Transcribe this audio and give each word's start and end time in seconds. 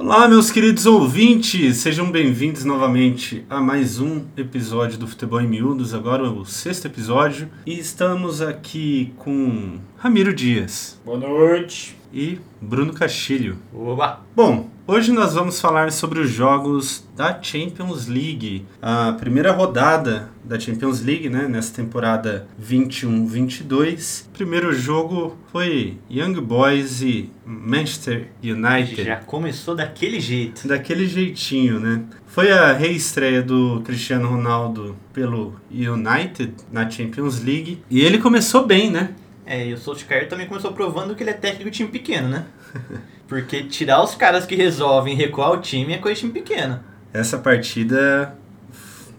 Olá, 0.00 0.28
meus 0.28 0.48
queridos 0.52 0.86
ouvintes, 0.86 1.78
sejam 1.78 2.08
bem-vindos 2.08 2.64
novamente 2.64 3.44
a 3.50 3.60
mais 3.60 3.98
um 3.98 4.24
episódio 4.36 4.96
do 4.96 5.08
Futebol 5.08 5.40
em 5.40 5.48
Miúdos, 5.48 5.92
agora 5.92 6.30
o 6.30 6.46
sexto 6.46 6.86
episódio, 6.86 7.48
e 7.66 7.76
estamos 7.80 8.40
aqui 8.40 9.12
com 9.16 9.80
Ramiro 9.96 10.32
Dias 10.32 11.00
Boa 11.04 11.18
noite. 11.18 11.96
e 12.14 12.38
Bruno 12.62 12.92
Castilho. 12.94 13.58
Oba! 13.74 14.20
Bom, 14.36 14.70
hoje 14.88 15.12
nós 15.12 15.34
vamos 15.34 15.60
falar 15.60 15.92
sobre 15.92 16.18
os 16.18 16.30
jogos 16.30 17.06
da 17.14 17.40
Champions 17.42 18.06
League, 18.06 18.64
a 18.80 19.12
primeira 19.12 19.52
rodada 19.52 20.30
da 20.42 20.58
Champions 20.58 21.02
League, 21.02 21.28
né, 21.28 21.46
nessa 21.46 21.74
temporada 21.74 22.48
21-22. 22.60 24.24
Primeiro 24.32 24.72
jogo 24.72 25.36
foi 25.52 25.98
Young 26.10 26.40
Boys 26.40 27.02
e 27.02 27.30
Manchester 27.44 28.28
United. 28.42 29.04
Já 29.04 29.16
começou 29.16 29.76
daquele 29.76 30.18
jeito. 30.18 30.66
Daquele 30.66 31.06
jeitinho, 31.06 31.78
né? 31.78 32.02
Foi 32.26 32.50
a 32.50 32.72
reestreia 32.72 33.42
do 33.42 33.82
Cristiano 33.84 34.28
Ronaldo 34.28 34.96
pelo 35.12 35.54
United 35.70 36.54
na 36.72 36.88
Champions 36.88 37.44
League. 37.44 37.82
E 37.90 38.00
ele 38.00 38.16
começou 38.16 38.66
bem, 38.66 38.90
né? 38.90 39.10
É, 39.50 39.66
e 39.66 39.72
o 39.72 39.78
Solskjaer 39.78 40.28
também 40.28 40.46
começou 40.46 40.72
provando 40.72 41.14
que 41.14 41.22
ele 41.22 41.30
é 41.30 41.34
técnico 41.34 41.70
de 41.70 41.76
time 41.78 41.88
pequeno, 41.88 42.28
né? 42.28 42.44
Porque 43.28 43.64
tirar 43.64 44.02
os 44.02 44.14
caras 44.14 44.46
que 44.46 44.54
resolvem 44.54 45.14
recuar 45.14 45.52
o 45.52 45.58
time 45.58 45.92
é 45.92 45.98
coisa 45.98 46.14
de 46.14 46.20
time 46.20 46.32
pequeno. 46.32 46.80
Essa 47.12 47.38
partida 47.38 48.36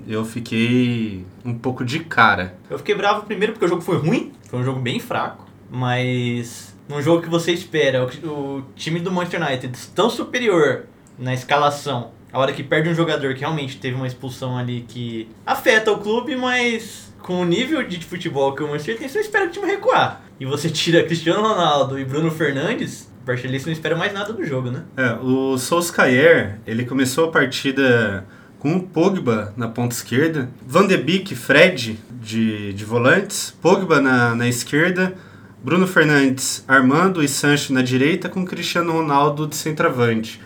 eu 0.08 0.26
fiquei 0.26 1.26
um 1.46 1.54
pouco 1.54 1.86
de 1.86 2.00
cara. 2.00 2.56
Eu 2.70 2.78
fiquei 2.78 2.96
bravo 2.96 3.26
primeiro 3.26 3.54
porque 3.54 3.66
o 3.66 3.70
jogo 3.70 3.82
foi 3.82 3.98
ruim, 3.98 4.32
foi 4.50 4.60
um 4.60 4.64
jogo 4.64 4.80
bem 4.80 5.00
fraco, 5.00 5.48
mas 5.70 6.76
num 6.88 7.02
jogo 7.02 7.22
que 7.22 7.30
você 7.30 7.52
espera, 7.52 8.04
o, 8.24 8.64
time 8.76 9.00
do 9.00 9.12
Manchester 9.12 9.42
United 9.42 9.88
tão 9.94 10.10
superior 10.10 10.86
na 11.18 11.34
escalação, 11.34 12.12
a 12.34 12.40
hora 12.40 12.52
que 12.52 12.64
perde 12.64 12.90
um 12.90 12.96
jogador 12.96 13.34
que 13.36 13.42
realmente 13.42 13.78
teve 13.78 13.96
uma 13.96 14.08
expulsão 14.08 14.58
ali 14.58 14.86
que 14.88 15.30
afeta 15.46 15.92
o 15.92 16.00
clube, 16.00 16.36
mas 16.36 17.14
com 17.22 17.42
o 17.42 17.46
nível 17.46 17.84
de 17.84 18.04
futebol 18.04 18.54
que 18.56 18.64
o 18.64 18.68
Manchester 18.68 18.98
tem, 18.98 19.08
você 19.08 19.20
espera 19.20 19.46
o 19.46 19.52
time 19.52 19.68
recuar. 19.68 20.24
E 20.40 20.46
você 20.46 20.70
tira 20.70 21.04
Cristiano 21.04 21.42
Ronaldo 21.42 22.00
e 22.00 22.06
Bruno 22.06 22.32
Fernandes, 22.32 23.09
o 23.22 23.26
Barcelona 23.26 23.60
não 23.66 23.72
espera 23.74 23.96
mais 23.96 24.14
nada 24.14 24.34
do 24.34 24.44
jogo, 24.46 24.72
né? 24.72 24.84
É, 24.98 25.14
o 25.22 25.58
Solskjaer, 25.58 26.60
ele 26.66 26.86
começou 26.86 27.26
a 27.26 27.32
partida 27.32 28.26
com 28.60 28.76
o 28.76 28.84
Pogba 28.84 29.54
na 29.56 29.68
ponta 29.68 29.96
esquerda, 29.96 30.50
Van 30.66 30.86
de 30.88 30.98
Beek, 30.98 31.34
Fred 31.36 32.00
de, 32.22 32.74
de 32.74 32.86
volantes, 32.86 33.56
Pogba 33.62 34.02
na, 34.02 34.36
na 34.36 34.48
esquerda, 34.48 35.14
Bruno 35.64 35.88
Fernandes, 35.88 36.64
Armando 36.68 37.24
e 37.24 37.28
Sancho 37.28 37.74
na 37.74 37.82
direita, 37.82 38.28
com 38.30 38.46
Cristiano 38.46 38.92
Ronaldo 38.94 39.48
de 39.48 39.56
centroavante. 39.56 40.42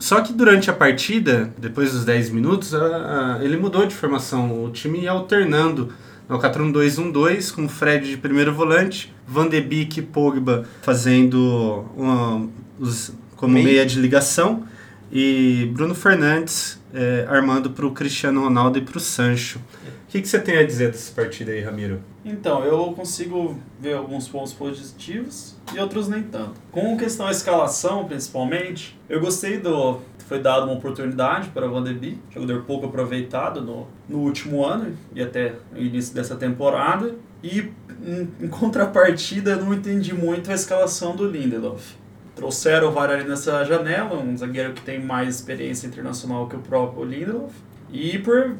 Só 0.00 0.20
que 0.22 0.32
durante 0.32 0.70
a 0.70 0.72
partida, 0.72 1.50
depois 1.58 1.92
dos 1.92 2.04
10 2.04 2.30
minutos, 2.30 2.74
a- 2.74 3.36
a- 3.38 3.44
ele 3.44 3.56
mudou 3.56 3.86
de 3.86 3.94
formação. 3.94 4.64
O 4.64 4.70
time 4.70 5.00
ia 5.00 5.10
alternando 5.10 5.92
no 6.28 6.38
4-1-2-1-2, 6.38 7.52
com 7.54 7.64
o 7.64 7.68
Fred 7.68 8.08
de 8.10 8.16
primeiro 8.16 8.52
volante, 8.52 9.12
Van 9.26 9.48
de 9.48 9.60
Beek 9.60 10.00
e 10.00 10.02
Pogba 10.02 10.64
fazendo 10.82 11.84
uma- 11.96 12.46
os, 12.78 13.12
como 13.36 13.54
Meio. 13.54 13.66
meia 13.66 13.86
de 13.86 13.98
ligação, 14.00 14.64
e 15.12 15.70
Bruno 15.72 15.94
Fernandes 15.94 16.80
eh, 16.92 17.26
armando 17.28 17.70
para 17.70 17.86
o 17.86 17.92
Cristiano 17.92 18.40
Ronaldo 18.42 18.78
e 18.78 18.80
para 18.80 18.96
o 18.96 19.00
Sancho. 19.00 19.60
O 20.06 20.08
que, 20.08 20.22
que 20.22 20.28
você 20.28 20.38
tem 20.38 20.56
a 20.56 20.64
dizer 20.64 20.92
dessa 20.92 21.12
partida 21.12 21.50
aí, 21.50 21.60
Ramiro? 21.60 22.00
Então, 22.24 22.64
eu 22.64 22.92
consigo 22.92 23.58
ver 23.80 23.94
alguns 23.94 24.28
pontos 24.28 24.52
positivos 24.52 25.56
e 25.74 25.80
outros 25.80 26.06
nem 26.06 26.22
tanto. 26.22 26.60
Com 26.70 26.96
questão 26.96 27.26
da 27.26 27.32
escalação, 27.32 28.04
principalmente, 28.04 28.98
eu 29.08 29.20
gostei 29.20 29.58
do. 29.58 30.00
Foi 30.28 30.40
dada 30.40 30.64
uma 30.64 30.74
oportunidade 30.74 31.48
para 31.50 31.66
o 31.66 31.72
Van 31.72 31.84
jogador 32.30 32.62
pouco 32.62 32.86
aproveitado 32.86 33.60
no, 33.60 33.86
no 34.08 34.18
último 34.18 34.64
ano 34.64 34.96
e 35.14 35.22
até 35.22 35.54
o 35.72 35.78
início 35.78 36.14
dessa 36.14 36.36
temporada. 36.36 37.14
E 37.42 37.72
em, 38.04 38.28
em 38.40 38.48
contrapartida, 38.48 39.52
eu 39.52 39.64
não 39.64 39.74
entendi 39.74 40.14
muito 40.14 40.50
a 40.50 40.54
escalação 40.54 41.16
do 41.16 41.28
Lindelof. 41.28 41.94
Trouxeram 42.34 42.88
o 42.88 42.92
Varane 42.92 43.24
nessa 43.24 43.64
janela, 43.64 44.18
um 44.18 44.36
zagueiro 44.36 44.72
que 44.72 44.82
tem 44.82 45.00
mais 45.00 45.36
experiência 45.36 45.86
internacional 45.86 46.48
que 46.48 46.56
o 46.56 46.60
próprio 46.60 47.04
Lindelof. 47.04 47.52
E 47.92 48.18
por 48.18 48.56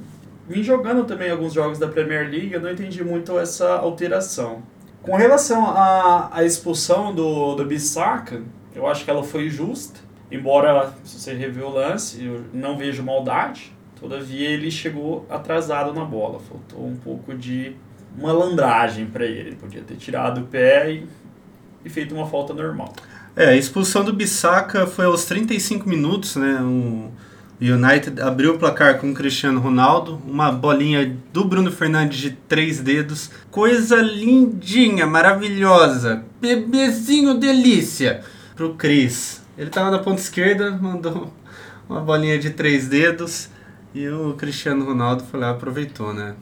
vim 0.48 0.62
jogando 0.62 1.04
também 1.04 1.30
alguns 1.30 1.52
jogos 1.52 1.78
da 1.78 1.88
Premier 1.88 2.30
League, 2.30 2.52
eu 2.52 2.60
não 2.60 2.70
entendi 2.70 3.02
muito 3.02 3.38
essa 3.38 3.74
alteração. 3.74 4.62
Com 5.02 5.16
relação 5.16 5.66
à, 5.66 6.30
à 6.32 6.44
expulsão 6.44 7.14
do, 7.14 7.54
do 7.54 7.64
Bissaka, 7.64 8.42
eu 8.74 8.86
acho 8.86 9.04
que 9.04 9.10
ela 9.10 9.22
foi 9.22 9.48
justa, 9.48 10.00
embora, 10.30 10.92
se 11.04 11.18
você 11.18 11.32
rever 11.32 11.64
o 11.64 11.70
lance, 11.70 12.24
eu 12.24 12.44
não 12.52 12.76
vejo 12.76 13.02
maldade, 13.02 13.72
todavia 13.98 14.48
ele 14.48 14.70
chegou 14.70 15.24
atrasado 15.30 15.92
na 15.92 16.04
bola, 16.04 16.40
faltou 16.40 16.86
um 16.86 16.96
pouco 16.96 17.34
de 17.34 17.76
malandragem 18.18 19.06
para 19.06 19.24
ele, 19.24 19.50
ele 19.50 19.56
podia 19.56 19.82
ter 19.82 19.96
tirado 19.96 20.40
o 20.40 20.44
pé 20.44 20.90
e, 20.90 21.06
e 21.84 21.88
feito 21.88 22.14
uma 22.14 22.26
falta 22.26 22.52
normal. 22.52 22.92
É, 23.34 23.50
a 23.50 23.56
expulsão 23.56 24.02
do 24.02 24.12
Bissaka 24.12 24.86
foi 24.86 25.04
aos 25.04 25.26
35 25.26 25.88
minutos, 25.88 26.36
né? 26.36 26.58
O 26.62 27.10
United 27.60 28.20
abriu 28.20 28.54
o 28.54 28.58
placar 28.58 28.98
com 28.98 29.10
o 29.10 29.14
Cristiano 29.14 29.60
Ronaldo, 29.60 30.20
uma 30.26 30.52
bolinha 30.52 31.16
do 31.32 31.44
Bruno 31.44 31.72
Fernandes 31.72 32.18
de 32.18 32.30
três 32.30 32.80
dedos, 32.80 33.30
coisa 33.50 33.96
lindinha, 33.96 35.06
maravilhosa, 35.06 36.22
bebezinho 36.40 37.34
delícia 37.38 38.22
pro 38.54 38.74
Cris. 38.74 39.42
Ele 39.56 39.70
tava 39.70 39.90
na 39.90 39.98
ponta 39.98 40.20
esquerda, 40.20 40.70
mandou 40.70 41.32
uma 41.88 42.00
bolinha 42.00 42.38
de 42.38 42.50
três 42.50 42.88
dedos 42.88 43.48
e 43.94 44.06
o 44.08 44.34
Cristiano 44.34 44.84
Ronaldo 44.84 45.24
foi 45.24 45.40
lá 45.40 45.50
aproveitou, 45.50 46.12
né? 46.12 46.34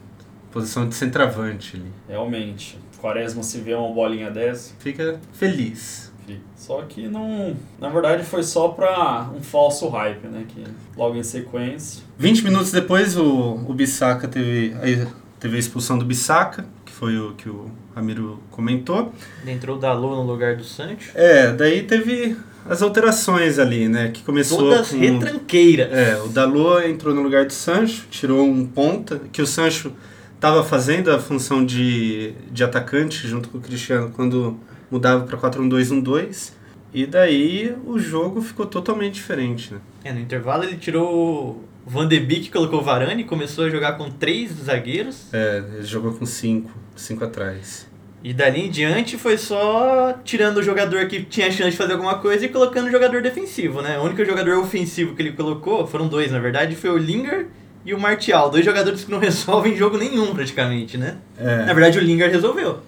Posição 0.50 0.88
de 0.88 0.94
centroavante 0.96 1.76
ali. 1.76 1.92
Realmente, 2.08 2.78
Quaresma 3.00 3.42
se 3.42 3.58
vê 3.58 3.74
uma 3.74 3.92
bolinha 3.92 4.30
dessa, 4.30 4.72
Fica 4.78 5.20
feliz. 5.32 6.12
Só 6.56 6.82
que 6.82 7.06
não. 7.08 7.56
Na 7.80 7.88
verdade 7.88 8.24
foi 8.24 8.42
só 8.42 8.68
pra 8.68 9.28
um 9.36 9.42
falso 9.42 9.88
hype, 9.88 10.26
né? 10.26 10.44
Que 10.48 10.64
logo 10.96 11.16
em 11.16 11.22
sequência. 11.22 12.02
20 12.18 12.44
minutos 12.44 12.70
depois, 12.72 13.16
o, 13.16 13.24
o 13.66 13.74
Bissaka 13.74 14.26
teve, 14.28 14.74
a- 14.74 15.06
teve 15.38 15.56
a 15.56 15.58
expulsão 15.58 15.98
do 15.98 16.04
Bissaka, 16.04 16.64
que 16.84 16.92
foi 16.92 17.18
o 17.18 17.32
que 17.34 17.48
o 17.48 17.70
Ramiro 17.94 18.40
comentou. 18.50 19.12
Entrou 19.46 19.76
o 19.76 19.80
Dalot 19.80 20.14
no 20.16 20.22
lugar 20.22 20.56
do 20.56 20.64
Sancho. 20.64 21.10
É, 21.14 21.52
daí 21.52 21.82
teve 21.82 22.36
as 22.68 22.80
alterações 22.80 23.58
ali, 23.58 23.88
né? 23.88 24.10
Que 24.12 24.22
começou 24.22 24.58
Todas 24.58 24.90
com... 24.90 24.98
retranqueiras. 24.98 25.92
É, 25.92 26.16
o 26.22 26.28
Dalot 26.28 26.86
entrou 26.88 27.14
no 27.14 27.22
lugar 27.22 27.44
do 27.44 27.52
Sancho, 27.52 28.06
tirou 28.10 28.42
um 28.46 28.64
ponta, 28.66 29.20
que 29.32 29.42
o 29.42 29.46
Sancho 29.46 29.92
estava 30.34 30.62
fazendo 30.64 31.10
a 31.10 31.18
função 31.18 31.64
de, 31.64 32.32
de 32.50 32.62
atacante 32.64 33.26
junto 33.28 33.48
com 33.48 33.58
o 33.58 33.60
Cristiano 33.60 34.10
quando 34.14 34.56
mudava 34.94 35.24
para 35.24 35.36
4-1-2-1-2. 35.36 36.52
E 36.92 37.04
daí 37.04 37.74
o 37.84 37.98
jogo 37.98 38.40
ficou 38.40 38.64
totalmente 38.64 39.14
diferente, 39.14 39.74
né? 39.74 39.80
É, 40.04 40.12
no 40.12 40.20
intervalo 40.20 40.62
ele 40.62 40.76
tirou 40.76 41.12
o 41.12 41.64
Van 41.84 42.06
de 42.06 42.20
Beek, 42.20 42.50
colocou 42.50 42.78
o 42.78 42.82
Varane 42.82 43.22
e 43.22 43.24
começou 43.24 43.64
a 43.64 43.68
jogar 43.68 43.94
com 43.94 44.08
três 44.08 44.52
zagueiros. 44.52 45.26
É, 45.32 45.62
ele 45.74 45.84
jogou 45.84 46.12
com 46.12 46.24
cinco, 46.24 46.70
cinco 46.94 47.24
atrás. 47.24 47.88
E 48.22 48.32
dali 48.32 48.60
em 48.60 48.70
diante 48.70 49.18
foi 49.18 49.36
só 49.36 50.14
tirando 50.24 50.58
o 50.58 50.62
jogador 50.62 51.06
que 51.08 51.24
tinha 51.24 51.50
chance 51.50 51.72
de 51.72 51.76
fazer 51.76 51.94
alguma 51.94 52.18
coisa 52.18 52.46
e 52.46 52.48
colocando 52.48 52.86
o 52.86 52.90
jogador 52.90 53.20
defensivo, 53.20 53.82
né? 53.82 53.98
O 53.98 54.04
único 54.04 54.24
jogador 54.24 54.56
ofensivo 54.58 55.16
que 55.16 55.22
ele 55.22 55.32
colocou, 55.32 55.86
foram 55.88 56.06
dois 56.06 56.30
na 56.30 56.38
verdade, 56.38 56.76
foi 56.76 56.90
o 56.90 56.96
Lingard 56.96 57.48
e 57.84 57.92
o 57.92 57.98
Martial. 57.98 58.48
Dois 58.48 58.64
jogadores 58.64 59.04
que 59.04 59.10
não 59.10 59.18
resolvem 59.20 59.76
jogo 59.76 59.98
nenhum 59.98 60.32
praticamente, 60.32 60.96
né? 60.96 61.16
É. 61.36 61.64
Na 61.64 61.74
verdade 61.74 61.98
o 61.98 62.00
Lingard 62.00 62.32
resolveu. 62.32 62.78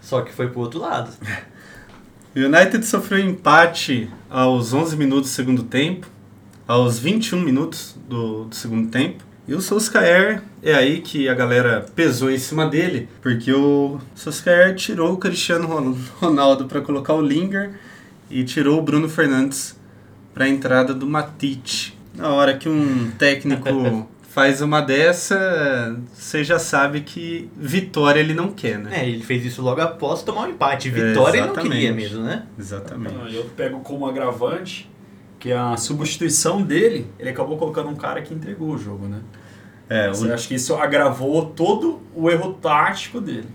Só 0.00 0.22
que 0.22 0.32
foi 0.32 0.48
pro 0.48 0.60
outro 0.60 0.80
lado. 0.80 1.10
O 2.34 2.38
United 2.38 2.84
sofreu 2.86 3.18
empate 3.18 4.08
aos 4.28 4.72
11 4.72 4.96
minutos 4.96 5.30
do 5.30 5.34
segundo 5.34 5.62
tempo, 5.64 6.06
aos 6.66 6.98
21 6.98 7.40
minutos 7.40 7.96
do, 8.08 8.44
do 8.44 8.54
segundo 8.54 8.88
tempo. 8.90 9.24
E 9.48 9.54
o 9.54 9.60
Solskjaer 9.60 10.42
é 10.62 10.74
aí 10.74 11.00
que 11.00 11.28
a 11.28 11.34
galera 11.34 11.84
pesou 11.96 12.30
em 12.30 12.38
cima 12.38 12.66
dele, 12.66 13.08
porque 13.20 13.52
o 13.52 13.98
Solskjaer 14.14 14.76
tirou 14.76 15.12
o 15.14 15.16
Cristiano 15.16 15.66
Ron- 15.66 15.96
Ronaldo 16.20 16.66
para 16.66 16.80
colocar 16.80 17.14
o 17.14 17.20
Lingard 17.20 17.74
e 18.30 18.44
tirou 18.44 18.78
o 18.78 18.82
Bruno 18.82 19.08
Fernandes 19.08 19.76
para 20.32 20.44
a 20.44 20.48
entrada 20.48 20.94
do 20.94 21.06
Matite. 21.06 21.98
Na 22.14 22.28
hora 22.28 22.56
que 22.56 22.68
um 22.68 23.10
técnico 23.18 23.68
faz 24.30 24.62
uma 24.62 24.80
dessa, 24.80 26.00
você 26.14 26.44
já 26.44 26.58
sabe 26.58 27.00
que 27.00 27.50
vitória 27.56 28.20
ele 28.20 28.32
não 28.32 28.52
quer, 28.52 28.78
né? 28.78 29.00
É, 29.00 29.08
ele 29.08 29.24
fez 29.24 29.44
isso 29.44 29.60
logo 29.60 29.80
após 29.80 30.22
tomar 30.22 30.42
um 30.42 30.50
empate. 30.50 30.88
Vitória 30.88 31.38
ele 31.38 31.46
não 31.48 31.54
queria 31.56 31.92
mesmo, 31.92 32.22
né? 32.22 32.46
Exatamente. 32.56 33.34
Eu 33.34 33.44
pego 33.56 33.80
como 33.80 34.06
agravante 34.06 34.88
que 35.40 35.52
a 35.52 35.76
substituição 35.76 36.62
dele, 36.62 37.10
ele 37.18 37.30
acabou 37.30 37.58
colocando 37.58 37.88
um 37.88 37.96
cara 37.96 38.22
que 38.22 38.32
entregou 38.32 38.68
o 38.68 38.78
jogo, 38.78 39.08
né? 39.08 39.18
É, 39.88 40.06
Eu 40.06 40.12
o, 40.12 40.32
acho 40.32 40.46
que 40.46 40.54
isso 40.54 40.76
agravou 40.76 41.46
todo 41.46 42.00
o 42.14 42.30
erro 42.30 42.52
tático 42.52 43.20
dele. 43.20 43.48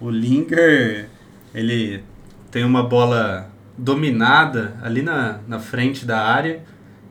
O 0.00 0.08
Linger, 0.08 1.06
ele 1.54 2.02
tem 2.50 2.64
uma 2.64 2.82
bola 2.82 3.50
dominada 3.76 4.74
ali 4.82 5.02
na, 5.02 5.40
na 5.46 5.58
frente 5.58 6.06
da 6.06 6.20
área 6.20 6.62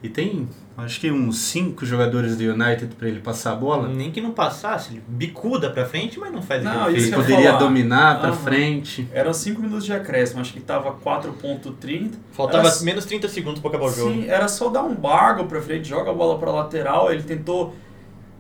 E 0.02 0.10
tem, 0.10 0.48
acho 0.78 1.00
que 1.00 1.12
uns 1.12 1.38
cinco 1.40 1.86
jogadores 1.86 2.36
do 2.36 2.44
United 2.44 2.96
pra 2.96 3.08
ele 3.08 3.20
passar 3.20 3.52
a 3.52 3.56
bola. 3.56 3.88
Nem 3.88 4.12
que 4.12 4.20
não 4.20 4.32
passasse, 4.32 4.92
ele 4.94 5.04
bicuda 5.08 5.70
pra 5.70 5.86
frente, 5.86 6.20
mas 6.20 6.32
não 6.32 6.42
faz 6.42 6.64
Não, 6.64 6.90
Ele 6.90 7.12
poderia 7.12 7.46
falar. 7.52 7.60
dominar 7.60 8.20
pra 8.20 8.30
Aham. 8.30 8.38
frente. 8.38 9.08
Eram 9.14 9.34
5 9.34 9.62
minutos 9.62 9.86
de 9.86 9.94
acréscimo, 9.94 10.42
acho 10.42 10.52
que 10.54 10.60
tava 10.60 10.92
4.30. 10.94 12.12
Faltava 12.32 12.68
Era- 12.68 12.82
menos 12.82 13.06
30 13.06 13.28
segundos 13.28 13.60
pra 13.60 13.70
acabar 13.70 13.86
o 13.86 13.92
jogo. 13.94 14.12
Sim, 14.14 14.28
era 14.28 14.48
só 14.48 14.70
dar 14.70 14.84
um 14.84 14.96
bargo 14.96 15.46
pra 15.46 15.62
frente, 15.62 15.88
joga 15.88 16.12
a 16.12 16.14
bola 16.14 16.40
pra 16.40 16.52
lateral, 16.52 17.12
ele 17.12 17.24
tentou 17.24 17.76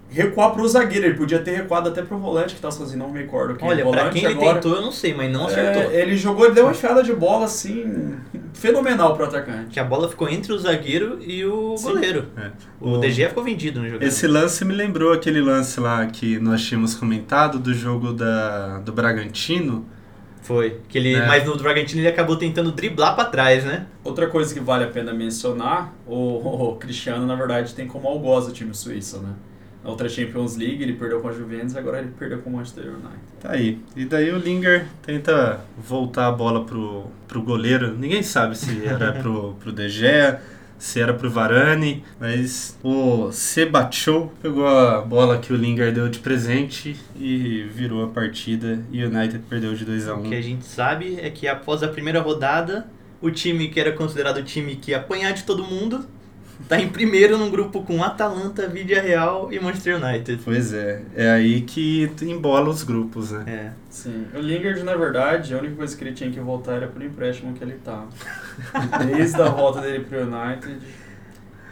recuar 0.10 0.52
pro 0.52 0.68
zagueiro, 0.68 1.08
ele 1.08 1.16
podia 1.16 1.40
ter 1.40 1.56
recuado 1.56 1.90
até 1.90 2.02
pro 2.04 2.18
volante 2.20 2.54
que 2.54 2.62
tá 2.62 2.70
sozinho, 2.70 3.00
não 3.00 3.10
me 3.12 3.20
recordo 3.20 3.58
é 3.60 3.66
Olha, 3.68 3.84
pra 3.86 4.10
quem 4.10 4.24
ele 4.24 4.34
agora. 4.36 4.54
tentou, 4.56 4.76
eu 4.76 4.82
não 4.84 4.92
sei, 4.92 5.12
mas 5.14 5.32
não 5.32 5.48
acertou. 5.48 5.82
É, 5.92 6.02
ele 6.02 6.16
jogou, 6.16 6.46
ele 6.46 6.54
deu 6.54 6.66
uma 6.66 6.72
enfiada 6.72 7.02
de 7.02 7.14
bola 7.14 7.46
assim, 7.46 8.16
fenomenal 8.54 9.16
pro 9.16 9.26
atacante. 9.26 9.72
Que 9.72 9.80
a 9.80 9.84
bola 9.84 10.08
ficou 10.08 10.30
entre 10.30 10.54
o 10.54 10.58
zagueiro 10.58 11.20
e 11.22 11.46
o 11.46 11.76
Sim. 11.78 11.84
goleiro. 11.84 12.28
É. 12.38 12.52
O 12.80 12.98
DG 12.98 13.28
ficou 13.30 13.44
vendido 13.44 13.82
no 13.82 13.90
jogo. 13.90 14.04
Esse 14.04 14.28
lance 14.28 14.64
me 14.64 14.74
lembrou 14.74 15.12
aquele 15.12 15.42
lance 15.42 15.80
lá 15.80 16.06
que 16.06 16.40
nós 16.40 16.64
tínhamos 16.64 16.96
comentado 16.96 17.60
do 17.60 17.74
jogo 17.74 18.14
da, 18.14 18.80
do 18.80 18.92
Bragantino. 18.92 19.86
Foi. 20.42 20.82
Que 20.90 20.98
ele, 20.98 21.14
É. 21.16 21.26
Mas 21.26 21.46
no 21.46 21.58
Bragantino 21.58 22.02
ele 22.02 22.08
acabou 22.08 22.36
tentando 22.36 22.72
driblar 22.72 23.16
pra 23.16 23.26
trás, 23.26 23.64
né? 23.64 23.88
Outra 24.04 24.28
coisa 24.28 24.54
que 24.54 24.60
vale 24.60 24.84
a 24.84 24.88
pena 24.88 25.14
mencionar, 25.14 25.94
o, 26.06 26.16
o 26.72 26.76
Cristiano, 26.76 27.26
na 27.26 27.36
verdade, 27.36 27.74
tem 27.74 27.88
como 27.88 28.08
algoz 28.08 28.48
o 28.48 28.52
time 28.52 28.74
suíço, 28.74 29.20
né? 29.20 29.34
Na 29.84 29.90
outra 29.90 30.08
Champions 30.08 30.56
League 30.56 30.82
ele 30.82 30.94
perdeu 30.94 31.20
com 31.20 31.28
a 31.28 31.34
Juventus, 31.34 31.76
agora 31.76 32.00
ele 32.00 32.12
perdeu 32.18 32.40
com 32.40 32.50
o 32.50 32.54
Manchester 32.54 32.86
United. 32.86 33.20
Tá 33.42 33.52
aí. 33.52 33.80
E 33.96 34.06
daí 34.06 34.32
o 34.32 34.38
Linger 34.38 34.86
tenta 35.02 35.60
voltar 35.78 36.28
a 36.28 36.32
bola 36.32 36.64
pro, 36.64 37.08
pro 37.28 37.42
goleiro. 37.42 37.94
Ninguém 37.94 38.24
sabe 38.24 38.58
se 38.58 38.86
era 38.86 39.12
pro, 39.12 39.56
pro 39.60 39.74
De 39.74 39.90
Gea, 39.90 40.42
se 40.78 41.00
era 41.00 41.14
pro 41.14 41.30
Varane, 41.30 42.04
mas 42.20 42.78
o 42.84 43.32
Sebachou 43.32 44.32
pegou 44.42 44.68
a 44.68 45.02
bola 45.02 45.38
que 45.38 45.52
o 45.52 45.56
Linger 45.56 45.94
deu 45.94 46.08
de 46.08 46.20
presente 46.20 46.96
e 47.16 47.64
virou 47.74 48.04
a 48.04 48.08
partida 48.08 48.80
e 48.92 49.04
o 49.04 49.08
United 49.08 49.44
perdeu 49.50 49.74
de 49.74 49.86
2 49.86 50.08
a 50.08 50.16
O 50.16 50.24
que 50.24 50.36
a 50.36 50.40
1 50.40 50.42
gente 50.42 50.66
sabe 50.66 51.20
é 51.20 51.30
que 51.30 51.48
após 51.48 51.84
a 51.84 51.88
primeira 51.88 52.22
rodada, 52.22 52.88
o 53.22 53.32
time 53.32 53.68
que 53.70 53.80
era 53.80 53.92
considerado 53.92 54.38
o 54.38 54.44
time 54.44 54.76
que 54.76 54.92
ia 54.92 54.98
apanhar 54.98 55.34
de 55.34 55.44
todo 55.44 55.64
mundo, 55.64 56.06
tá 56.68 56.80
em 56.80 56.90
primeiro 56.90 57.38
num 57.38 57.50
grupo 57.50 57.84
com 57.84 58.04
Atalanta, 58.04 58.68
Vidia 58.68 59.02
Real 59.02 59.52
e 59.52 59.60
Manchester 59.60 60.02
United. 60.04 60.42
Pois 60.44 60.74
é, 60.74 61.02
é 61.16 61.30
aí 61.32 61.62
que 61.62 62.12
embola 62.22 62.70
os 62.70 62.84
grupos, 62.84 63.32
né? 63.32 63.44
É. 63.48 63.72
Sim, 63.90 64.26
o 64.34 64.40
Lingard, 64.40 64.82
na 64.84 64.96
verdade, 64.96 65.54
a 65.54 65.60
única 65.60 65.76
coisa 65.76 65.96
que 65.96 66.04
ele 66.04 66.14
tinha 66.14 66.32
que 66.32 66.40
voltar 66.40 66.74
era 66.74 66.88
pro 66.88 67.04
empréstimo 67.04 67.54
que 67.54 67.64
ele 67.64 67.80
tava. 67.84 68.08
Desde 69.06 69.42
a 69.42 69.50
volta 69.50 69.82
dele 69.82 70.04
pro 70.04 70.22
United, 70.22 70.80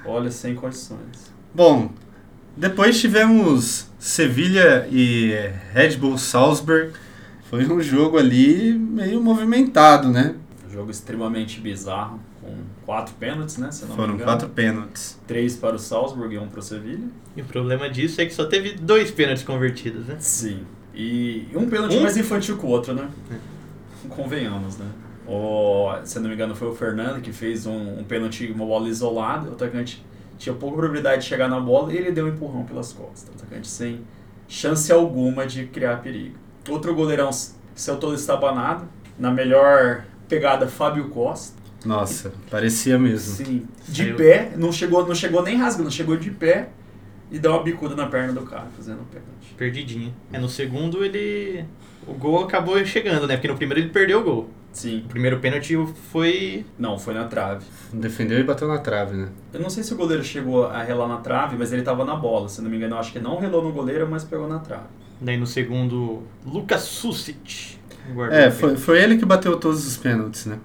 olha, 0.06 0.30
sem 0.30 0.56
condições. 0.56 1.32
Bom, 1.54 1.92
depois 2.56 3.00
tivemos 3.00 3.90
Sevilha 3.98 4.88
e 4.92 5.52
Red 5.74 5.98
Bull 5.98 6.18
Salzburg. 6.18 6.92
Foi 7.50 7.66
um 7.66 7.82
jogo 7.82 8.18
ali 8.18 8.74
meio 8.74 9.22
movimentado, 9.22 10.10
né? 10.10 10.36
Um 10.68 10.72
jogo 10.72 10.92
extremamente 10.92 11.60
bizarro, 11.60 12.20
com 12.42 12.56
quatro 12.92 13.16
pênaltis, 13.16 13.58
né? 13.58 13.72
Foram 13.72 14.16
engano. 14.16 14.24
quatro 14.26 14.50
pênaltis. 14.50 15.18
Três 15.26 15.56
para 15.56 15.78
o 15.78 15.80
Salzburg 15.80 16.36
e 16.36 16.38
um 16.38 16.50
para 16.50 16.60
o 16.60 16.62
Sevilha. 16.62 17.08
E 17.38 17.42
o 17.42 17.46
problema 17.46 17.90
disso 17.90 18.20
é 18.20 18.26
que 18.26 18.34
só 18.34 18.44
teve 18.44 18.74
dois 18.74 19.10
pênaltis 19.10 19.46
convertidos, 19.46 20.08
né? 20.08 20.18
Sim. 20.20 20.66
E 20.94 21.48
um 21.56 21.70
pênalti 21.70 21.96
Um? 21.96 22.02
mais 22.02 22.18
infantil 22.18 22.58
que 22.58 22.66
o 22.66 22.68
outro, 22.70 22.94
né? 22.94 23.10
Convenhamos, 24.10 24.78
né? 24.78 24.88
O, 25.26 25.90
se 26.04 26.18
eu 26.18 26.22
não 26.22 26.28
me 26.28 26.36
engano, 26.36 26.54
foi 26.54 26.68
o 26.68 26.76
Fernando 26.76 27.22
que 27.22 27.32
fez 27.32 27.66
um, 27.66 28.00
um 28.00 28.04
pênalti, 28.04 28.52
uma 28.52 28.66
bola 28.66 28.90
isolada. 28.90 29.50
O 29.50 29.54
atacante 29.54 30.06
tinha 30.38 30.54
pouca 30.54 30.76
probabilidade 30.76 31.22
de 31.22 31.30
chegar 31.30 31.48
na 31.48 31.62
bola 31.62 31.94
e 31.94 31.98
ele 31.98 32.12
deu 32.12 32.26
um 32.26 32.28
empurrão 32.28 32.66
pelas 32.66 32.92
costas. 32.92 33.30
O 33.30 33.38
atacante 33.38 33.70
sem 33.70 34.02
chance 34.50 34.92
alguma 34.92 35.48
de 35.48 35.66
criar 35.68 36.02
perigo. 36.02 36.36
Outro 36.68 36.94
goleirão, 36.94 37.30
seu 37.74 37.96
todo 37.96 38.16
estabanado. 38.16 38.84
Na 39.18 39.32
melhor 39.32 40.04
pegada, 40.28 40.68
Fábio 40.68 41.08
Costa. 41.08 41.61
Nossa, 41.86 42.32
parecia 42.50 42.98
mesmo. 42.98 43.46
Sim. 43.46 43.68
De 43.88 44.04
Saiu. 44.04 44.16
pé, 44.16 44.52
não 44.56 44.72
chegou, 44.72 45.06
não 45.08 45.16
chegou 45.16 45.42
nem 45.42 45.58
rasgando, 45.58 45.90
chegou 45.92 46.16
de 46.16 46.30
pé 46.30 46.70
e 47.32 47.40
deu 47.40 47.52
uma 47.52 47.64
bicuda 47.64 47.96
na 47.96 48.08
perna 48.08 48.34
do 48.34 48.42
cara, 48.42 48.68
fazendo 48.76 49.02
o 49.02 49.06
pênalti. 49.06 49.56
Perdidinho. 49.58 50.14
É, 50.32 50.40
no 50.40 50.50
segundo 50.50 51.04
ele. 51.04 51.66
O 52.08 52.14
gol 52.14 52.44
acabou 52.44 52.84
chegando, 52.86 53.28
né? 53.28 53.36
Porque 53.36 53.48
no 53.48 53.56
primeiro 53.56 53.82
ele 53.82 53.90
perdeu 53.90 54.20
o 54.20 54.24
gol. 54.24 54.50
Sim. 54.72 55.04
O 55.06 55.10
primeiro 55.10 55.40
pênalti 55.40 55.76
foi. 56.12 56.66
Não, 56.78 56.98
foi 56.98 57.14
na 57.14 57.26
trave. 57.26 57.66
Defendeu 57.94 58.40
e 58.40 58.44
bateu 58.44 58.68
na 58.68 58.78
trave, 58.78 59.16
né? 59.16 59.30
Eu 59.54 59.60
não 59.60 59.70
sei 59.70 59.84
se 59.84 59.94
o 59.94 59.98
goleiro 59.98 60.24
chegou 60.24 60.66
a 60.66 60.82
relar 60.82 61.08
na 61.08 61.18
trave, 61.18 61.56
mas 61.58 61.72
ele 61.74 61.82
tava 61.82 62.06
na 62.06 62.16
bola. 62.16 62.48
Se 62.48 62.62
não 62.62 62.70
me 62.70 62.78
engano, 62.78 62.96
eu 62.96 63.00
acho 63.00 63.12
que 63.12 63.20
não 63.20 63.40
relou 63.40 63.64
no 63.64 63.72
goleiro, 63.72 64.08
mas 64.10 64.24
pegou 64.24 64.48
na 64.48 64.60
trave. 64.60 64.86
Daí 65.20 65.38
no 65.38 65.46
segundo, 65.46 66.24
Lucas 66.46 66.82
Susic. 66.82 67.80
É, 68.32 68.50
foi, 68.50 68.76
foi 68.78 69.02
ele 69.02 69.18
que 69.18 69.26
bateu 69.26 69.56
todos 69.58 69.86
os 69.86 69.96
pênaltis, 69.96 70.46
né? 70.46 70.58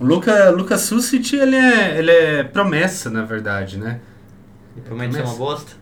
O 0.00 0.04
Luca, 0.04 0.50
Lucas 0.50 0.80
Susic, 0.82 1.34
ele 1.34 1.56
é, 1.56 1.98
ele 1.98 2.10
é 2.10 2.42
promessa, 2.42 3.08
na 3.08 3.24
verdade, 3.24 3.78
né? 3.78 4.00
Ele 4.74 4.84
promete 4.84 5.14
ser 5.14 5.22
uma 5.22 5.34
bosta. 5.34 5.72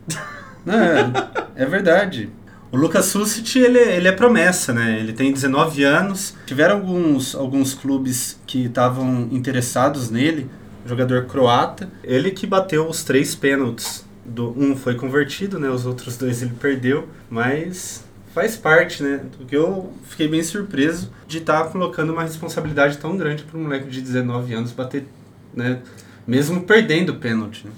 Não, 0.65 0.75
é, 0.75 1.13
é 1.57 1.67
verdade. 1.67 2.31
O 2.73 2.77
Lucas 2.77 3.07
Susic, 3.07 3.57
ele, 3.57 3.79
ele 3.79 4.07
é 4.07 4.13
promessa, 4.13 4.73
né? 4.73 4.99
Ele 5.01 5.13
tem 5.13 5.33
19 5.33 5.83
anos. 5.83 6.37
Tiveram 6.47 6.77
alguns, 6.77 7.35
alguns 7.35 7.75
clubes 7.75 8.41
que 8.47 8.67
estavam 8.67 9.29
interessados 9.33 10.09
nele. 10.09 10.49
Jogador 10.87 11.27
croata. 11.27 11.89
Ele 12.05 12.31
que 12.31 12.47
bateu 12.47 12.89
os 12.89 13.03
três 13.03 13.35
pênaltis. 13.35 14.07
Do, 14.25 14.55
um 14.57 14.77
foi 14.77 14.95
convertido, 14.95 15.59
né? 15.59 15.69
Os 15.69 15.85
outros 15.85 16.17
dois 16.17 16.43
ele 16.43 16.53
perdeu. 16.61 17.09
Mas 17.29 18.05
faz 18.35 18.57
parte, 18.57 19.03
né? 19.03 19.21
Do 19.39 19.47
que 19.47 19.57
eu 19.57 19.93
fiquei 20.05 20.29
bem 20.29 20.43
surpreso 20.43 21.11
de 21.27 21.39
estar 21.39 21.65
colocando 21.65 22.13
uma 22.13 22.23
responsabilidade 22.23 22.99
tão 22.99 23.17
grande 23.17 23.43
para 23.43 23.59
um 23.59 23.63
moleque 23.63 23.89
de 23.89 24.01
19 24.01 24.55
anos 24.55 24.73
bater, 24.73 25.07
né? 25.55 25.81
Mesmo 26.27 26.63
perdendo 26.63 27.11
o 27.11 27.17
pênalti. 27.17 27.67
Né? 27.67 27.73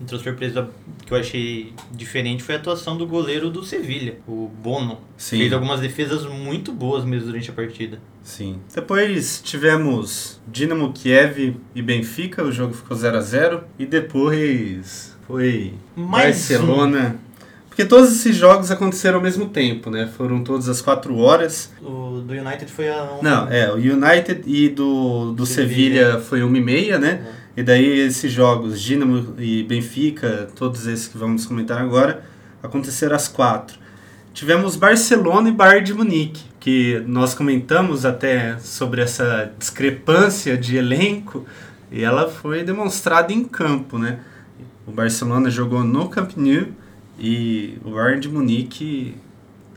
Outra 0.00 0.18
surpresa 0.18 0.68
que 1.06 1.12
eu 1.12 1.16
achei 1.16 1.72
diferente 1.92 2.42
foi 2.42 2.56
a 2.56 2.58
atuação 2.58 2.98
do 2.98 3.06
goleiro 3.06 3.48
do 3.48 3.64
Sevilha, 3.64 4.18
o 4.26 4.50
Bono. 4.62 4.98
Sim. 5.16 5.38
Fez 5.38 5.52
algumas 5.52 5.80
defesas 5.80 6.26
muito 6.26 6.70
boas 6.70 7.04
mesmo 7.04 7.28
durante 7.28 7.50
a 7.50 7.52
partida. 7.54 7.98
Sim. 8.22 8.58
Depois 8.74 9.40
tivemos 9.42 10.40
Dinamo 10.46 10.92
Kiev 10.92 11.56
e 11.74 11.80
Benfica, 11.80 12.42
o 12.42 12.52
jogo 12.52 12.74
ficou 12.74 12.96
0 12.96 13.16
a 13.16 13.20
0 13.20 13.64
E 13.78 13.86
depois 13.86 15.16
foi 15.26 15.72
Mais 15.94 16.36
Barcelona. 16.36 17.16
Porque 17.76 17.84
todos 17.84 18.10
esses 18.10 18.34
jogos 18.34 18.70
aconteceram 18.70 19.16
ao 19.16 19.22
mesmo 19.22 19.50
tempo, 19.50 19.90
né? 19.90 20.10
Foram 20.16 20.42
todos 20.42 20.66
às 20.66 20.80
4 20.80 21.14
horas. 21.18 21.70
O 21.82 22.22
do 22.26 22.32
United 22.32 22.72
foi 22.72 22.88
a. 22.88 23.18
Não, 23.20 23.52
é, 23.52 23.70
o 23.70 23.74
United 23.74 24.44
e 24.46 24.70
do, 24.70 25.34
do 25.34 25.44
Sevilha. 25.44 26.18
Foi 26.18 26.42
1 26.42 26.56
e 26.56 26.60
meia, 26.62 26.98
né? 26.98 27.26
E 27.54 27.62
daí 27.62 28.00
esses 28.00 28.32
jogos, 28.32 28.80
Dinamo 28.80 29.34
e 29.38 29.62
Benfica, 29.62 30.48
todos 30.56 30.86
esses 30.86 31.06
que 31.06 31.18
vamos 31.18 31.44
comentar 31.44 31.78
agora, 31.78 32.24
aconteceram 32.62 33.14
às 33.14 33.28
quatro. 33.28 33.78
Tivemos 34.32 34.74
Barcelona 34.74 35.50
e 35.50 35.52
Bayern 35.52 35.84
de 35.84 35.92
Munique, 35.92 36.44
que 36.58 37.04
nós 37.06 37.34
comentamos 37.34 38.06
até 38.06 38.58
sobre 38.58 39.02
essa 39.02 39.52
discrepância 39.58 40.56
de 40.56 40.78
elenco, 40.78 41.44
e 41.92 42.02
ela 42.02 42.26
foi 42.26 42.64
demonstrada 42.64 43.34
em 43.34 43.44
campo, 43.44 43.98
né? 43.98 44.20
O 44.86 44.92
Barcelona 44.92 45.50
jogou 45.50 45.84
no 45.84 46.08
Camp 46.08 46.32
Nou 46.38 46.68
e 47.18 47.78
o 47.84 47.90
Bayern 47.90 48.20
de 48.20 48.28
Munique 48.28 49.16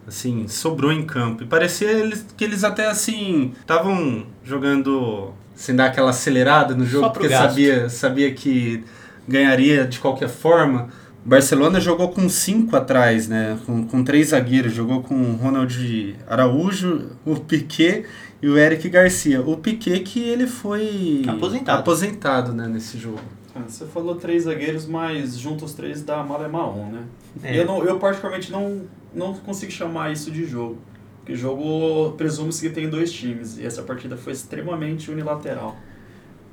assim, 0.10 0.48
sobrou 0.48 0.92
em 0.92 1.06
campo. 1.06 1.44
E 1.44 1.46
parecia 1.46 1.92
eles, 1.92 2.26
que 2.36 2.44
eles 2.44 2.64
até 2.64 2.88
assim 2.88 3.54
estavam 3.62 4.26
jogando 4.44 5.34
sem 5.56 5.76
dar 5.76 5.86
aquela 5.86 6.10
acelerada 6.10 6.76
no 6.76 6.86
jogo, 6.86 7.12
porque 7.12 7.28
gasto. 7.28 7.50
sabia, 7.50 7.90
sabia 7.90 8.34
que 8.34 8.84
ganharia 9.28 9.86
de 9.86 10.00
qualquer 10.00 10.30
forma. 10.30 10.90
O 11.26 11.30
Barcelona 11.30 11.80
jogou 11.80 12.10
com 12.10 12.28
cinco 12.30 12.76
atrás, 12.76 13.28
né? 13.28 13.58
Com, 13.66 13.86
com 13.86 14.04
três 14.04 14.30
zagueiros. 14.30 14.74
Jogou 14.74 15.04
com 15.04 15.16
o 15.16 15.36
Ronald 15.36 16.16
Araújo, 16.28 17.10
o 17.26 17.36
Piquet 17.36 18.06
e 18.42 18.48
o 18.48 18.58
Eric 18.58 18.88
Garcia. 18.90 19.42
O 19.42 19.58
Piquet 19.58 20.00
que 20.00 20.22
ele 20.22 20.48
foi 20.48 21.24
Aposentado. 21.28 21.80
aposentado 21.80 22.54
né, 22.54 22.68
nesse 22.68 22.98
jogo. 22.98 23.20
Você 23.68 23.86
falou 23.86 24.16
três 24.16 24.44
zagueiros, 24.44 24.86
mas 24.86 25.38
juntos 25.38 25.72
os 25.72 25.74
três 25.74 26.02
dá 26.02 26.24
Malemaon, 26.24 26.86
né? 26.92 27.04
É. 27.44 27.60
Eu, 27.60 27.66
não, 27.66 27.84
eu 27.84 28.00
particularmente 28.00 28.52
não, 28.52 28.84
não 29.14 29.34
consigo 29.34 29.72
chamar 29.72 30.12
isso 30.12 30.32
de 30.32 30.46
jogo. 30.46 30.78
Porque 31.20 31.36
jogo 31.36 32.14
presume-se 32.14 32.68
que 32.68 32.74
tem 32.74 32.90
dois 32.90 33.12
times. 33.12 33.58
E 33.58 33.66
essa 33.66 33.84
partida 33.84 34.18
foi 34.18 34.34
extremamente 34.34 35.12
unilateral. 35.12 35.76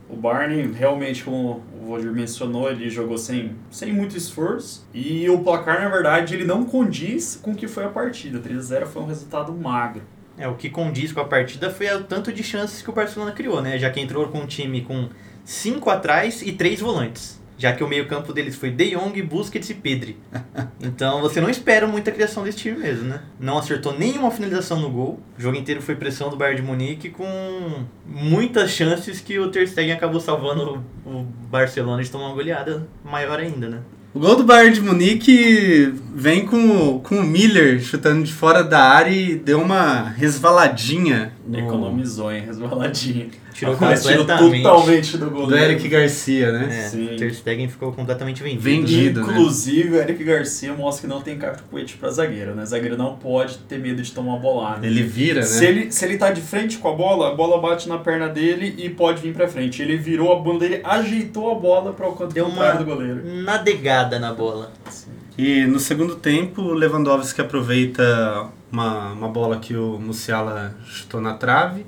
O 0.08 0.14
Barney, 0.14 0.70
realmente, 0.70 1.24
como 1.24 1.62
o 1.80 1.88
Roger 1.88 2.12
mencionou, 2.12 2.70
ele 2.70 2.88
jogou 2.88 3.18
sem, 3.18 3.56
sem 3.70 3.92
muito 3.92 4.16
esforço. 4.16 4.86
E 4.94 5.28
o 5.28 5.38
placar, 5.40 5.80
na 5.80 5.88
verdade, 5.88 6.34
ele 6.34 6.44
não 6.44 6.64
condiz 6.64 7.36
com 7.42 7.52
o 7.52 7.54
que 7.56 7.66
foi 7.66 7.84
a 7.84 7.88
partida. 7.88 8.38
3x0 8.38 8.86
foi 8.86 9.02
um 9.02 9.06
resultado 9.06 9.52
magro. 9.52 10.02
É, 10.38 10.46
o 10.46 10.54
que 10.54 10.68
condiz 10.68 11.12
com 11.12 11.20
a 11.20 11.24
partida 11.24 11.70
foi 11.70 11.90
o 11.94 12.04
tanto 12.04 12.32
de 12.32 12.42
chances 12.42 12.82
que 12.82 12.90
o 12.90 12.92
Barcelona 12.92 13.32
criou, 13.32 13.62
né? 13.62 13.78
Já 13.78 13.90
que 13.90 13.98
entrou 13.98 14.28
com 14.28 14.40
um 14.40 14.46
time 14.46 14.82
com 14.82 15.08
cinco 15.46 15.88
atrás 15.88 16.42
e 16.42 16.52
três 16.52 16.80
volantes. 16.80 17.40
já 17.58 17.72
que 17.72 17.82
o 17.82 17.88
meio-campo 17.88 18.34
deles 18.34 18.54
foi 18.54 18.70
De 18.70 18.90
Jong, 18.90 19.22
Busquets 19.22 19.70
e 19.70 19.74
Pedri. 19.74 20.18
Então 20.78 21.22
você 21.22 21.40
não 21.40 21.48
espera 21.48 21.86
muita 21.86 22.12
criação 22.12 22.44
desse 22.44 22.58
time 22.58 22.76
mesmo, 22.78 23.04
né? 23.08 23.20
Não 23.40 23.56
acertou 23.58 23.98
nenhuma 23.98 24.30
finalização 24.30 24.78
no 24.78 24.90
gol. 24.90 25.18
O 25.38 25.40
jogo 25.42 25.56
inteiro 25.56 25.80
foi 25.80 25.94
pressão 25.96 26.28
do 26.28 26.36
Bayern 26.36 26.60
de 26.60 26.66
Munique 26.66 27.08
com 27.08 27.26
muitas 28.06 28.70
chances 28.70 29.18
que 29.20 29.38
o 29.38 29.50
Ter 29.50 29.66
Stegen 29.66 29.92
acabou 29.92 30.20
salvando 30.20 30.84
o 31.04 31.22
Barcelona 31.50 32.02
de 32.02 32.10
tomar 32.10 32.26
uma 32.26 32.34
goleada 32.34 32.86
maior 33.02 33.40
ainda, 33.40 33.68
né? 33.70 33.78
O 34.14 34.18
gol 34.20 34.36
do 34.36 34.44
Bayern 34.44 34.74
de 34.74 34.80
Munique 34.82 35.92
vem 36.14 36.44
com, 36.46 36.68
o- 36.96 37.00
com 37.00 37.16
o 37.16 37.24
Miller 37.24 37.80
chutando 37.80 38.22
de 38.22 38.32
fora 38.32 38.62
da 38.62 38.82
área 38.82 39.10
e 39.10 39.34
deu 39.34 39.60
uma 39.60 40.08
resvaladinha 40.10 41.32
no, 41.46 41.58
Economizou, 41.58 42.30
hein? 42.32 42.44
Resvaladinha. 42.46 43.28
Tirou 43.56 43.74
completamente. 43.74 44.26
totalmente 44.26 45.16
do 45.16 45.30
gol. 45.30 45.46
do 45.46 45.56
Eric 45.56 45.88
Garcia, 45.88 46.52
né? 46.52 46.68
É, 46.70 46.88
Sim. 46.90 47.14
o 47.14 47.16
Ter 47.16 47.32
Stegen 47.34 47.68
ficou 47.68 47.90
completamente 47.90 48.42
vendido. 48.42 48.62
Vendido. 48.62 49.26
né? 49.26 49.32
Inclusive, 49.32 49.90
o 49.90 49.96
Eric 49.96 50.22
Garcia 50.22 50.74
mostra 50.74 51.08
que 51.08 51.14
não 51.14 51.22
tem 51.22 51.38
cacuete 51.38 51.96
pra 51.96 52.10
zagueiro, 52.10 52.54
né? 52.54 52.66
Zagueiro 52.66 52.98
não 52.98 53.16
pode 53.16 53.56
ter 53.60 53.78
medo 53.78 54.02
de 54.02 54.12
tomar 54.12 54.36
bolada. 54.36 54.86
Ele 54.86 55.02
vira, 55.02 55.40
né? 55.40 55.46
Se 55.46 55.64
ele, 55.64 55.90
se 55.90 56.04
ele 56.04 56.18
tá 56.18 56.30
de 56.30 56.42
frente 56.42 56.76
com 56.76 56.88
a 56.88 56.92
bola, 56.92 57.32
a 57.32 57.34
bola 57.34 57.58
bate 57.58 57.88
na 57.88 57.96
perna 57.96 58.28
dele 58.28 58.74
e 58.76 58.90
pode 58.90 59.22
vir 59.22 59.32
pra 59.32 59.48
frente. 59.48 59.80
Ele 59.80 59.96
virou 59.96 60.30
a 60.32 60.36
bunda 60.38 60.68
dele, 60.68 60.82
ajeitou 60.84 61.50
a 61.50 61.54
bola 61.54 61.94
para 61.94 62.06
o 62.06 62.12
canto 62.14 62.34
Deu 62.34 62.44
contrário 62.44 62.80
uma 62.80 62.84
do 62.84 62.90
goleiro. 62.94 63.22
nadegada 63.42 64.18
na 64.18 64.34
bola. 64.34 64.70
E 65.38 65.64
no 65.64 65.78
segundo 65.78 66.16
tempo, 66.16 66.60
o 66.62 66.72
Lewandowski 66.74 67.40
aproveita 67.40 68.48
uma, 68.70 69.12
uma 69.12 69.28
bola 69.28 69.58
que 69.58 69.74
o 69.76 69.98
Musiala 69.98 70.74
chutou 70.86 71.20
na 71.20 71.34
trave 71.34 71.84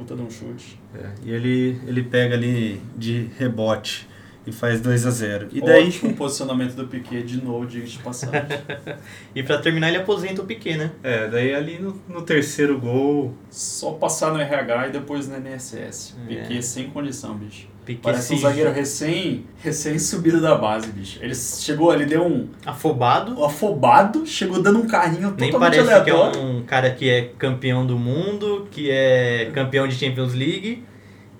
Puta 0.00 0.16
de 0.16 0.22
um 0.22 0.30
chute. 0.30 0.80
é, 0.94 1.10
e 1.22 1.30
ele, 1.30 1.78
ele 1.86 2.02
pega 2.02 2.34
ali 2.34 2.80
de 2.96 3.28
rebote 3.38 4.08
e 4.46 4.50
faz 4.50 4.80
2 4.80 5.06
a 5.06 5.10
0 5.10 5.48
E 5.52 5.60
daí, 5.60 5.88
Ótimo 5.88 6.14
posicionamento 6.14 6.74
do 6.74 6.86
Piquet, 6.86 7.22
de 7.22 7.44
novo, 7.44 7.66
de 7.66 7.98
passagem. 7.98 8.40
E 9.34 9.42
pra 9.42 9.58
terminar, 9.58 9.88
ele 9.88 9.98
aposenta 9.98 10.40
o 10.40 10.46
Piquet, 10.46 10.78
né? 10.78 10.90
é, 11.02 11.28
daí 11.28 11.54
ali 11.54 11.78
no, 11.78 12.00
no 12.08 12.22
terceiro 12.22 12.78
gol, 12.80 13.34
Só 13.50 13.92
passar 13.92 14.32
no 14.32 14.40
RH 14.40 14.88
e 14.88 14.90
depois 14.92 15.28
no 15.28 15.36
NSS. 15.36 16.14
É. 16.24 16.34
Piquet 16.34 16.62
sem 16.62 16.88
condição, 16.88 17.36
bicho. 17.36 17.68
Parece 17.96 18.34
um 18.34 18.38
zagueiro 18.38 18.72
recém, 18.72 19.44
recém 19.62 19.98
subido 19.98 20.40
da 20.40 20.54
base, 20.54 20.90
bicho. 20.92 21.18
Ele 21.22 21.34
chegou 21.34 21.90
ali, 21.90 22.04
deu 22.06 22.24
um, 22.24 22.48
afobado. 22.64 23.42
afobado, 23.44 24.26
chegou 24.26 24.62
dando 24.62 24.80
um 24.80 24.86
carrinho 24.86 25.34
Nem 25.38 25.50
totalmente 25.50 25.76
parece 25.82 26.04
que 26.04 26.10
é 26.10 26.12
aleatório. 26.12 26.40
um 26.40 26.62
cara 26.62 26.90
que 26.90 27.08
é 27.08 27.30
campeão 27.38 27.86
do 27.86 27.98
mundo, 27.98 28.68
que 28.70 28.90
é 28.90 29.50
campeão 29.52 29.86
de 29.86 29.94
Champions 29.94 30.34
League. 30.34 30.84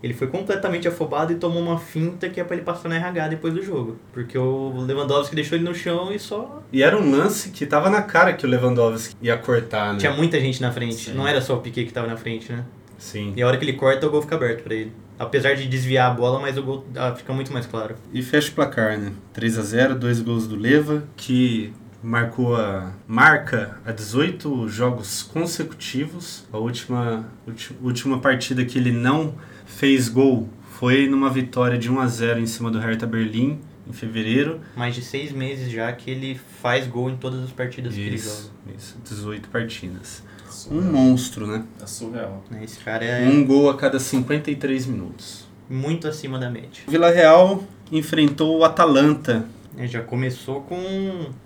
Ele 0.02 0.14
foi 0.14 0.28
completamente 0.28 0.88
afobado 0.88 1.30
e 1.30 1.36
tomou 1.36 1.60
uma 1.62 1.78
finta 1.78 2.26
que 2.30 2.40
é 2.40 2.44
pra 2.44 2.56
ele 2.56 2.64
passar 2.64 2.88
na 2.88 2.96
RH 2.96 3.28
depois 3.28 3.52
do 3.52 3.62
jogo. 3.62 3.98
Porque 4.14 4.38
o 4.38 4.72
Lewandowski 4.80 5.34
deixou 5.34 5.58
ele 5.58 5.64
no 5.64 5.74
chão 5.74 6.10
e 6.10 6.18
só. 6.18 6.62
e 6.72 6.82
era 6.82 6.96
um 6.96 7.10
lance 7.10 7.50
que 7.50 7.66
tava 7.66 7.90
na 7.90 8.00
cara 8.00 8.32
que 8.32 8.46
o 8.46 8.48
Lewandowski 8.48 9.14
ia 9.20 9.36
cortar, 9.36 9.92
né? 9.92 9.98
Tinha 9.98 10.12
muita 10.12 10.40
gente 10.40 10.62
na 10.62 10.72
frente. 10.72 11.10
Sim. 11.10 11.12
Não 11.12 11.28
era 11.28 11.42
só 11.42 11.54
o 11.54 11.60
Piquet 11.60 11.84
que 11.84 11.92
tava 11.92 12.06
na 12.06 12.16
frente, 12.16 12.50
né? 12.50 12.64
Sim. 12.96 13.34
E 13.36 13.42
a 13.42 13.46
hora 13.46 13.58
que 13.58 13.64
ele 13.64 13.74
corta, 13.74 14.06
o 14.06 14.10
gol 14.10 14.22
fica 14.22 14.36
aberto 14.36 14.62
pra 14.62 14.74
ele. 14.74 14.92
Apesar 15.20 15.54
de 15.54 15.68
desviar 15.68 16.10
a 16.10 16.14
bola, 16.14 16.40
mas 16.40 16.56
o 16.56 16.62
gol 16.62 16.86
ah, 16.96 17.14
fica 17.14 17.30
muito 17.30 17.52
mais 17.52 17.66
claro. 17.66 17.94
E 18.10 18.22
fecha 18.22 18.50
o 18.50 18.54
placar, 18.54 18.98
né? 18.98 19.12
3 19.34 19.58
a 19.58 19.62
0 19.62 19.94
dois 19.94 20.18
gols 20.18 20.46
do 20.48 20.56
Leva, 20.56 21.04
que 21.14 21.74
marcou 22.02 22.56
a 22.56 22.90
marca 23.06 23.78
a 23.84 23.92
18 23.92 24.66
jogos 24.70 25.22
consecutivos. 25.22 26.46
A 26.50 26.56
última, 26.56 27.28
última 27.82 28.18
partida 28.18 28.64
que 28.64 28.78
ele 28.78 28.90
não 28.90 29.34
fez 29.66 30.08
gol 30.08 30.48
foi 30.78 31.06
numa 31.06 31.28
vitória 31.28 31.76
de 31.76 31.92
1 31.92 32.00
a 32.00 32.06
0 32.06 32.40
em 32.40 32.46
cima 32.46 32.70
do 32.70 32.78
Hertha 32.78 33.06
Berlim 33.06 33.60
em 33.86 33.92
fevereiro. 33.92 34.62
Mais 34.74 34.94
de 34.94 35.02
seis 35.02 35.32
meses 35.32 35.70
já 35.70 35.92
que 35.92 36.10
ele 36.10 36.40
faz 36.62 36.86
gol 36.86 37.10
em 37.10 37.16
todas 37.18 37.44
as 37.44 37.50
partidas 37.50 37.92
que 37.92 38.00
ele 38.00 38.16
joga. 38.16 38.30
Isso, 38.30 38.54
isso, 38.74 38.98
18 39.04 39.50
partidas. 39.50 40.22
Um 40.50 40.80
Surreal. 40.80 40.92
monstro, 40.92 41.46
né? 41.46 41.62
É 41.82 41.86
surreal. 41.86 42.42
né? 42.50 42.60
Esse 42.64 42.78
cara 42.80 43.04
é 43.04 43.28
Um 43.28 43.44
gol 43.44 43.70
a 43.70 43.76
cada 43.76 43.98
53 43.98 44.86
minutos. 44.86 45.46
muito 45.68 46.06
acima 46.08 46.38
da 46.38 46.50
média. 46.50 46.82
O 46.86 46.90
Vila 46.90 47.10
Real 47.10 47.62
enfrentou 47.92 48.58
o 48.58 48.64
Atalanta 48.64 49.44
Ele 49.76 49.86
já 49.88 50.02
começou 50.02 50.60
com, 50.62 50.76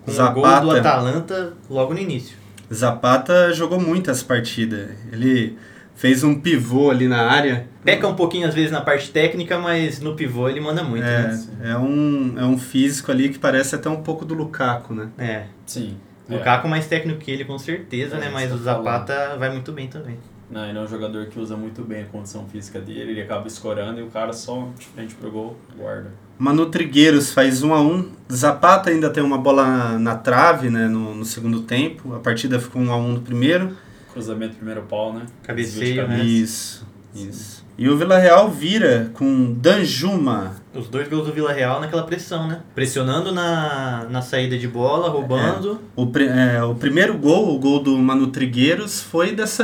com 0.03 0.11
o 0.11 0.13
Zapata. 0.13 0.61
gol 0.61 0.73
do 0.73 0.77
Atalanta 0.79 1.53
logo 1.69 1.93
no 1.93 1.99
início. 1.99 2.35
Zapata 2.73 3.53
jogou 3.53 3.79
muitas 3.79 4.23
partidas. 4.23 4.89
Ele 5.11 5.57
fez 5.95 6.23
um 6.23 6.35
pivô 6.41 6.89
ali 6.91 7.07
na 7.07 7.21
área. 7.29 7.67
Peca 7.83 8.07
um 8.07 8.15
pouquinho 8.15 8.47
às 8.47 8.53
vezes 8.55 8.71
na 8.71 8.81
parte 8.81 9.11
técnica, 9.11 9.57
mas 9.59 9.99
no 10.01 10.15
pivô 10.15 10.49
ele 10.49 10.59
manda 10.59 10.83
muito, 10.83 11.03
né? 11.05 11.39
É, 11.63 11.71
é, 11.71 11.77
um, 11.77 12.33
é 12.37 12.43
um 12.43 12.57
físico 12.57 13.11
ali 13.11 13.29
que 13.29 13.37
parece 13.39 13.75
até 13.75 13.87
um 13.89 14.01
pouco 14.01 14.25
do 14.25 14.33
Lukaku, 14.33 14.93
né? 14.93 15.07
É. 15.17 15.43
Sim. 15.65 15.95
O 16.29 16.33
Lukaku 16.33 16.67
mais 16.67 16.87
técnico 16.87 17.19
que 17.19 17.31
ele, 17.31 17.45
com 17.45 17.57
certeza, 17.57 18.15
É, 18.17 18.19
né? 18.19 18.29
Mas 18.31 18.51
o 18.51 18.57
Zapata 18.57 19.35
vai 19.37 19.51
muito 19.51 19.71
bem 19.71 19.87
também. 19.87 20.17
Não, 20.49 20.67
ele 20.67 20.77
é 20.77 20.81
um 20.81 20.87
jogador 20.87 21.25
que 21.25 21.39
usa 21.39 21.57
muito 21.57 21.81
bem 21.81 22.03
a 22.03 22.05
condição 22.05 22.47
física 22.47 22.79
dele, 22.79 23.11
ele 23.11 23.21
acaba 23.21 23.47
escorando 23.47 23.99
e 23.99 24.03
o 24.03 24.07
cara 24.07 24.31
só 24.31 24.69
de 24.77 24.85
frente 24.85 25.15
pro 25.15 25.31
gol, 25.31 25.57
guarda. 25.75 26.11
Manu 26.37 26.67
Trigueiros 26.67 27.31
faz 27.31 27.63
1 27.63 27.73
a 27.73 27.81
1 27.81 28.11
Zapata 28.31 28.89
ainda 28.89 29.09
tem 29.09 29.23
uma 29.23 29.37
bola 29.37 29.97
na, 29.97 30.15
trave 30.15 30.69
né, 30.69 30.87
no, 30.87 31.15
no 31.15 31.25
segundo 31.25 31.61
tempo. 31.61 32.13
A 32.13 32.19
partida 32.19 32.59
ficou 32.59 32.81
1 32.81 32.91
a 32.91 32.97
1 32.97 33.11
no 33.13 33.21
primeiro. 33.21 33.75
Cruzamento 34.11 34.55
primeiro 34.55 34.83
pau, 34.83 35.13
né? 35.13 35.25
Cabeceio, 35.43 36.07
né? 36.07 36.17
cabeça. 36.17 36.25
Isso, 36.25 36.87
isso. 37.15 37.65
E 37.77 37.89
o 37.89 37.97
Vila 37.97 38.17
Real 38.17 38.49
vira 38.49 39.11
com 39.13 39.53
Danjuma. 39.53 40.55
Os 40.75 40.87
dois 40.89 41.07
gols 41.07 41.25
do 41.27 41.33
Vila 41.33 41.51
Real 41.53 41.79
naquela 41.79 42.03
pressão, 42.03 42.47
né? 42.47 42.59
Pressionando 42.75 43.31
na, 43.31 44.05
na 44.09 44.21
saída 44.21 44.57
de 44.57 44.67
bola, 44.67 45.09
roubando. 45.09 45.79
O, 45.95 46.07
pri- 46.07 46.27
é, 46.27 46.61
o 46.63 46.75
primeiro 46.75 47.17
gol, 47.17 47.55
o 47.55 47.59
gol 47.59 47.79
do 47.81 47.97
Manu 47.97 48.27
Trigueiros, 48.27 49.01
foi 49.01 49.31
dessa 49.31 49.63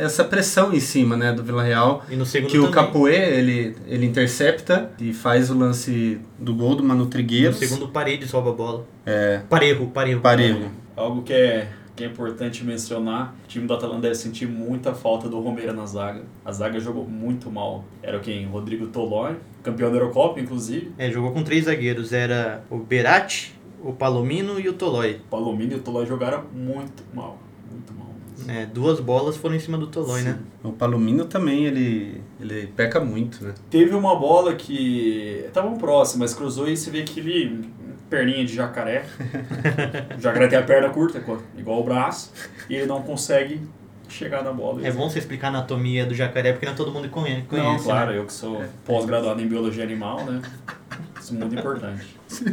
essa 0.00 0.24
pressão 0.24 0.72
em 0.72 0.80
cima 0.80 1.16
né, 1.16 1.32
do 1.32 1.42
Vila 1.42 1.62
Real. 1.62 2.04
E 2.08 2.16
no 2.16 2.24
segundo 2.24 2.50
Que 2.50 2.58
o 2.58 2.68
também. 2.68 2.74
Capoe, 2.74 3.12
ele, 3.14 3.76
ele 3.86 4.06
intercepta 4.06 4.90
e 5.00 5.12
faz 5.12 5.50
o 5.50 5.58
lance 5.58 6.20
do 6.38 6.54
gol 6.54 6.74
do 6.76 6.82
Manu 6.82 7.04
No 7.04 7.06
Trigueiros. 7.10 7.56
segundo, 7.58 7.88
Paredes 7.88 8.30
rouba 8.30 8.50
a 8.50 8.54
bola. 8.54 8.84
É, 9.04 9.40
Parejo, 9.50 9.86
Parejo. 9.86 10.20
Parejo. 10.20 10.70
Algo 10.96 11.22
que 11.22 11.32
é, 11.32 11.68
que 11.94 12.04
é 12.04 12.06
importante 12.06 12.64
mencionar, 12.64 13.34
o 13.44 13.48
time 13.48 13.66
do 13.66 13.74
Atalanta 13.74 14.02
deve 14.02 14.14
sentir 14.14 14.46
muita 14.46 14.94
falta 14.94 15.28
do 15.28 15.40
Romero 15.40 15.72
na 15.74 15.84
zaga. 15.84 16.24
A 16.44 16.52
zaga 16.52 16.80
jogou 16.80 17.06
muito 17.06 17.50
mal. 17.50 17.84
Era 18.02 18.18
quem? 18.18 18.46
Rodrigo 18.46 18.86
Tolói, 18.86 19.36
campeão 19.62 19.90
da 19.90 19.96
Eurocopa, 19.96 20.40
inclusive. 20.40 20.92
É, 20.96 21.10
jogou 21.10 21.32
com 21.32 21.42
três 21.42 21.66
zagueiros. 21.66 22.12
Era 22.12 22.64
o 22.70 22.78
Berati, 22.78 23.54
o 23.82 23.92
Palomino 23.92 24.58
e 24.58 24.68
o 24.68 24.72
Tolói. 24.72 25.20
O 25.26 25.30
Palomino 25.30 25.72
e 25.72 25.76
o 25.76 25.80
Tolói 25.80 26.06
jogaram 26.06 26.44
muito 26.54 27.02
mal. 27.12 27.38
Muito 27.70 27.92
mal. 27.92 28.08
É, 28.48 28.66
duas 28.66 28.98
bolas 28.98 29.36
foram 29.36 29.54
em 29.54 29.60
cima 29.60 29.76
do 29.76 29.86
Tolói, 29.86 30.22
né? 30.22 30.38
O 30.64 30.72
Palomino 30.72 31.26
também, 31.26 31.66
ele, 31.66 32.20
ele 32.40 32.68
peca 32.68 33.00
muito, 33.00 33.44
né? 33.44 33.54
Teve 33.70 33.94
uma 33.94 34.16
bola 34.16 34.54
que 34.54 35.44
estavam 35.46 35.76
próximas, 35.76 36.30
mas 36.30 36.34
cruzou 36.34 36.68
e 36.68 36.76
você 36.76 36.90
vê 36.90 37.02
aquele 37.02 37.60
perninha 38.12 38.44
de 38.44 38.54
jacaré. 38.54 39.06
o 40.18 40.20
jacaré 40.20 40.46
tem 40.46 40.58
a 40.58 40.62
perna 40.62 40.90
curta, 40.90 41.22
igual 41.56 41.80
o 41.80 41.82
braço, 41.82 42.30
e 42.68 42.74
ele 42.74 42.84
não 42.84 43.00
consegue 43.00 43.58
chegar 44.06 44.44
na 44.44 44.52
bola. 44.52 44.86
É 44.86 44.92
bom 44.92 45.08
você 45.08 45.18
explicar 45.18 45.46
a 45.46 45.50
anatomia 45.50 46.04
do 46.04 46.14
jacaré, 46.14 46.52
porque 46.52 46.66
não 46.66 46.74
todo 46.74 46.92
mundo 46.92 47.08
conhece. 47.08 47.46
Não, 47.50 47.64
conhece, 47.64 47.84
claro, 47.84 48.10
né? 48.10 48.18
eu 48.18 48.26
que 48.26 48.32
sou 48.34 48.62
pós-graduado 48.84 49.40
em 49.40 49.48
biologia 49.48 49.82
animal, 49.82 50.22
né? 50.26 50.42
Isso 51.18 51.34
é 51.34 51.38
muito 51.38 51.54
importante. 51.54 52.20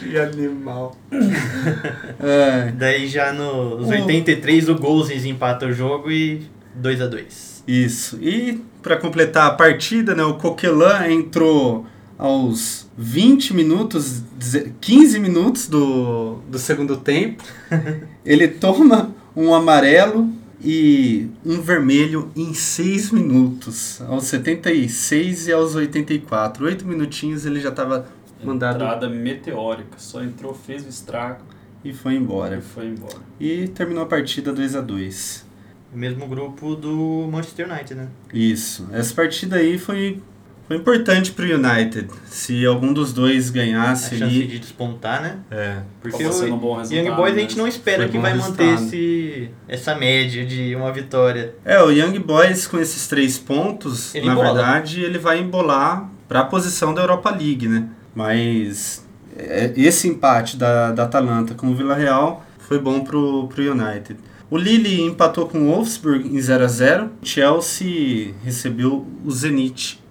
Que 0.00 0.16
animal. 0.16 0.96
é, 2.20 2.70
Daí 2.72 3.08
já 3.08 3.32
nos 3.32 3.88
O- 3.88 3.90
83 3.90 4.68
o 4.68 4.76
Golzes 4.76 5.24
empata 5.24 5.66
o 5.66 5.72
jogo 5.72 6.10
e 6.10 6.46
2 6.74 7.00
a 7.00 7.06
2 7.08 7.52
isso. 7.66 8.18
E 8.20 8.60
para 8.80 8.96
completar 8.96 9.48
a 9.48 9.54
partida, 9.54 10.14
né, 10.14 10.22
o 10.24 10.34
Coquelin 10.34 11.12
entrou 11.12 11.86
aos 12.22 12.86
20 12.96 13.52
minutos, 13.52 14.20
deze- 14.38 14.72
15 14.80 15.18
minutos 15.18 15.66
do, 15.66 16.36
do 16.48 16.56
segundo 16.58 16.96
tempo. 16.96 17.42
Ele 18.24 18.46
toma 18.46 19.12
um 19.34 19.52
amarelo 19.52 20.30
e 20.64 21.28
um 21.44 21.60
vermelho 21.60 22.30
em 22.36 22.54
6 22.54 23.10
minutos, 23.10 24.00
aos 24.02 24.24
76 24.24 25.48
e 25.48 25.52
aos 25.52 25.74
84. 25.74 26.64
8 26.64 26.86
minutinhos 26.86 27.44
ele 27.44 27.58
já 27.60 27.70
estava 27.70 28.06
mandado 28.44 28.76
Entrada 28.76 29.08
meteórica, 29.08 29.96
só 29.98 30.22
entrou, 30.22 30.54
fez 30.54 30.84
o 30.86 30.88
estrago 30.88 31.40
e 31.84 31.92
foi 31.92 32.14
embora. 32.14 32.58
e 32.58 32.62
foi 32.62 32.86
embora. 32.86 33.16
E 33.40 33.66
terminou 33.66 34.04
a 34.04 34.06
partida 34.06 34.52
2 34.52 34.76
a 34.76 34.80
2 34.80 35.44
O 35.92 35.98
mesmo 35.98 36.28
grupo 36.28 36.76
do 36.76 37.28
Manchester 37.32 37.68
United, 37.68 37.94
né? 37.96 38.08
Isso. 38.32 38.86
Essa 38.92 39.12
partida 39.14 39.56
aí 39.56 39.76
foi, 39.78 40.22
foi 40.66 40.76
importante 40.76 41.32
pro 41.32 41.44
United. 41.44 42.08
Se 42.26 42.64
algum 42.64 42.92
dos 42.92 43.12
dois 43.12 43.50
A 43.50 43.52
ganhasse 43.52 44.16
chance 44.16 44.22
ali. 44.22 44.46
de 44.46 44.58
despontar, 44.58 45.20
né? 45.22 45.38
É. 45.50 45.78
Porque 46.00 46.24
o 46.24 46.54
um 46.54 46.58
bom 46.58 46.82
Young 46.82 47.10
Boys 47.14 47.32
a 47.32 47.36
né? 47.36 47.40
gente 47.42 47.58
não 47.58 47.66
espera 47.66 48.04
Foi 48.04 48.12
que 48.12 48.18
vai 48.18 48.34
manter 48.34 48.64
resultado. 48.64 48.86
esse, 48.86 49.50
essa 49.68 49.94
média 49.94 50.46
de 50.46 50.74
uma 50.74 50.92
vitória. 50.92 51.54
É, 51.64 51.82
o 51.82 51.90
Young 51.90 52.18
Boys 52.20 52.66
com 52.66 52.78
esses 52.78 53.06
três 53.08 53.38
pontos, 53.38 54.14
Ele 54.14 54.26
na 54.26 54.32
embola. 54.32 54.54
verdade, 54.54 55.02
ele 55.02 55.18
vai 55.18 55.40
embolar 55.40 56.08
para 56.28 56.40
a 56.40 56.44
posição 56.44 56.94
da 56.94 57.02
Europa 57.02 57.30
League, 57.30 57.68
né? 57.68 57.88
Mas 58.14 59.06
é, 59.36 59.72
esse 59.76 60.08
empate 60.08 60.56
da, 60.56 60.92
da 60.92 61.04
Atalanta 61.04 61.54
com 61.54 61.68
o 61.68 61.74
Vila 61.74 61.94
Real 61.94 62.44
foi 62.58 62.78
bom 62.78 63.00
pro, 63.00 63.48
pro 63.48 63.62
United. 63.62 64.18
O 64.50 64.58
Lille 64.58 65.00
empatou 65.00 65.46
com 65.46 65.58
o 65.58 65.66
Wolfsburg 65.66 66.28
em 66.28 66.38
0 66.38 66.64
a 66.64 66.68
0 66.68 67.10
Chelsea 67.22 68.34
recebeu 68.44 69.06
o 69.24 69.30
Zenit 69.30 70.01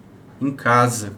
em 0.47 0.51
casa. 0.51 1.13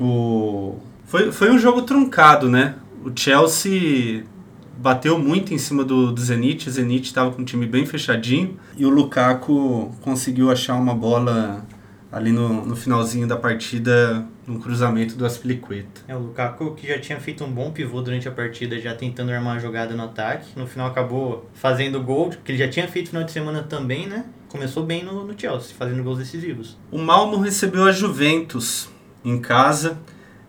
O... 0.00 0.78
Foi, 1.06 1.32
foi 1.32 1.50
um 1.50 1.58
jogo 1.58 1.82
truncado, 1.82 2.48
né? 2.48 2.76
O 3.04 3.10
Chelsea 3.14 4.24
bateu 4.76 5.18
muito 5.18 5.52
em 5.52 5.58
cima 5.58 5.84
do, 5.84 6.12
do 6.12 6.20
Zenit. 6.20 6.68
O 6.68 6.72
Zenit 6.72 7.06
estava 7.06 7.30
com 7.30 7.42
um 7.42 7.44
time 7.44 7.66
bem 7.66 7.84
fechadinho. 7.84 8.58
E 8.76 8.86
o 8.86 8.90
Lukaku 8.90 9.92
conseguiu 10.00 10.50
achar 10.50 10.74
uma 10.74 10.94
bola 10.94 11.66
ali 12.10 12.32
no, 12.32 12.64
no 12.64 12.74
finalzinho 12.74 13.26
da 13.26 13.36
partida, 13.36 14.26
no 14.46 14.58
cruzamento 14.58 15.14
do 15.14 15.26
Aspilicueta. 15.26 16.00
É, 16.08 16.16
o 16.16 16.20
Lukaku 16.20 16.74
que 16.74 16.86
já 16.86 16.98
tinha 16.98 17.20
feito 17.20 17.44
um 17.44 17.50
bom 17.50 17.70
pivô 17.70 18.00
durante 18.00 18.26
a 18.26 18.32
partida, 18.32 18.78
já 18.80 18.94
tentando 18.94 19.30
armar 19.30 19.56
a 19.56 19.58
jogada 19.58 19.94
no 19.94 20.04
ataque. 20.04 20.58
No 20.58 20.66
final 20.66 20.86
acabou 20.86 21.48
fazendo 21.54 22.02
gol, 22.02 22.30
que 22.44 22.52
ele 22.52 22.58
já 22.58 22.68
tinha 22.68 22.88
feito 22.88 23.06
no 23.06 23.10
final 23.10 23.24
de 23.24 23.32
semana 23.32 23.62
também, 23.62 24.06
né? 24.06 24.24
Começou 24.48 24.82
bem 24.82 25.04
no, 25.04 25.26
no 25.26 25.38
Chelsea, 25.38 25.74
fazendo 25.76 26.02
gols 26.02 26.18
decisivos. 26.18 26.78
O 26.90 26.98
Malmo 26.98 27.36
recebeu 27.38 27.84
a 27.84 27.92
Juventus 27.92 28.88
em 29.22 29.38
casa 29.38 29.98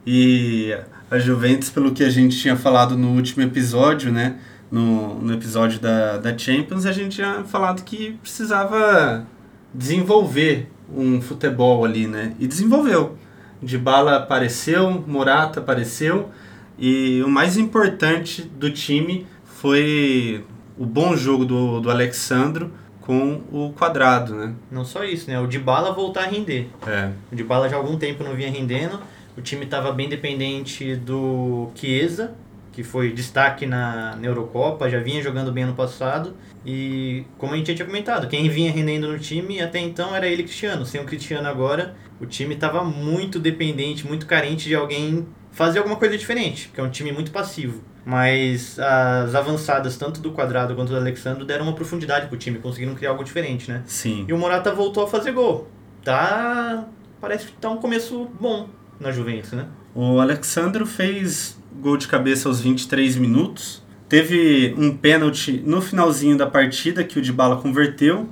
e 0.06 0.74
a 1.12 1.20
Juventus, 1.20 1.70
pelo 1.70 1.92
que 1.92 2.04
a 2.04 2.10
gente 2.10 2.38
tinha 2.38 2.56
falado 2.56 2.98
no 2.98 3.10
último 3.10 3.44
episódio, 3.44 4.12
né? 4.12 4.40
No, 4.72 5.16
no 5.16 5.34
episódio 5.34 5.80
da, 5.80 6.18
da 6.18 6.38
Champions, 6.38 6.86
a 6.86 6.92
gente 6.92 7.16
tinha 7.16 7.44
falado 7.44 7.84
que 7.84 8.14
precisava 8.22 9.26
desenvolver 9.74 10.70
um 10.96 11.20
futebol 11.20 11.84
ali, 11.84 12.08
né? 12.08 12.36
E 12.40 12.48
desenvolveu. 12.48 13.18
De 13.62 13.78
bala 13.78 14.16
apareceu, 14.16 15.04
Morata 15.06 15.60
apareceu 15.60 16.30
e 16.78 17.22
o 17.22 17.28
mais 17.28 17.58
importante 17.58 18.44
do 18.44 18.72
time 18.72 19.28
foi 19.44 20.46
o 20.78 20.86
bom 20.86 21.18
jogo 21.18 21.44
do, 21.44 21.82
do 21.82 21.92
Alexandro 21.92 22.72
com 23.10 23.42
o 23.52 23.74
quadrado, 23.74 24.36
né? 24.36 24.54
Não 24.70 24.86
só 24.86 25.04
isso, 25.04 25.32
né? 25.32 25.40
O 25.40 25.48
Dybala 25.48 25.92
voltar 25.92 26.26
a 26.26 26.28
render. 26.28 26.70
É. 26.86 27.10
O 27.32 27.36
Dybala 27.36 27.68
já 27.68 27.76
há 27.76 27.80
algum 27.80 27.98
tempo 27.98 28.24
não 28.24 28.36
vinha 28.36 28.52
rendendo. 28.52 29.00
O 29.36 29.42
time 29.42 29.66
estava 29.66 29.92
bem 29.92 30.08
dependente 30.08 30.96
do 30.96 31.72
Chiesa, 31.74 32.36
que 32.72 32.84
foi 32.84 33.12
destaque 33.12 33.66
na, 33.66 34.16
na 34.16 34.28
Eurocopa, 34.28 34.88
já 34.88 35.00
vinha 35.00 35.24
jogando 35.24 35.52
bem 35.52 35.64
ano 35.64 35.74
passado. 35.74 36.36
E 36.64 37.24
como 37.40 37.56
a 37.56 37.58
gente 37.58 37.72
já 37.72 37.78
tinha 37.78 37.88
comentado, 37.88 38.28
quem 38.28 38.48
vinha 38.48 38.72
rendendo 38.72 39.08
no 39.08 39.18
time 39.18 39.60
até 39.60 39.80
então 39.80 40.16
era 40.16 40.28
ele 40.28 40.44
Cristiano. 40.44 40.86
Sem 40.86 41.02
o 41.02 41.06
Cristiano 41.06 41.48
agora, 41.48 41.96
o 42.22 42.28
time 42.28 42.54
estava 42.54 42.84
muito 42.84 43.40
dependente, 43.40 44.06
muito 44.06 44.28
carente 44.28 44.68
de 44.68 44.76
alguém 44.76 45.26
fazer 45.52 45.80
alguma 45.80 45.98
coisa 45.98 46.18
diferente, 46.18 46.68
porque 46.68 46.80
é 46.80 46.84
um 46.84 46.90
time 46.90 47.12
muito 47.12 47.32
passivo. 47.32 47.82
Mas 48.06 48.80
as 48.80 49.36
avançadas, 49.36 49.98
tanto 49.98 50.20
do 50.20 50.32
Quadrado 50.32 50.74
quanto 50.74 50.90
do 50.90 50.98
Alexandre, 50.98 51.46
deram 51.46 51.66
uma 51.66 51.74
profundidade 51.74 52.28
pro 52.28 52.38
time, 52.38 52.58
conseguiram 52.58 52.96
criar 52.96 53.12
algo 53.12 53.24
diferente, 53.24 53.70
né? 53.70 53.84
Sim. 53.86 54.26
E 54.28 54.34
o 54.34 54.38
Morata 54.38 54.74
voltou 54.74 55.04
a 55.04 55.08
fazer 55.08 55.32
gol. 55.32 55.68
Tá. 56.04 56.86
Parece 57.22 57.48
que 57.48 57.52
tá 57.54 57.70
um 57.70 57.78
começo 57.78 58.28
bom 58.40 58.70
na 59.00 59.12
Juventus, 59.12 59.52
né? 59.52 59.68
O 59.94 60.20
Alexandro 60.20 60.86
fez 60.86 61.60
gol 61.82 61.98
de 61.98 62.08
cabeça 62.08 62.48
aos 62.48 62.62
23 62.62 63.16
minutos. 63.18 63.84
Teve 64.08 64.74
um 64.78 64.96
pênalti 64.96 65.62
no 65.66 65.82
finalzinho 65.82 66.38
da 66.38 66.48
partida 66.48 67.04
que 67.04 67.20
o 67.20 67.22
Dybala 67.22 67.58
converteu. 67.58 68.30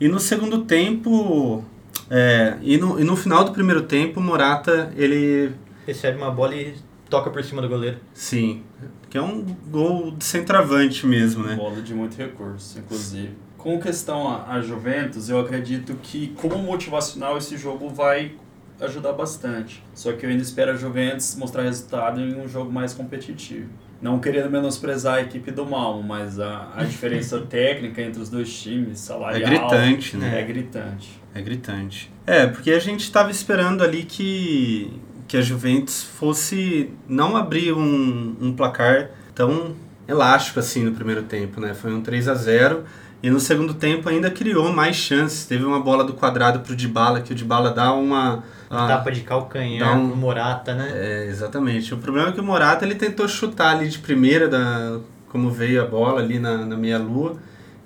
E 0.00 0.08
no 0.08 0.18
segundo 0.18 0.62
tempo, 0.62 1.64
é, 2.10 2.56
e, 2.62 2.78
no, 2.78 2.98
e 2.98 3.04
no 3.04 3.16
final 3.16 3.44
do 3.44 3.52
primeiro 3.52 3.82
tempo, 3.82 4.20
o 4.20 4.22
Morata, 4.22 4.92
ele... 4.96 5.52
Recebe 5.88 6.18
uma 6.18 6.30
bola 6.30 6.54
e 6.54 6.74
toca 7.08 7.30
por 7.30 7.42
cima 7.42 7.62
do 7.62 7.68
goleiro. 7.68 7.96
Sim, 8.12 8.62
que 9.08 9.16
é 9.16 9.22
um 9.22 9.42
gol 9.70 10.10
de 10.10 10.22
centroavante 10.22 11.06
mesmo, 11.06 11.44
né? 11.44 11.56
Bola 11.56 11.80
de 11.80 11.94
muito 11.94 12.14
recurso, 12.14 12.78
inclusive. 12.78 13.30
Com 13.56 13.80
questão 13.80 14.28
a, 14.46 14.60
Juventus, 14.60 15.30
eu 15.30 15.40
acredito 15.40 15.94
que 16.02 16.28
como 16.36 16.58
motivacional 16.58 17.38
esse 17.38 17.56
jogo 17.56 17.88
vai 17.88 18.32
ajudar 18.78 19.14
bastante. 19.14 19.82
Só 19.94 20.12
que 20.12 20.26
eu 20.26 20.30
ainda 20.30 20.42
espero 20.42 20.72
a 20.72 20.76
Juventus 20.76 21.34
mostrar 21.36 21.62
resultado 21.62 22.20
em 22.20 22.38
um 22.38 22.46
jogo 22.46 22.70
mais 22.70 22.92
competitivo. 22.92 23.70
Não 24.00 24.20
querendo 24.20 24.50
menosprezar 24.50 25.14
a 25.14 25.20
equipe 25.22 25.50
do 25.50 25.64
Malmo, 25.64 26.02
mas 26.02 26.38
a, 26.38 26.70
a 26.76 26.84
diferença 26.84 27.40
técnica 27.48 28.02
entre 28.02 28.20
os 28.20 28.28
dois 28.28 28.54
times, 28.60 28.90
É 28.90 28.94
salarial... 28.94 29.50
gritante, 29.50 30.18
né? 30.18 30.38
É 30.38 30.44
gritante. 30.44 31.20
É 31.34 31.40
gritante. 31.40 32.12
É, 32.26 32.46
porque 32.46 32.70
a 32.72 32.78
gente 32.78 33.00
estava 33.00 33.30
esperando 33.30 33.82
ali 33.82 34.04
que, 34.04 34.92
que 35.28 35.36
a 35.36 35.40
Juventus 35.42 36.02
fosse 36.02 36.90
não 37.08 37.36
abrir 37.36 37.72
um, 37.72 38.34
um 38.40 38.52
placar 38.52 39.10
tão 39.34 39.72
elástico 40.08 40.58
assim 40.58 40.82
no 40.84 40.92
primeiro 40.92 41.22
tempo, 41.22 41.60
né? 41.60 41.74
Foi 41.74 41.92
um 41.92 42.00
3 42.00 42.28
a 42.28 42.34
0 42.34 42.82
e 43.22 43.28
no 43.30 43.38
segundo 43.38 43.74
tempo 43.74 44.08
ainda 44.08 44.30
criou 44.30 44.72
mais 44.72 44.96
chances. 44.96 45.44
Teve 45.46 45.64
uma 45.64 45.80
bola 45.80 46.02
do 46.02 46.14
quadrado 46.14 46.60
pro 46.60 46.74
Dybala, 46.74 47.20
que 47.20 47.32
o 47.32 47.34
Dybala 47.36 47.70
dá 47.70 47.92
uma... 47.92 48.42
a- 48.70 48.86
Tapa 48.86 49.12
de 49.12 49.20
calcanhar 49.20 49.98
um- 49.98 50.08
no 50.08 50.16
Morata, 50.16 50.74
né? 50.74 50.90
É, 50.94 51.26
exatamente. 51.28 51.92
O 51.92 51.98
problema 51.98 52.30
é 52.30 52.32
que 52.32 52.40
o 52.40 52.44
Morata 52.44 52.86
ele 52.86 52.94
tentou 52.94 53.28
chutar 53.28 53.76
ali 53.76 53.86
de 53.88 53.98
primeira, 53.98 54.48
da, 54.48 54.98
como 55.28 55.50
veio 55.50 55.82
a 55.82 55.86
bola 55.86 56.20
ali 56.20 56.38
na, 56.38 56.64
na 56.64 56.76
meia-lua, 56.76 57.36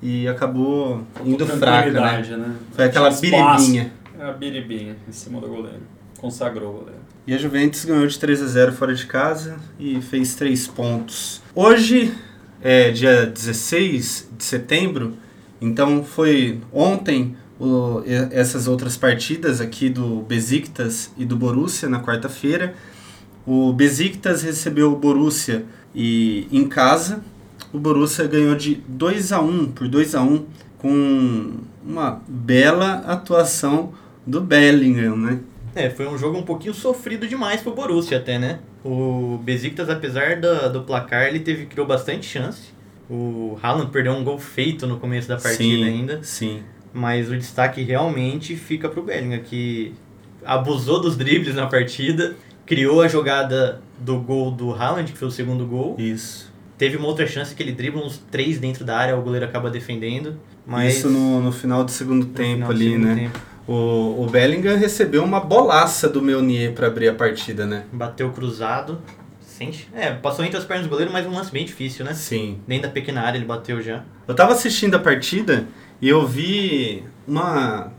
e 0.00 0.28
acabou 0.28 1.02
indo 1.24 1.44
fraca, 1.46 1.90
né? 1.90 2.36
Né? 2.36 2.54
Foi 2.72 2.84
aquela 2.84 3.10
Tinha 3.12 3.36
espaço. 3.36 3.64
biribinha. 3.66 3.92
É 4.20 4.24
a 4.28 4.32
biribinha 4.32 4.96
em 5.08 5.12
cima 5.12 5.40
do 5.40 5.48
goleiro. 5.48 5.80
Consagrou 6.20 6.70
o 6.70 6.78
goleiro. 6.78 7.01
E 7.26 7.34
a 7.34 7.38
Juventus 7.38 7.84
ganhou 7.84 8.06
de 8.06 8.18
3 8.18 8.42
a 8.42 8.46
0 8.46 8.72
fora 8.72 8.94
de 8.94 9.06
casa 9.06 9.56
e 9.78 10.00
fez 10.02 10.34
3 10.34 10.66
pontos. 10.66 11.40
Hoje 11.54 12.12
é 12.60 12.90
dia 12.90 13.26
16 13.26 14.28
de 14.36 14.44
setembro, 14.44 15.14
então 15.60 16.02
foi 16.04 16.60
ontem 16.72 17.36
o- 17.60 18.02
essas 18.30 18.66
outras 18.66 18.96
partidas 18.96 19.60
aqui 19.60 19.88
do 19.88 20.22
Besiktas 20.22 21.12
e 21.16 21.24
do 21.24 21.36
Borussia 21.36 21.88
na 21.88 22.00
quarta-feira. 22.00 22.74
O 23.46 23.72
Besiktas 23.72 24.42
recebeu 24.42 24.92
o 24.92 24.96
Borussia 24.96 25.64
e 25.94 26.48
em 26.50 26.66
casa. 26.68 27.22
O 27.72 27.78
Borussia 27.78 28.26
ganhou 28.26 28.56
de 28.56 28.82
2 28.88 29.30
a 29.32 29.40
1 29.40 29.68
por 29.68 29.86
2 29.86 30.14
a 30.16 30.22
1 30.22 30.44
com 30.78 31.52
uma 31.86 32.20
bela 32.26 32.94
atuação 33.06 33.92
do 34.26 34.40
Bellingham, 34.40 35.16
né? 35.16 35.38
É, 35.74 35.88
foi 35.88 36.06
um 36.06 36.18
jogo 36.18 36.38
um 36.38 36.42
pouquinho 36.42 36.74
sofrido 36.74 37.26
demais 37.26 37.62
pro 37.62 37.74
Borussia 37.74 38.18
até, 38.18 38.38
né? 38.38 38.60
O 38.84 39.38
Besiktas, 39.42 39.88
apesar 39.88 40.40
do, 40.40 40.72
do 40.72 40.82
placar, 40.82 41.26
ele 41.26 41.40
teve, 41.40 41.66
criou 41.66 41.86
bastante 41.86 42.26
chance. 42.26 42.72
O 43.08 43.58
Haaland 43.62 43.90
perdeu 43.90 44.12
um 44.12 44.24
gol 44.24 44.38
feito 44.38 44.86
no 44.86 44.98
começo 44.98 45.28
da 45.28 45.36
partida 45.36 45.56
sim, 45.56 45.84
ainda. 45.84 46.22
Sim. 46.22 46.62
Mas 46.92 47.30
o 47.30 47.36
destaque 47.36 47.82
realmente 47.82 48.54
fica 48.56 48.88
pro 48.88 49.02
Bellingham, 49.02 49.40
que 49.40 49.94
abusou 50.44 51.00
dos 51.00 51.16
dribles 51.16 51.54
na 51.54 51.66
partida, 51.66 52.34
criou 52.66 53.00
a 53.00 53.08
jogada 53.08 53.80
do 53.98 54.18
gol 54.18 54.50
do 54.50 54.72
Haaland, 54.72 55.12
que 55.12 55.18
foi 55.18 55.28
o 55.28 55.30
segundo 55.30 55.66
gol. 55.66 55.96
Isso. 55.98 56.52
Teve 56.76 56.96
uma 56.96 57.06
outra 57.06 57.26
chance 57.26 57.54
que 57.54 57.62
ele 57.62 57.72
dribla 57.72 58.04
uns 58.04 58.18
três 58.30 58.58
dentro 58.58 58.84
da 58.84 58.96
área, 58.96 59.16
o 59.16 59.22
goleiro 59.22 59.46
acaba 59.46 59.70
defendendo. 59.70 60.36
Mas 60.66 60.98
Isso 60.98 61.08
no, 61.08 61.40
no 61.40 61.52
final 61.52 61.84
do 61.84 61.90
segundo 61.90 62.26
no 62.26 62.32
tempo 62.32 62.70
ali, 62.70 62.90
segundo 62.90 63.06
né? 63.06 63.14
tempo, 63.14 63.38
O, 63.66 64.24
o 64.24 64.28
Bellingham 64.30 64.76
recebeu 64.76 65.22
uma 65.22 65.40
bolaça 65.40 66.08
do 66.08 66.20
Meunier 66.20 66.72
para 66.72 66.88
abrir 66.88 67.08
a 67.08 67.14
partida, 67.14 67.64
né? 67.64 67.84
bateu 67.92 68.30
cruzado. 68.30 69.00
É, 69.94 70.10
passou 70.12 70.44
entre 70.44 70.56
as 70.56 70.64
pernas 70.64 70.86
do 70.86 70.90
goleiro, 70.90 71.12
mas 71.12 71.24
um 71.24 71.34
lance 71.34 71.52
bem 71.52 71.64
difícil, 71.64 72.04
né? 72.04 72.14
Sim. 72.14 72.58
Dentro 72.66 72.88
da 72.88 72.88
pequena 72.88 73.20
área 73.22 73.38
ele 73.38 73.44
bateu 73.44 73.80
já. 73.80 74.02
Eu 74.26 74.34
tava 74.34 74.52
assistindo 74.52 74.96
a 74.96 74.98
partida 74.98 75.68
e 76.00 76.08
eu 76.08 76.26
vi 76.26 77.04
uma, 77.28 77.92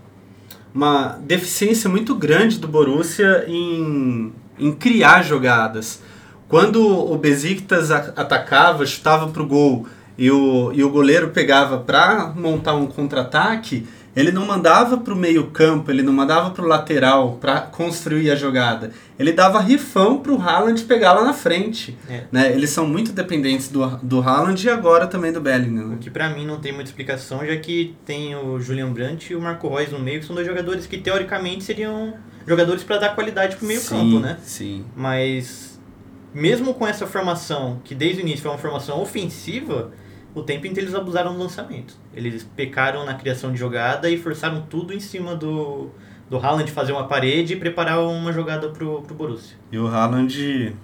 uma 0.75 1.19
deficiência 1.21 1.89
muito 1.89 2.15
grande 2.15 2.59
do 2.59 2.67
Borussia 2.67 3.45
em, 3.47 4.33
em 4.59 4.73
criar 4.73 5.23
jogadas. 5.23 6.01
Quando 6.49 6.85
o 6.85 7.17
Besiktas 7.17 7.91
atacava, 7.91 8.85
chutava 8.85 9.29
pro 9.29 9.45
gol 9.45 9.87
e 10.17 10.29
o, 10.29 10.71
e 10.73 10.83
o 10.83 10.89
goleiro 10.89 11.29
pegava 11.29 11.79
para 11.79 12.33
montar 12.35 12.75
um 12.75 12.85
contra-ataque, 12.85 13.87
ele 14.15 14.31
não 14.31 14.45
mandava 14.45 14.97
pro 14.97 15.15
meio 15.15 15.47
campo, 15.47 15.89
ele 15.89 16.03
não 16.03 16.13
mandava 16.13 16.51
pro 16.51 16.67
lateral 16.67 17.37
para 17.41 17.61
construir 17.61 18.29
a 18.29 18.35
jogada. 18.35 18.91
Ele 19.17 19.31
dava 19.31 19.59
rifão 19.59 20.19
pro 20.19 20.39
Haaland 20.39 20.83
pegar 20.83 21.13
lá 21.13 21.23
na 21.23 21.33
frente. 21.33 21.97
É. 22.07 22.23
Né? 22.31 22.51
Eles 22.51 22.69
são 22.69 22.85
muito 22.85 23.11
dependentes 23.11 23.69
do, 23.69 23.85
do 23.97 24.21
Haaland 24.21 24.65
e 24.65 24.69
agora 24.69 25.07
também 25.07 25.31
do 25.31 25.41
Bellingham. 25.41 25.85
O 25.85 25.89
né? 25.89 25.97
que 25.99 26.09
pra 26.09 26.29
mim 26.29 26.45
não 26.45 26.59
tem 26.59 26.71
muita 26.71 26.89
explicação, 26.89 27.45
já 27.45 27.57
que 27.57 27.95
tem 28.05 28.35
o 28.35 28.59
Julian 28.59 28.91
Brandt 28.91 29.33
e 29.33 29.35
o 29.35 29.41
Marco 29.41 29.67
Reus 29.67 29.91
no 29.91 29.99
meio, 29.99 30.19
que 30.19 30.25
são 30.25 30.35
dois 30.35 30.47
jogadores 30.47 30.85
que 30.85 30.97
teoricamente 30.97 31.63
seriam 31.63 32.13
jogadores 32.45 32.83
pra 32.83 32.97
dar 32.97 33.15
qualidade 33.15 33.55
pro 33.55 33.65
meio 33.65 33.79
sim, 33.79 33.89
campo, 33.89 34.19
né? 34.19 34.37
Sim. 34.43 34.85
Mas 34.95 35.79
mesmo 36.33 36.73
com 36.73 36.87
essa 36.87 37.07
formação, 37.07 37.79
que 37.83 37.93
desde 37.93 38.21
o 38.21 38.21
início 38.21 38.41
foi 38.41 38.51
uma 38.51 38.57
formação 38.57 39.01
ofensiva, 39.01 39.91
o 40.35 40.41
tempo 40.41 40.65
inteiro 40.67 40.89
eles 40.89 40.95
abusaram 40.95 41.33
do 41.33 41.39
lançamento. 41.39 41.95
Eles 42.13 42.43
pecaram 42.55 43.05
na 43.05 43.13
criação 43.13 43.51
de 43.51 43.57
jogada 43.59 44.09
e 44.09 44.17
forçaram 44.17 44.61
tudo 44.69 44.93
em 44.93 44.99
cima 44.99 45.35
do, 45.35 45.89
do 46.29 46.37
Haaland 46.37 46.71
fazer 46.71 46.91
uma 46.91 47.07
parede 47.07 47.53
e 47.53 47.55
preparar 47.55 47.99
uma 48.01 48.31
jogada 48.33 48.69
pro, 48.69 49.01
pro 49.01 49.15
Borussia. 49.15 49.55
E 49.71 49.77
o 49.77 49.87
Haaland 49.87 50.75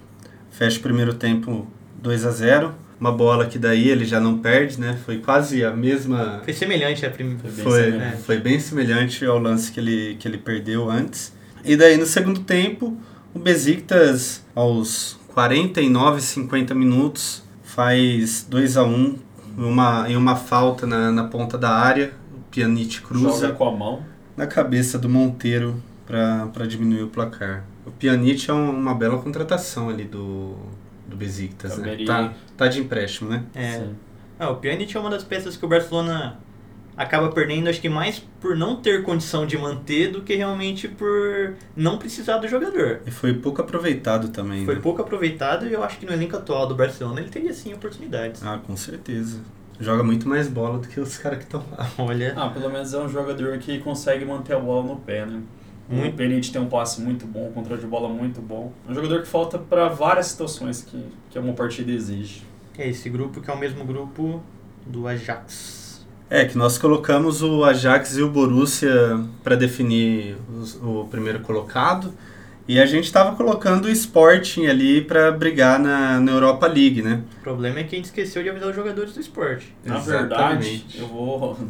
fecha 0.50 0.78
o 0.78 0.82
primeiro 0.82 1.14
tempo 1.14 1.66
2 2.00 2.26
a 2.26 2.30
0 2.30 2.74
Uma 2.98 3.12
bola 3.12 3.46
que 3.46 3.58
daí 3.58 3.88
ele 3.88 4.04
já 4.04 4.20
não 4.20 4.38
perde, 4.38 4.78
né? 4.78 4.98
Foi 5.04 5.18
quase 5.18 5.64
a 5.64 5.70
mesma. 5.72 6.40
Foi 6.44 6.52
semelhante 6.52 7.04
a 7.04 7.10
primeira. 7.10 7.40
Foi 7.40 7.50
bem 7.50 7.64
Foi, 7.64 7.82
semelhante. 7.82 8.22
foi 8.22 8.38
bem 8.38 8.60
semelhante 8.60 9.24
ao 9.24 9.38
lance 9.38 9.72
que 9.72 9.80
ele, 9.80 10.16
que 10.18 10.28
ele 10.28 10.38
perdeu 10.38 10.90
antes. 10.90 11.32
E 11.64 11.76
daí 11.76 11.96
no 11.96 12.06
segundo 12.06 12.40
tempo, 12.40 12.96
o 13.34 13.38
Besiktas, 13.38 14.44
aos 14.54 15.18
49, 15.34 16.20
50 16.20 16.74
minutos, 16.74 17.42
faz 17.62 18.46
2 18.48 18.76
a 18.76 18.82
1 18.84 19.18
uma, 19.56 20.08
em 20.08 20.16
uma 20.16 20.36
falta 20.36 20.86
na, 20.86 21.10
na 21.12 21.24
ponta 21.24 21.56
da 21.58 21.70
área. 21.70 22.12
O 22.34 22.40
Pjanic 22.50 23.00
cruza 23.02 23.46
Joga 23.46 23.52
com 23.54 23.68
a 23.68 23.72
mão. 23.76 24.02
na 24.36 24.46
cabeça 24.46 24.98
do 24.98 25.08
Monteiro 25.08 25.82
para 26.06 26.66
diminuir 26.66 27.02
o 27.04 27.08
placar. 27.08 27.64
O 27.86 27.90
Pjanic 27.90 28.50
é 28.50 28.54
um- 28.54 28.70
uma 28.70 28.94
bela 28.94 29.18
contratação 29.18 29.88
ali 29.88 30.04
do, 30.04 30.56
do 31.06 31.16
Besiktas, 31.16 31.78
né? 31.78 31.98
Tá, 32.04 32.32
tá 32.56 32.68
de 32.68 32.80
empréstimo, 32.80 33.30
né? 33.30 33.44
É. 33.54 33.72
Sim. 33.78 33.94
Ah, 34.38 34.50
o 34.50 34.56
Pjanic 34.56 34.96
é 34.96 35.00
uma 35.00 35.10
das 35.10 35.22
peças 35.22 35.56
que 35.56 35.64
o 35.64 35.68
Barcelona 35.68 36.38
acaba 37.00 37.30
perdendo, 37.30 37.70
acho 37.70 37.80
que 37.80 37.88
mais 37.88 38.18
por 38.40 38.54
não 38.54 38.76
ter 38.76 39.02
condição 39.02 39.46
de 39.46 39.56
manter 39.56 40.12
do 40.12 40.20
que 40.20 40.34
realmente 40.34 40.86
por 40.86 41.54
não 41.74 41.96
precisar 41.96 42.36
do 42.36 42.46
jogador. 42.46 43.00
E 43.06 43.10
foi 43.10 43.32
pouco 43.32 43.62
aproveitado 43.62 44.28
também, 44.28 44.66
Foi 44.66 44.74
né? 44.74 44.80
pouco 44.82 45.00
aproveitado 45.00 45.66
e 45.66 45.72
eu 45.72 45.82
acho 45.82 45.98
que 45.98 46.04
no 46.04 46.12
elenco 46.12 46.36
atual 46.36 46.66
do 46.66 46.74
Barcelona 46.74 47.20
ele 47.20 47.30
teria 47.30 47.54
sim 47.54 47.72
oportunidades. 47.72 48.42
Ah, 48.44 48.60
com 48.64 48.76
certeza. 48.76 49.40
Joga 49.80 50.02
muito 50.02 50.28
mais 50.28 50.46
bola 50.46 50.78
do 50.78 50.86
que 50.88 51.00
os 51.00 51.16
caras 51.16 51.38
que 51.38 51.44
estão 51.44 51.64
lá. 51.72 51.88
Olha, 51.96 52.34
Ah, 52.36 52.50
pelo 52.50 52.68
menos 52.68 52.92
é 52.92 52.98
um 52.98 53.08
jogador 53.08 53.56
que 53.56 53.78
consegue 53.78 54.26
manter 54.26 54.54
a 54.54 54.58
bola 54.58 54.86
no 54.86 54.96
pé, 54.96 55.24
né? 55.24 55.40
Muito. 55.88 56.22
O 56.22 56.52
tem 56.52 56.60
um 56.60 56.68
passe 56.68 57.00
muito 57.00 57.26
bom, 57.26 57.48
um 57.48 57.52
controle 57.52 57.80
de 57.80 57.86
bola 57.86 58.08
muito 58.10 58.40
bom. 58.42 58.72
É 58.86 58.92
um 58.92 58.94
jogador 58.94 59.22
que 59.22 59.26
falta 59.26 59.58
para 59.58 59.88
várias 59.88 60.26
situações 60.26 60.82
que, 60.82 61.02
que 61.30 61.38
uma 61.38 61.54
partida 61.54 61.90
exige. 61.90 62.42
é 62.78 62.88
esse 62.88 63.08
grupo 63.08 63.40
que 63.40 63.50
é 63.50 63.54
o 63.54 63.58
mesmo 63.58 63.84
grupo 63.84 64.40
do 64.86 65.08
Ajax. 65.08 65.79
É, 66.30 66.44
que 66.44 66.56
nós 66.56 66.78
colocamos 66.78 67.42
o 67.42 67.64
Ajax 67.64 68.16
e 68.16 68.22
o 68.22 68.30
Borussia 68.30 69.20
para 69.42 69.56
definir 69.56 70.36
os- 70.60 70.76
o 70.80 71.08
primeiro 71.10 71.40
colocado. 71.40 72.14
E 72.68 72.78
a 72.78 72.86
gente 72.86 73.04
estava 73.06 73.34
colocando 73.34 73.86
o 73.86 73.90
Sporting 73.90 74.66
ali 74.66 75.00
para 75.00 75.32
brigar 75.32 75.80
na, 75.80 76.20
na 76.20 76.30
Europa 76.30 76.68
League, 76.68 77.02
né? 77.02 77.20
O 77.38 77.40
problema 77.42 77.80
é 77.80 77.82
que 77.84 77.96
a 77.96 77.98
gente 77.98 78.04
esqueceu 78.04 78.44
de 78.44 78.48
avisar 78.48 78.68
os 78.70 78.76
jogadores 78.76 79.12
do 79.12 79.20
esporte. 79.20 79.74
Na 79.84 79.96
Exatamente. 79.96 80.18
verdade, 80.28 80.84
eu 80.98 81.06
vou. 81.08 81.58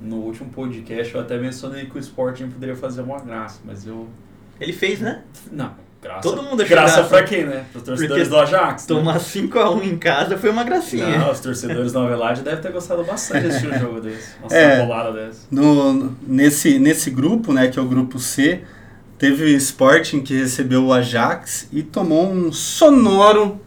No 0.00 0.18
último 0.18 0.48
podcast 0.50 1.12
eu 1.12 1.20
até 1.20 1.36
mencionei 1.36 1.86
que 1.86 1.96
o 1.96 1.98
Sporting 1.98 2.48
poderia 2.50 2.76
fazer 2.76 3.02
uma 3.02 3.18
graça, 3.18 3.58
mas 3.64 3.84
eu. 3.84 4.06
Ele 4.60 4.72
fez, 4.72 5.00
né? 5.00 5.24
Não, 5.50 5.72
graça. 6.02 6.20
Todo 6.20 6.42
mundo 6.42 6.62
achou 6.62 6.76
Graça 6.76 6.94
graça. 6.96 7.08
pra 7.08 7.22
quem, 7.24 7.44
né? 7.44 7.64
Para 7.72 7.78
os 7.78 7.84
torcedores 7.84 8.28
Porque 8.28 8.28
do 8.28 8.38
Ajax. 8.56 8.82
né? 8.82 8.88
Tomar 8.88 9.18
5x1 9.18 9.82
em 9.84 9.96
casa 9.98 10.38
foi 10.38 10.50
uma 10.50 10.64
gracinha. 10.64 11.18
Não, 11.18 11.30
os 11.30 11.40
torcedores 11.40 11.92
da 11.92 12.00
Novelade 12.00 12.42
devem 12.42 12.60
ter 12.60 12.72
gostado 12.72 13.02
bastante 13.04 13.42
de 13.42 13.46
assistir 13.48 13.68
um 13.74 13.78
jogo 13.78 14.00
desse. 14.00 14.28
Uma 14.42 14.48
É. 14.56 14.76
sacolada 14.76 15.12
dessa. 15.12 15.40
No, 15.50 16.16
nesse, 16.26 16.78
nesse 16.78 17.10
grupo, 17.10 17.52
né, 17.52 17.68
que 17.68 17.78
é 17.78 17.82
o 17.82 17.86
grupo 17.86 18.18
C, 18.18 18.60
teve 19.18 19.44
o 19.44 19.48
Sporting 19.56 20.20
que 20.20 20.34
recebeu 20.38 20.84
o 20.86 20.92
Ajax 20.92 21.68
e 21.72 21.82
tomou 21.82 22.30
um 22.30 22.52
sonoro, 22.52 23.60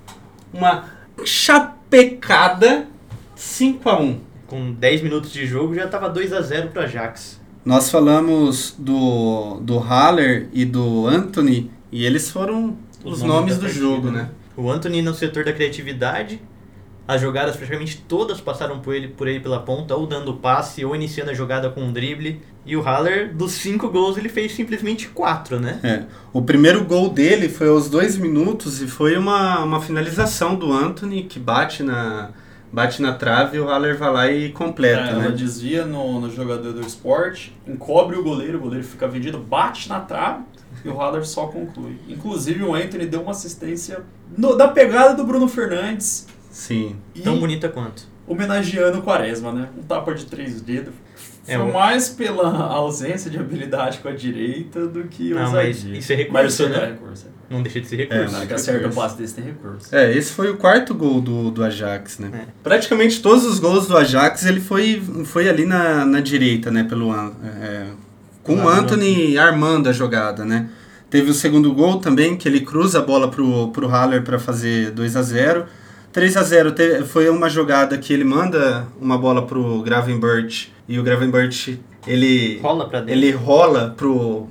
uma 0.54 0.86
chapecada 1.26 2.88
5 3.36 3.89
a 3.89 4.00
1 4.00 4.20
Com 4.48 4.72
10 4.74 5.02
minutos 5.02 5.32
de 5.32 5.46
jogo 5.46 5.76
já 5.76 5.88
tava 5.88 6.10
2x0 6.13 6.70
pro 6.70 6.82
Ajax. 6.84 7.39
Nós 7.63 7.91
falamos 7.91 8.74
do, 8.78 9.60
do 9.62 9.78
Haller 9.78 10.48
e 10.52 10.65
do 10.65 11.06
Anthony 11.08 11.70
e 11.91 12.06
eles 12.06 12.32
foram 12.32 12.77
os, 13.04 13.17
Os 13.17 13.21
nomes, 13.23 13.58
nomes 13.58 13.58
do 13.58 13.69
jogo, 13.69 14.10
né? 14.10 14.23
né? 14.23 14.30
O 14.56 14.69
Anthony 14.71 15.01
no 15.01 15.13
setor 15.13 15.43
da 15.43 15.54
criatividade. 15.54 16.41
As 17.08 17.19
jogadas 17.19 17.58
praticamente 17.58 17.97
todas 18.08 18.39
passaram 18.39 18.80
por 18.80 18.95
ele, 18.95 19.10
por 19.10 19.27
ele 19.27 19.39
pela 19.41 19.60
ponta, 19.60 19.95
ou 19.95 20.08
dando 20.08 20.36
passe, 20.36 20.86
ou 20.86 20.95
iniciando 20.95 21.32
a 21.32 21.34
jogada 21.34 21.69
com 21.69 21.82
um 21.82 21.91
drible. 21.91 22.41
E 22.65 22.77
o 22.77 22.82
Haller, 22.82 23.36
dos 23.36 23.54
cinco 23.54 23.89
gols, 23.89 24.17
ele 24.17 24.30
fez 24.30 24.54
simplesmente 24.54 25.10
quatro, 25.10 25.60
né? 25.60 25.80
É. 25.84 26.04
O 26.32 26.41
primeiro 26.43 26.86
gol 26.86 27.10
dele 27.10 27.49
foi 27.49 27.67
aos 27.67 27.89
dois 27.89 28.15
minutos 28.15 28.82
e 28.82 28.88
foi 28.88 29.17
uma, 29.17 29.60
uma 29.60 29.82
finalização 29.82 30.56
do 30.56 30.71
Anthony 30.71 31.23
que 31.23 31.39
bate 31.39 31.82
na, 31.84 32.30
bate 32.71 33.01
na 33.01 33.13
trave 33.13 33.58
e 33.58 33.60
o 33.60 33.67
Haller 33.67 33.97
vai 33.97 34.13
lá 34.13 34.32
e 34.32 34.49
completa, 34.51 35.08
É, 35.08 35.10
ela 35.10 35.23
né? 35.23 35.32
desvia 35.32 35.84
no, 35.86 36.21
no 36.21 36.32
jogador 36.34 36.71
do 36.71 36.82
esporte, 36.82 37.54
encobre 37.67 38.15
o 38.15 38.23
goleiro, 38.23 38.60
o 38.60 38.62
goleiro 38.62 38.86
fica 38.86 39.08
vendido, 39.08 39.38
bate 39.39 39.89
na 39.89 39.99
trave 39.99 40.43
e 40.84 40.89
o 40.89 40.98
Haller 41.00 41.26
só 41.26 41.48
conclui. 41.48 41.98
Inclusive 42.08 42.63
o 42.63 42.74
Anthony 42.74 43.06
deu 43.06 43.22
uma 43.22 43.32
assistência 43.32 44.02
no- 44.38 44.56
da 44.56 44.67
pegada 44.67 45.13
do 45.13 45.24
Bruno 45.24 45.48
Fernandes 45.48 46.28
Sim. 46.50 46.96
Tão 47.24 47.39
bonita 47.39 47.70
quanto. 47.70 48.04
homenageando 48.28 49.00
o 49.00 49.02
Quaresma, 49.02 49.52
né? 49.52 49.70
Um 49.78 49.84
tapa 49.84 50.13
de 50.13 50.26
três 50.26 50.62
dedos. 50.62 50.94
É, 51.48 51.58
Foi 51.58 51.72
mais 51.72 52.08
pela 52.10 52.50
ausência 52.72 53.30
de 53.32 53.38
habilidade 53.39 53.98
com 54.00 54.08
a 54.08 54.12
direita 54.12 54.86
do 54.88 55.06
que 55.06 55.32
Não, 55.34 55.52
mas 55.52 55.84
isso 55.84 56.13
é 56.13 56.15
recurso, 56.15 56.34
Mas 56.34 56.54
isso 56.54 56.70
né? 56.70 56.78
é 56.78 56.86
recurso. 56.91 57.26
é. 57.28 57.54
Não 57.54 57.62
deixa 57.63 57.82
de 57.82 57.88
ser 57.88 57.96
É, 57.96 58.04
recurso. 58.04 58.32
Na 58.32 58.38
hora 58.38 58.48
que 58.48 58.54
acerta 58.54 58.88
o 58.88 58.94
passe 58.94 59.17
desse 59.17 59.34
tem 59.36 59.44
recurso. 59.46 59.94
É, 59.94 60.15
esse 60.15 60.32
foi 60.32 60.50
o 60.52 60.56
quarto 60.58 60.94
gol 60.94 61.20
do, 61.20 61.50
do 61.52 61.63
Ajax, 61.63 62.20
né? 62.20 62.30
É. 62.34 62.46
Praticamente 62.63 63.22
todos 63.22 63.44
os 63.44 63.60
gols 63.60 63.88
do 63.88 63.98
Ajax 63.98 64.46
ele 64.46 64.62
foi, 64.62 65.02
foi 65.26 65.50
ali 65.50 65.65
na, 65.65 66.06
na 66.06 66.22
direita, 66.22 66.70
né? 66.72 66.84
Pelo, 66.84 67.12
é, 67.13 67.88
com 68.43 68.56
o 68.56 68.67
Anthony 68.69 69.38
armando 69.38 69.88
a 69.89 69.91
jogada, 69.91 70.43
né? 70.45 70.69
Teve 71.10 71.30
o 71.30 71.34
segundo 71.34 71.73
gol 71.73 71.97
também, 71.99 72.38
que 72.38 72.47
ele 72.47 72.62
cruza 72.62 72.99
a 72.99 73.01
bola 73.01 73.27
pro, 73.30 73.67
pro 73.69 73.88
Haller 73.88 74.23
para 74.23 74.39
fazer 74.39 74.91
2 74.91 75.15
a 75.17 75.21
0 75.21 75.65
3 76.13 76.36
a 76.38 76.43
0 76.43 76.71
te- 76.73 77.04
foi 77.04 77.30
uma 77.30 77.49
jogada 77.49 77.97
que 77.97 78.12
ele 78.13 78.23
manda 78.25 78.86
uma 78.99 79.17
bola 79.17 79.45
pro 79.45 79.82
Gravenbert 79.82 80.67
e 80.88 80.99
o 80.99 81.04
Gravenbert 81.04 81.77
ele 82.08 82.60
Rola 82.62 82.86
dentro. 82.89 83.10
ele 83.12 83.32
rola 83.32 83.93
pro 83.95 84.47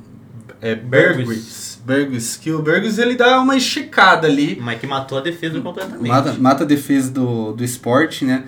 é, 0.62 0.74
Bergwis, 0.74 1.79
Bergwis, 1.85 2.37
que 2.37 2.50
o 2.53 2.62
Bergwis 2.62 2.98
ele 2.98 3.14
dá 3.14 3.40
uma 3.40 3.57
esticada 3.57 4.26
ali 4.26 4.59
Mas 4.61 4.79
que 4.81 4.87
matou 4.87 5.18
a 5.18 5.20
defesa 5.20 5.61
completamente. 5.61 6.09
Mata, 6.09 6.33
mata 6.38 6.64
a 6.64 6.66
defesa 6.66 7.11
do, 7.11 7.53
do 7.53 7.64
esporte, 7.64 8.24
né? 8.24 8.44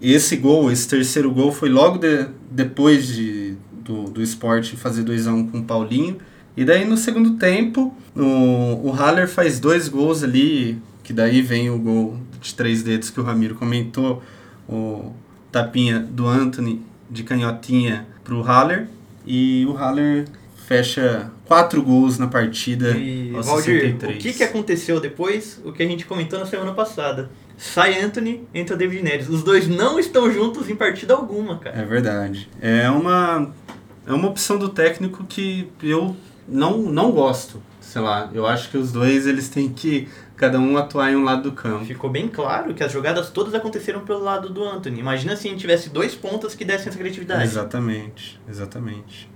Esse 0.00 0.36
gol, 0.36 0.70
esse 0.72 0.88
terceiro 0.88 1.30
gol 1.30 1.52
foi 1.52 1.68
logo 1.68 1.98
de- 1.98 2.26
depois 2.50 3.06
de, 3.06 3.49
do, 3.82 4.04
do 4.04 4.22
esporte 4.22 4.76
fazer 4.76 5.04
2x1 5.04 5.50
com 5.50 5.58
o 5.58 5.64
Paulinho. 5.64 6.18
E 6.56 6.64
daí 6.64 6.84
no 6.84 6.96
segundo 6.96 7.36
tempo, 7.36 7.94
o, 8.14 8.88
o 8.88 8.90
Haller 8.90 9.28
faz 9.28 9.60
dois 9.60 9.88
gols 9.88 10.22
ali, 10.22 10.78
que 11.02 11.12
daí 11.12 11.42
vem 11.42 11.70
o 11.70 11.78
gol 11.78 12.18
de 12.40 12.54
três 12.54 12.82
dedos 12.82 13.10
que 13.10 13.20
o 13.20 13.22
Ramiro 13.22 13.54
comentou, 13.54 14.22
o 14.68 15.12
tapinha 15.52 15.98
do 16.00 16.26
Anthony 16.26 16.82
de 17.10 17.22
canhotinha 17.22 18.06
pro 18.24 18.42
Haller. 18.42 18.88
E 19.26 19.66
o 19.66 19.72
Haller 19.72 20.26
fecha 20.66 21.30
quatro 21.44 21.82
gols 21.82 22.16
na 22.16 22.28
partida 22.28 22.90
E, 22.90 23.34
aos 23.34 23.46
Valdir, 23.46 23.80
63. 23.80 24.16
o 24.16 24.20
que, 24.20 24.32
que 24.32 24.44
aconteceu 24.44 25.00
depois? 25.00 25.60
O 25.64 25.72
que 25.72 25.82
a 25.82 25.86
gente 25.86 26.06
comentou 26.06 26.38
na 26.38 26.46
semana 26.46 26.72
passada. 26.72 27.28
Sai 27.60 28.00
Anthony, 28.00 28.48
entra 28.54 28.74
David 28.74 29.02
Neres. 29.02 29.28
Os 29.28 29.42
dois 29.42 29.68
não 29.68 29.98
estão 30.00 30.32
juntos 30.32 30.70
em 30.70 30.74
partida 30.74 31.12
alguma, 31.12 31.58
cara. 31.58 31.78
É 31.78 31.84
verdade. 31.84 32.48
É 32.58 32.88
uma, 32.88 33.52
é 34.06 34.12
uma 34.14 34.28
opção 34.28 34.56
do 34.56 34.70
técnico 34.70 35.24
que 35.24 35.70
eu 35.82 36.16
não, 36.48 36.78
não 36.78 37.12
gosto. 37.12 37.62
Sei 37.78 38.00
lá, 38.00 38.30
eu 38.32 38.46
acho 38.46 38.70
que 38.70 38.78
os 38.78 38.90
dois 38.90 39.26
eles 39.26 39.50
têm 39.50 39.68
que 39.68 40.08
cada 40.36 40.58
um 40.58 40.78
atuar 40.78 41.12
em 41.12 41.16
um 41.16 41.22
lado 41.22 41.50
do 41.50 41.52
campo. 41.52 41.84
Ficou 41.84 42.08
bem 42.08 42.28
claro 42.28 42.72
que 42.72 42.82
as 42.82 42.90
jogadas 42.90 43.28
todas 43.28 43.52
aconteceram 43.52 44.00
pelo 44.06 44.20
lado 44.20 44.48
do 44.48 44.64
Anthony. 44.64 44.98
Imagina 44.98 45.36
se 45.36 45.46
a 45.46 45.50
gente 45.50 45.60
tivesse 45.60 45.90
dois 45.90 46.14
pontas 46.14 46.54
que 46.54 46.64
dessem 46.64 46.88
essa 46.88 46.98
criatividade. 46.98 47.44
Exatamente, 47.44 48.40
exatamente. 48.48 49.30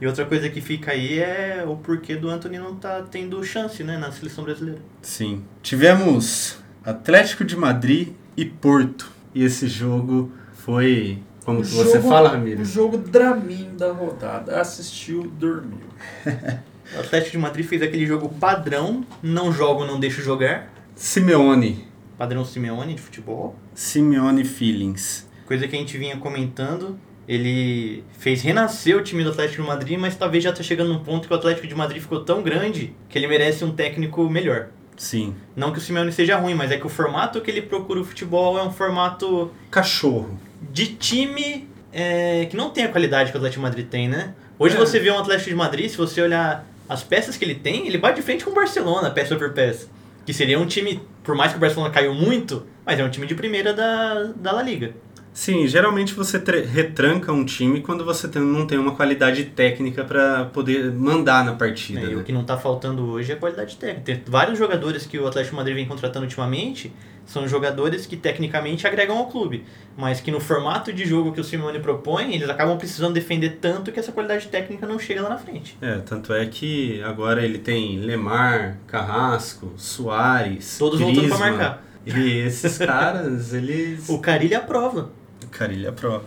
E 0.00 0.06
outra 0.06 0.24
coisa 0.24 0.50
que 0.50 0.60
fica 0.60 0.90
aí 0.90 1.20
é 1.20 1.64
o 1.64 1.76
porquê 1.76 2.16
do 2.16 2.28
Anthony 2.28 2.58
não 2.58 2.74
tá 2.74 3.04
tendo 3.08 3.42
chance, 3.44 3.84
né, 3.84 3.96
na 3.96 4.10
seleção 4.10 4.42
brasileira. 4.42 4.80
Sim. 5.00 5.44
Tivemos 5.62 6.58
Atlético 6.84 7.44
de 7.44 7.56
Madrid 7.56 8.08
e 8.36 8.44
Porto. 8.44 9.10
E 9.34 9.44
esse 9.44 9.66
jogo 9.68 10.32
foi, 10.54 11.18
como 11.44 11.60
O 11.60 11.64
você 11.64 11.96
jogo- 11.98 12.08
fala, 12.08 12.30
O 12.30 12.32
Ramiro? 12.32 12.64
jogo 12.64 12.98
Dramin 12.98 13.70
da 13.76 13.92
rodada. 13.92 14.60
Assistiu, 14.60 15.24
dormiu. 15.38 15.78
O 16.96 17.00
Atlético 17.00 17.32
de 17.32 17.38
Madrid 17.38 17.66
fez 17.66 17.82
aquele 17.82 18.06
jogo 18.06 18.30
padrão, 18.30 19.04
não 19.22 19.52
jogo, 19.52 19.84
não 19.84 20.00
deixo 20.00 20.22
jogar. 20.22 20.72
Simeone. 20.94 21.86
Padrão 22.16 22.42
Simeone 22.46 22.94
de 22.94 23.02
futebol. 23.02 23.54
Simeone 23.74 24.42
Feelings. 24.42 25.28
Coisa 25.44 25.68
que 25.68 25.76
a 25.76 25.78
gente 25.78 25.98
vinha 25.98 26.16
comentando. 26.16 26.98
Ele 27.28 28.02
fez 28.18 28.40
renascer 28.40 28.96
o 28.96 29.02
time 29.02 29.22
do 29.22 29.28
Atlético 29.28 29.60
de 29.60 29.68
Madrid, 29.68 29.98
mas 29.98 30.16
talvez 30.16 30.42
já 30.42 30.50
tá 30.50 30.62
chegando 30.62 30.94
num 30.94 31.00
ponto 31.04 31.28
que 31.28 31.34
o 31.34 31.36
Atlético 31.36 31.66
de 31.66 31.74
Madrid 31.74 32.00
ficou 32.00 32.24
tão 32.24 32.42
grande 32.42 32.94
que 33.06 33.18
ele 33.18 33.26
merece 33.26 33.62
um 33.66 33.70
técnico 33.70 34.26
melhor. 34.30 34.68
Sim. 34.98 35.34
Não 35.56 35.72
que 35.72 35.78
o 35.78 35.80
Simeone 35.80 36.12
seja 36.12 36.36
ruim, 36.36 36.54
mas 36.54 36.70
é 36.70 36.76
que 36.76 36.86
o 36.86 36.90
formato 36.90 37.40
que 37.40 37.50
ele 37.50 37.62
procura 37.62 38.00
o 38.00 38.04
futebol 38.04 38.58
é 38.58 38.62
um 38.62 38.70
formato 38.72 39.50
Cachorro. 39.70 40.38
de 40.72 40.88
time 40.88 41.68
é, 41.92 42.46
que 42.50 42.56
não 42.56 42.70
tem 42.70 42.84
a 42.84 42.88
qualidade 42.88 43.30
que 43.30 43.36
o 43.36 43.38
Atlético 43.38 43.60
de 43.60 43.68
Madrid 43.68 43.86
tem, 43.88 44.08
né? 44.08 44.34
Hoje 44.58 44.74
É. 44.74 44.78
você 44.78 44.98
vê 44.98 45.10
um 45.10 45.18
Atlético 45.18 45.48
de 45.50 45.56
Madrid, 45.56 45.88
se 45.88 45.96
você 45.96 46.20
olhar 46.20 46.66
as 46.88 47.02
peças 47.04 47.36
que 47.36 47.44
ele 47.44 47.54
tem, 47.54 47.86
ele 47.86 47.96
bate 47.96 48.16
de 48.16 48.22
frente 48.22 48.44
com 48.44 48.50
o 48.50 48.54
Barcelona, 48.54 49.10
peça 49.10 49.36
por 49.36 49.52
peça. 49.52 49.86
Que 50.26 50.32
seria 50.34 50.58
um 50.58 50.66
time, 50.66 51.00
por 51.22 51.34
mais 51.34 51.52
que 51.52 51.58
o 51.58 51.60
Barcelona 51.60 51.90
caiu 51.92 52.12
muito, 52.12 52.66
mas 52.84 52.98
é 52.98 53.04
um 53.04 53.08
time 53.08 53.26
de 53.26 53.34
primeira 53.34 53.72
da, 53.72 54.24
da 54.36 54.52
La 54.52 54.62
Liga. 54.62 54.92
Sim, 55.38 55.68
geralmente 55.68 56.14
você 56.14 56.36
retranca 56.68 57.32
um 57.32 57.44
time 57.44 57.80
quando 57.80 58.04
você 58.04 58.26
tem- 58.26 58.42
não 58.42 58.66
tem 58.66 58.76
uma 58.76 58.96
qualidade 58.96 59.44
técnica 59.44 60.02
pra 60.02 60.46
poder 60.46 60.92
mandar 60.92 61.44
na 61.44 61.52
partida. 61.52 62.00
né? 62.00 62.06
E 62.06 62.14
né? 62.16 62.20
o 62.20 62.24
que 62.24 62.32
não 62.32 62.42
tá 62.42 62.56
faltando 62.58 63.06
hoje 63.08 63.30
é 63.30 63.36
qualidade 63.36 63.76
técnica. 63.76 64.02
Tem 64.04 64.20
vários 64.26 64.58
jogadores 64.58 65.06
que 65.06 65.16
o 65.16 65.28
Atlético 65.28 65.54
Madrid 65.54 65.76
vem 65.76 65.86
contratando 65.86 66.24
ultimamente 66.24 66.92
são 67.24 67.46
jogadores 67.46 68.04
que 68.04 68.16
tecnicamente 68.16 68.84
agregam 68.84 69.16
ao 69.16 69.26
clube, 69.28 69.64
mas 69.96 70.20
que 70.20 70.32
no 70.32 70.40
formato 70.40 70.92
de 70.92 71.06
jogo 71.06 71.30
que 71.30 71.40
o 71.40 71.44
Simeone 71.44 71.78
propõe, 71.78 72.34
eles 72.34 72.48
acabam 72.50 72.76
precisando 72.76 73.14
defender 73.14 73.58
tanto 73.60 73.92
que 73.92 74.00
essa 74.00 74.10
qualidade 74.10 74.48
técnica 74.48 74.88
não 74.88 74.98
chega 74.98 75.22
lá 75.22 75.28
na 75.28 75.38
frente. 75.38 75.78
É, 75.80 75.98
tanto 75.98 76.32
é 76.32 76.44
que 76.46 77.00
agora 77.02 77.44
ele 77.44 77.58
tem 77.58 77.98
Lemar, 78.00 78.78
Carrasco, 78.88 79.72
Soares, 79.76 80.78
Todos 80.78 80.98
voltando 80.98 81.28
pra 81.28 81.36
Griezmann. 81.36 81.50
marcar. 81.58 81.84
E 82.06 82.38
esses 82.38 82.78
caras, 82.84 83.52
eles... 83.52 84.08
O 84.08 84.18
Carilli 84.18 84.56
aprova. 84.56 85.16
Carilli 85.48 85.86
aprova. 85.86 86.24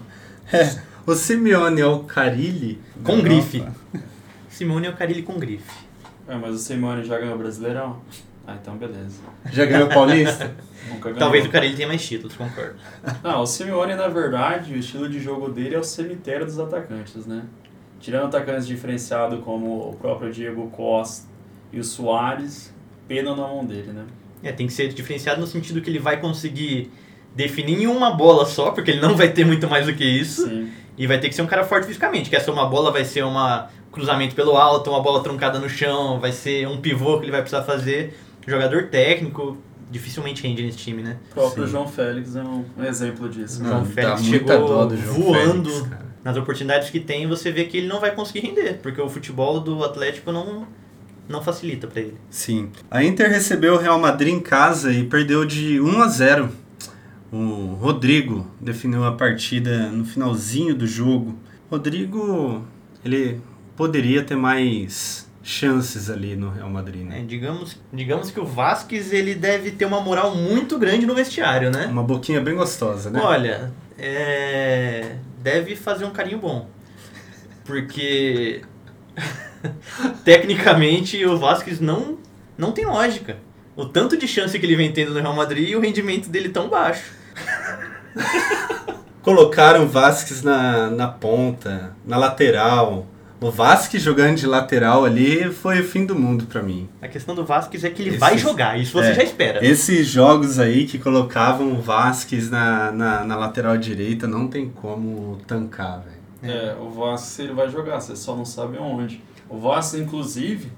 É, 0.51 0.81
o 1.05 1.15
Simeone 1.15 1.81
é 1.81 1.86
o 1.86 1.99
Carilli... 1.99 2.79
Com 3.03 3.21
grife. 3.21 3.60
Europa. 3.60 3.79
Simone 4.49 4.88
é 4.88 4.89
o 4.89 4.95
Carilli 4.95 5.23
com 5.23 5.39
grife. 5.39 5.71
É, 6.27 6.36
mas 6.36 6.53
o 6.53 6.57
Simeone 6.60 7.03
já 7.03 7.17
ganhou 7.17 7.36
o 7.36 7.38
Brasileirão? 7.38 8.01
Ah, 8.45 8.57
então 8.62 8.75
beleza. 8.75 9.21
Já 9.51 9.65
ganhou 9.65 9.88
o 9.88 9.89
Paulista? 9.89 10.53
Nunca 10.88 11.05
ganhou. 11.05 11.19
Talvez 11.19 11.45
o 11.45 11.49
Carilli 11.49 11.75
tenha 11.75 11.88
mais 11.88 12.05
títulos, 12.05 12.36
concordo. 12.36 12.75
Não, 13.23 13.41
o 13.41 13.47
Simeone, 13.47 13.95
na 13.95 14.07
verdade, 14.07 14.73
o 14.73 14.77
estilo 14.77 15.07
de 15.07 15.19
jogo 15.19 15.49
dele 15.49 15.75
é 15.75 15.79
o 15.79 15.84
cemitério 15.84 16.45
dos 16.45 16.60
atacantes, 16.60 17.25
né? 17.25 17.43
Tirando 17.99 18.25
atacantes 18.25 18.67
diferenciados 18.67 19.43
como 19.43 19.89
o 19.89 19.95
próprio 19.95 20.31
Diego 20.31 20.69
Costa 20.69 21.27
e 21.71 21.79
o 21.79 21.84
Soares, 21.84 22.73
pena 23.07 23.36
na 23.36 23.47
mão 23.47 23.65
dele, 23.65 23.91
né? 23.93 24.05
É, 24.43 24.51
tem 24.51 24.67
que 24.67 24.73
ser 24.73 24.91
diferenciado 24.91 25.39
no 25.39 25.47
sentido 25.47 25.81
que 25.81 25.89
ele 25.89 25.99
vai 25.99 26.19
conseguir 26.19 26.91
definir 27.36 27.84
em 27.84 27.88
uma 27.88 28.12
bola 28.12 28.46
só, 28.46 28.72
porque 28.72 28.91
ele 28.91 29.02
não 29.02 29.15
vai 29.15 29.30
ter 29.30 29.46
muito 29.46 29.70
mais 29.70 29.86
do 29.86 29.94
que 29.94 30.04
isso. 30.04 30.48
Sim. 30.48 30.70
E 30.98 31.08
vai 31.08 31.20
ter 31.20 31.30
que 31.30 31.36
ser 31.36 31.41
um 31.41 31.48
cara 31.48 31.63
forte 31.63 31.88
fisicamente, 31.88 32.30
que 32.30 32.36
essa 32.36 32.52
uma 32.52 32.67
bola 32.67 32.91
vai 32.91 33.06
ser 33.06 33.24
uma 33.24 33.70
cruzamento 33.91 34.36
pelo 34.36 34.56
alto, 34.56 34.89
uma 34.89 35.02
bola 35.02 35.22
truncada 35.22 35.60
no 35.60 35.70
chão, 35.70 36.20
vai 36.20 36.32
ser 36.32 36.67
um 36.67 36.80
pivô 36.80 37.17
que 37.17 37.26
ele 37.26 37.32
vai 37.32 37.41
precisar 37.41 37.63
fazer. 37.63 38.17
Jogador 38.48 38.88
técnico, 38.88 39.58
dificilmente 39.91 40.44
rende 40.44 40.63
nesse 40.63 40.78
time, 40.78 41.04
né? 41.04 41.17
O 41.32 41.34
próprio 41.34 41.65
Sim. 41.65 41.72
João 41.72 41.88
Félix 41.88 42.36
é 42.36 42.41
um, 42.41 42.65
exemplo 42.84 43.30
disso. 43.30 43.62
O 43.62 43.65
João 43.65 43.80
Não, 43.80 43.86
Félix 43.86 44.24
chegou 44.24 44.67
dó 44.67 44.86
do 44.86 44.98
João 44.98 45.15
voando. 45.15 45.70
Félix, 45.70 45.89
cara. 45.89 46.12
Nas 46.24 46.38
oportunidades 46.38 46.89
que 46.89 47.00
tem, 47.00 47.28
você 47.28 47.52
vê 47.52 47.65
que 47.65 47.78
ele 47.78 47.88
não 47.88 48.00
vai 48.00 48.12
conseguir 48.12 48.41
render, 48.41 48.80
porque 48.82 49.02
o 49.02 49.10
futebol 49.10 49.60
do 49.60 49.84
Atlético 49.84 50.32
não, 50.32 50.67
não 51.28 51.41
facilita 51.41 51.88
pra 51.88 52.02
ele. 52.02 52.15
Sim. 52.30 52.70
A 52.89 53.04
Inter 53.04 53.30
recebeu 53.30 53.74
o 53.74 53.78
Real 53.78 54.00
Madrid 54.00 54.34
em 54.34 54.39
casa 54.39 54.91
e 54.91 55.04
perdeu 55.04 55.44
de 55.46 55.82
1 55.82 56.02
a 56.02 56.08
0. 56.08 56.50
O 57.32 57.78
Rodrigo 57.80 58.46
definiu 58.60 59.06
a 59.06 59.13
partida 59.13 59.89
no 59.89 60.04
finalzinho 60.04 60.76
do 60.76 60.86
jogo. 60.86 61.38
Rodrigo, 61.70 62.65
ele 63.06 63.39
poderia 63.78 64.22
ter 64.22 64.36
mais 64.36 65.30
chances 65.41 66.10
ali 66.10 66.36
no 66.36 66.50
Real 66.50 66.70
Madrid, 66.70 67.04
né? 67.04 67.20
É, 67.20 67.24
digamos, 67.24 67.80
digamos 67.91 68.32
que 68.32 68.39
o 68.39 68.46
Vasquez 68.46 69.12
ele 69.12 69.34
deve 69.34 69.72
ter 69.72 69.86
uma 69.86 70.02
moral 70.02 70.36
muito 70.36 70.78
grande 70.78 71.06
no 71.06 71.15
vestiário, 71.15 71.72
né? 71.72 71.88
Uma 71.88 72.04
boquinha 72.04 72.41
bem 72.41 72.56
gostosa, 72.56 73.10
né? 73.10 73.20
Olha, 73.24 73.72
é, 73.98 75.15
deve 75.41 75.76
fazer 75.76 76.06
um 76.06 76.12
carinho 76.12 76.38
bom. 76.38 76.67
Porque 77.63 78.62
tecnicamente 80.26 81.26
o 81.26 81.38
Vasquez 81.38 81.80
não, 81.80 82.17
não 82.58 82.72
tem 82.72 82.86
lógica. 82.86 83.38
O 83.76 83.86
tanto 83.86 84.17
de 84.17 84.28
chance 84.28 84.60
que 84.60 84.65
ele 84.65 84.76
vem 84.76 84.91
tendo 84.91 85.13
no 85.13 85.20
Real 85.22 85.36
Madrid 85.36 85.70
e 85.70 85.76
o 85.76 85.80
rendimento 85.80 86.30
dele 86.30 86.50
tão 86.50 86.70
baixo. 86.70 87.20
Colocaram 89.21 89.84
o 89.84 89.88
Vasquez 89.88 90.41
na, 90.41 90.89
na 90.89 91.08
ponta, 91.08 91.95
na 92.06 92.17
lateral. 92.17 93.06
O 93.39 93.50
Vasquez 93.50 94.02
jogando 94.04 94.38
de 94.38 94.45
lateral 94.45 95.04
ali 95.06 95.52
foi 95.52 95.80
o 95.82 95.84
fim 95.84 96.06
do 96.06 96.15
mundo 96.15 96.45
pra 96.45 96.62
mim. 96.62 96.88
A 97.02 97.08
questão 97.08 97.34
do 97.34 97.43
Vasquez 97.43 97.84
é 97.84 97.89
que 97.89 98.02
ele 98.02 98.10
Esses- 98.10 98.19
vai 98.19 98.38
jogar, 98.38 98.80
isso 98.80 98.93
você 98.93 99.10
é, 99.10 99.13
já 99.15 99.24
espera. 99.24 99.65
Esses 99.65 100.08
jogos 100.08 100.60
aí 100.60 100.86
que 100.86 101.00
colocavam 101.00 101.71
o 101.74 101.82
Vasquez 101.82 102.50
na, 102.52 102.91
na, 102.91 103.24
na 103.24 103.36
lateral 103.36 103.78
direita 103.78 104.28
não 104.28 104.47
tem 104.47 104.69
como 104.69 105.39
tancar, 105.47 106.02
velho. 106.04 106.21
É, 106.43 106.76
o 106.80 106.89
Vasco 106.89 107.41
ele 107.41 107.54
vai 107.54 107.69
jogar, 107.69 108.00
você 108.00 108.15
só 108.15 108.36
não 108.36 108.45
sabe 108.45 108.78
onde. 108.78 109.24
O 109.50 109.60
Vasco, 109.60 109.97
inclusive, 109.97 110.71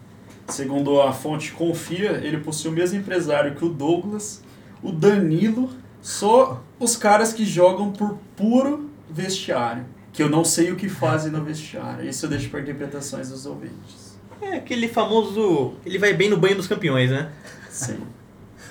segundo 0.48 1.02
a 1.02 1.14
fonte 1.14 1.52
Confia, 1.54 2.20
ele 2.24 2.38
possui 2.40 2.70
o 2.72 2.74
mesmo 2.74 2.98
empresário 3.00 3.56
que 3.56 3.64
o 3.64 3.70
Douglas, 3.70 4.44
o 4.82 4.92
Danilo, 4.92 5.70
só 6.04 6.62
os 6.80 6.96
caras 6.98 7.32
que 7.34 7.46
jogam 7.46 7.92
por 7.92 8.18
puro 8.36 8.90
vestiário. 9.10 9.86
Que 10.12 10.22
eu 10.22 10.30
não 10.30 10.44
sei 10.46 10.72
o 10.72 10.76
que 10.76 10.88
fazem 10.90 11.32
no 11.32 11.44
vestiário. 11.44 12.08
Isso 12.08 12.26
eu 12.26 12.30
deixo 12.30 12.50
para 12.50 12.60
interpretações 12.60 13.30
dos 13.30 13.46
ouvintes. 13.48 14.20
É 14.42 14.58
aquele 14.58 14.88
famoso. 14.88 15.74
Ele 15.86 15.98
vai 15.98 16.14
bem 16.14 16.30
no 16.30 16.38
banho 16.38 16.56
dos 16.56 16.68
campeões, 16.68 17.10
né? 17.10 17.32
Sim, 17.70 18.00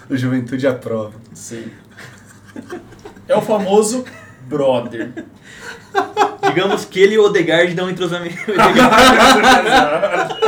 O 0.09 0.17
Juventude 0.17 0.67
aprova. 0.67 1.15
sim. 1.35 1.65
É 3.27 3.35
o 3.35 3.41
famoso 3.41 4.05
brother. 4.47 5.25
Digamos 6.45 6.85
que 6.85 7.01
ele 7.01 7.15
e 7.15 7.19
o 7.19 7.25
Odegaard 7.25 7.73
dão 7.75 7.87
um 7.87 7.91
entrosamento. 7.91 8.37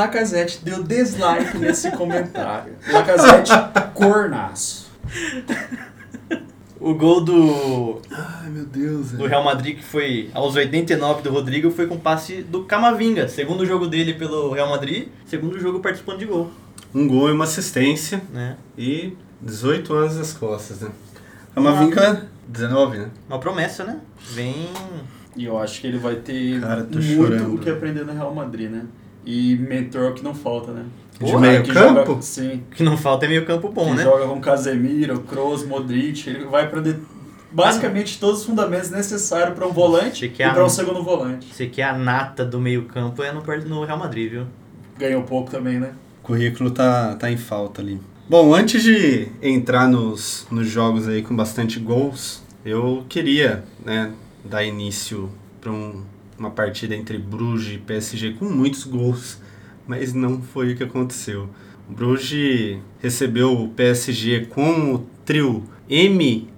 Lacazette 0.00 0.64
deu 0.64 0.82
dislike 0.82 1.58
nesse 1.58 1.90
comentário. 1.90 2.72
Lacazette, 2.90 3.52
cornaço. 3.94 4.88
o 6.80 6.94
gol 6.94 7.20
do, 7.20 8.00
Ai, 8.10 8.48
meu 8.48 8.64
Deus. 8.64 9.10
do 9.12 9.26
Real 9.26 9.44
Madrid, 9.44 9.76
que 9.76 9.84
foi 9.84 10.30
aos 10.32 10.56
89 10.56 11.20
do 11.22 11.30
Rodrigo, 11.30 11.70
foi 11.70 11.86
com 11.86 11.98
passe 11.98 12.42
do 12.42 12.64
Camavinga. 12.64 13.28
Segundo 13.28 13.66
jogo 13.66 13.86
dele 13.86 14.14
pelo 14.14 14.52
Real 14.52 14.70
Madrid, 14.70 15.08
segundo 15.26 15.58
jogo 15.60 15.80
participando 15.80 16.18
de 16.18 16.24
gol. 16.24 16.50
Um 16.94 17.06
gol 17.06 17.28
e 17.28 17.32
uma 17.32 17.44
assistência 17.44 18.22
Né? 18.32 18.56
e 18.78 19.14
18 19.42 19.92
anos 19.94 20.16
nas 20.16 20.32
costas, 20.32 20.80
né? 20.80 20.88
Camavinga, 21.54 22.26
19, 22.48 22.98
né? 22.98 23.08
Uma 23.28 23.38
promessa, 23.38 23.84
né? 23.84 24.00
Vem. 24.32 24.68
E 25.36 25.44
eu 25.44 25.58
acho 25.58 25.80
que 25.80 25.86
ele 25.86 25.98
vai 25.98 26.16
ter 26.16 26.58
Cara, 26.60 26.82
tô 26.84 26.98
muito 26.98 27.02
chorando. 27.14 27.54
o 27.54 27.58
que 27.58 27.68
aprender 27.68 28.04
no 28.04 28.12
Real 28.14 28.34
Madrid, 28.34 28.70
né? 28.70 28.84
E 29.24 29.56
mentor 29.56 30.14
que 30.14 30.24
não 30.24 30.34
falta, 30.34 30.72
né? 30.72 30.84
De 31.12 31.18
Porra, 31.18 31.40
meio 31.40 31.62
que 31.62 31.72
campo? 31.72 32.06
Joga, 32.06 32.22
sim. 32.22 32.62
O 32.70 32.74
que 32.74 32.82
não 32.82 32.96
falta 32.96 33.26
é 33.26 33.28
meio 33.28 33.44
campo 33.44 33.68
bom, 33.68 33.90
que 33.90 33.96
né? 33.96 34.02
joga 34.02 34.26
com 34.26 34.40
Casemiro, 34.40 35.20
Kroos, 35.20 35.64
Modric. 35.66 36.28
Ele 36.28 36.46
vai 36.46 36.64
aprender 36.64 36.96
basicamente 37.52 38.18
todos 38.18 38.40
os 38.40 38.46
fundamentos 38.46 38.90
necessários 38.90 39.54
para 39.54 39.66
um 39.66 39.72
volante 39.72 40.26
e 40.26 40.28
para 40.30 40.64
um 40.64 40.68
segundo 40.68 41.02
volante. 41.02 41.52
Você 41.52 41.66
quer 41.66 41.84
a 41.84 41.92
nata 41.92 42.44
do 42.44 42.60
meio 42.60 42.84
campo 42.84 43.22
é 43.22 43.32
no, 43.32 43.42
no 43.66 43.84
Real 43.84 43.98
Madrid, 43.98 44.30
viu? 44.30 44.46
Ganhou 44.98 45.22
pouco 45.22 45.50
também, 45.50 45.78
né? 45.78 45.92
O 46.22 46.26
currículo 46.26 46.70
tá, 46.70 47.14
tá 47.16 47.30
em 47.30 47.36
falta 47.36 47.82
ali. 47.82 48.00
Bom, 48.28 48.54
antes 48.54 48.82
de 48.82 49.28
entrar 49.42 49.88
nos, 49.88 50.46
nos 50.50 50.68
jogos 50.68 51.08
aí 51.08 51.20
com 51.20 51.34
bastante 51.34 51.80
gols, 51.80 52.42
eu 52.64 53.04
queria 53.08 53.64
né, 53.84 54.12
dar 54.44 54.62
início 54.62 55.28
para 55.60 55.72
um, 55.72 56.04
uma 56.40 56.50
partida 56.50 56.96
entre 56.96 57.18
Bruges 57.18 57.74
e 57.74 57.78
PSG 57.78 58.32
com 58.38 58.46
muitos 58.46 58.84
gols, 58.84 59.38
mas 59.86 60.14
não 60.14 60.40
foi 60.40 60.72
o 60.72 60.76
que 60.76 60.82
aconteceu. 60.82 61.50
O 61.88 61.92
Bruges 61.92 62.78
recebeu 62.98 63.52
o 63.52 63.68
PSG 63.68 64.46
com 64.46 64.94
o 64.94 65.06
trio 65.24 65.64
MNM, 65.88 66.48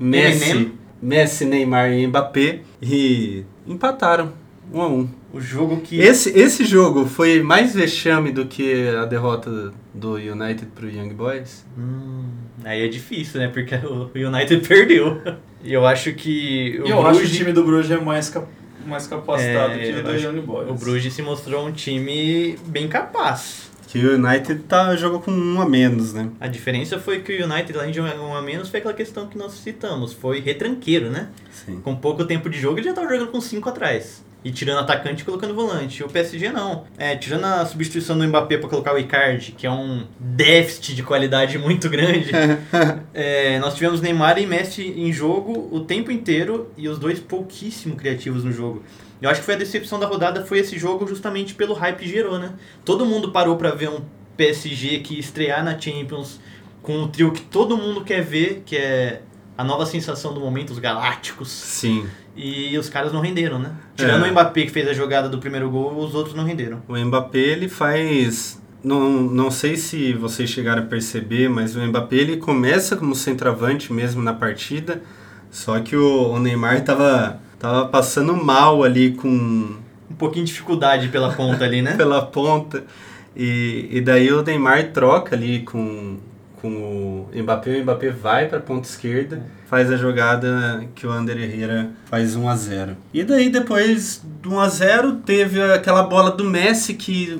Messi, 0.00 0.50
Eminem. 0.50 0.72
Messi, 1.02 1.44
Neymar 1.44 1.92
e 1.92 2.06
Mbappé 2.06 2.60
e 2.80 3.44
empataram, 3.66 4.32
um 4.72 4.80
a 4.80 4.88
um. 4.88 5.08
O 5.32 5.40
jogo 5.40 5.82
que. 5.82 6.00
Esse, 6.00 6.30
esse 6.30 6.64
jogo 6.64 7.04
foi 7.04 7.42
mais 7.42 7.74
vexame 7.74 8.32
do 8.32 8.46
que 8.46 8.88
a 8.88 9.04
derrota 9.04 9.74
do 9.92 10.14
United 10.14 10.66
pro 10.74 10.88
Young 10.88 11.12
Boys? 11.12 11.66
Hum, 11.76 12.24
aí 12.64 12.82
é 12.82 12.88
difícil, 12.88 13.40
né? 13.40 13.48
Porque 13.48 13.74
o 13.84 14.10
United 14.14 14.66
perdeu. 14.66 15.20
E 15.66 15.72
eu 15.72 15.84
acho 15.84 16.12
que 16.14 16.80
o 16.82 16.86
eu 16.88 17.00
acho 17.06 17.10
que 17.10 17.16
o 17.16 17.20
Bruges, 17.20 17.36
time 17.36 17.52
do 17.52 17.64
Bruges 17.64 17.90
é 17.90 17.96
mais, 17.98 18.30
cap- 18.30 18.46
mais 18.86 19.06
capacitado 19.06 19.72
É, 19.74 19.78
que 19.92 19.98
o 19.98 20.02
do 20.04 20.14
Young 20.14 20.40
Boys. 20.40 20.70
o 20.70 20.74
Bruges 20.74 21.12
se 21.12 21.22
mostrou 21.22 21.66
um 21.66 21.72
time 21.72 22.56
bem 22.66 22.86
capaz. 22.88 23.66
Que 23.88 23.98
o 23.98 24.14
United 24.14 24.62
tá, 24.68 24.94
jogou 24.96 25.20
com 25.20 25.30
um 25.30 25.60
a 25.60 25.68
menos, 25.68 26.12
né? 26.12 26.28
A 26.40 26.48
diferença 26.48 26.98
foi 26.98 27.20
que 27.20 27.32
o 27.40 27.44
United, 27.50 27.78
além 27.78 27.90
de 27.92 28.00
um 28.00 28.34
a 28.36 28.42
menos, 28.42 28.68
foi 28.68 28.78
aquela 28.80 28.94
questão 28.94 29.26
que 29.26 29.38
nós 29.38 29.52
citamos. 29.52 30.12
Foi 30.12 30.40
retranqueiro, 30.40 31.08
né? 31.08 31.28
Sim. 31.50 31.80
Com 31.82 31.94
pouco 31.96 32.24
tempo 32.24 32.50
de 32.50 32.58
jogo, 32.60 32.78
ele 32.78 32.84
já 32.84 32.90
estava 32.90 33.08
jogando 33.08 33.28
com 33.30 33.40
5 33.40 33.68
atrás. 33.68 34.24
E 34.46 34.52
tirando 34.52 34.78
atacante 34.78 35.22
e 35.22 35.24
colocando 35.24 35.52
volante. 35.52 36.04
O 36.04 36.08
PSG 36.08 36.50
não. 36.50 36.84
É, 36.96 37.16
tirando 37.16 37.44
a 37.44 37.66
substituição 37.66 38.16
do 38.16 38.24
Mbappé 38.28 38.58
para 38.58 38.68
colocar 38.68 38.94
o 38.94 38.98
Icardi, 38.98 39.50
que 39.50 39.66
é 39.66 39.70
um 39.70 40.06
déficit 40.20 40.94
de 40.94 41.02
qualidade 41.02 41.58
muito 41.58 41.90
grande, 41.90 42.30
é, 43.12 43.58
nós 43.58 43.74
tivemos 43.74 44.00
Neymar 44.00 44.38
e 44.38 44.46
Messi 44.46 44.94
em 44.96 45.12
jogo 45.12 45.68
o 45.72 45.80
tempo 45.80 46.12
inteiro 46.12 46.70
e 46.76 46.88
os 46.88 46.96
dois 46.96 47.18
pouquíssimo 47.18 47.96
criativos 47.96 48.44
no 48.44 48.52
jogo. 48.52 48.84
Eu 49.20 49.28
acho 49.28 49.40
que 49.40 49.46
foi 49.46 49.54
a 49.54 49.58
decepção 49.58 49.98
da 49.98 50.06
rodada 50.06 50.44
foi 50.44 50.60
esse 50.60 50.78
jogo 50.78 51.08
justamente 51.08 51.52
pelo 51.52 51.74
hype 51.74 51.98
que 51.98 52.08
gerou, 52.08 52.38
né? 52.38 52.52
Todo 52.84 53.04
mundo 53.04 53.32
parou 53.32 53.56
para 53.56 53.72
ver 53.72 53.88
um 53.88 54.00
PSG 54.36 55.00
que 55.00 55.18
estrear 55.18 55.64
na 55.64 55.76
Champions 55.76 56.38
com 56.82 56.98
um 56.98 57.08
trio 57.08 57.32
que 57.32 57.40
todo 57.40 57.76
mundo 57.76 58.04
quer 58.04 58.22
ver, 58.22 58.62
que 58.64 58.76
é 58.76 59.22
a 59.58 59.64
nova 59.64 59.84
sensação 59.86 60.32
do 60.32 60.38
momento, 60.38 60.70
os 60.70 60.78
Galácticos. 60.78 61.48
Sim. 61.50 62.06
E 62.36 62.76
os 62.76 62.88
caras 62.90 63.12
não 63.12 63.20
renderam, 63.20 63.58
né? 63.58 63.72
Tirando 63.96 64.24
É. 64.24 64.28
o 64.28 64.32
Mbappé 64.32 64.62
que 64.62 64.70
fez 64.70 64.86
a 64.88 64.92
jogada 64.92 65.28
do 65.28 65.38
primeiro 65.38 65.70
gol, 65.70 65.96
os 65.96 66.14
outros 66.14 66.34
não 66.34 66.44
renderam. 66.44 66.82
O 66.86 66.96
Mbappé, 66.96 67.38
ele 67.38 67.68
faz... 67.68 68.60
Não, 68.84 69.10
não 69.10 69.50
sei 69.50 69.76
se 69.76 70.12
vocês 70.12 70.48
chegaram 70.50 70.82
a 70.82 70.86
perceber, 70.86 71.48
mas 71.48 71.74
o 71.74 71.80
Mbappé, 71.80 72.16
ele 72.16 72.36
começa 72.36 72.94
como 72.94 73.14
centroavante 73.14 73.92
mesmo 73.92 74.22
na 74.22 74.32
partida, 74.34 75.02
só 75.50 75.80
que 75.80 75.96
o, 75.96 76.28
o 76.32 76.38
Neymar 76.38 76.84
tava, 76.84 77.40
tava 77.58 77.88
passando 77.88 78.36
mal 78.36 78.84
ali 78.84 79.12
com... 79.12 79.28
Um 80.08 80.14
pouquinho 80.16 80.44
de 80.44 80.52
dificuldade 80.52 81.08
pela 81.08 81.32
ponta 81.32 81.64
ali, 81.64 81.82
né? 81.82 81.94
pela 81.98 82.22
ponta. 82.22 82.84
E, 83.34 83.88
e 83.90 84.00
daí 84.00 84.30
o 84.32 84.42
Neymar 84.42 84.92
troca 84.92 85.34
ali 85.34 85.60
com, 85.60 86.18
com 86.70 87.26
o 87.32 87.42
Mbappé. 87.42 87.78
O 87.78 87.82
Mbappé 87.82 88.10
vai 88.10 88.46
para 88.48 88.58
a 88.58 88.60
ponta 88.60 88.88
esquerda, 88.88 89.42
faz 89.66 89.90
a 89.90 89.96
jogada 89.96 90.84
que 90.94 91.06
o 91.06 91.10
Ander 91.10 91.36
Herrera 91.38 91.90
faz 92.06 92.34
1 92.36 92.48
a 92.48 92.56
0 92.56 92.96
E 93.12 93.24
daí 93.24 93.48
depois 93.50 94.22
do 94.42 94.54
1 94.54 94.60
a 94.60 94.68
0 94.68 95.12
teve 95.24 95.62
aquela 95.62 96.02
bola 96.02 96.30
do 96.30 96.44
Messi 96.44 96.94
que 96.94 97.38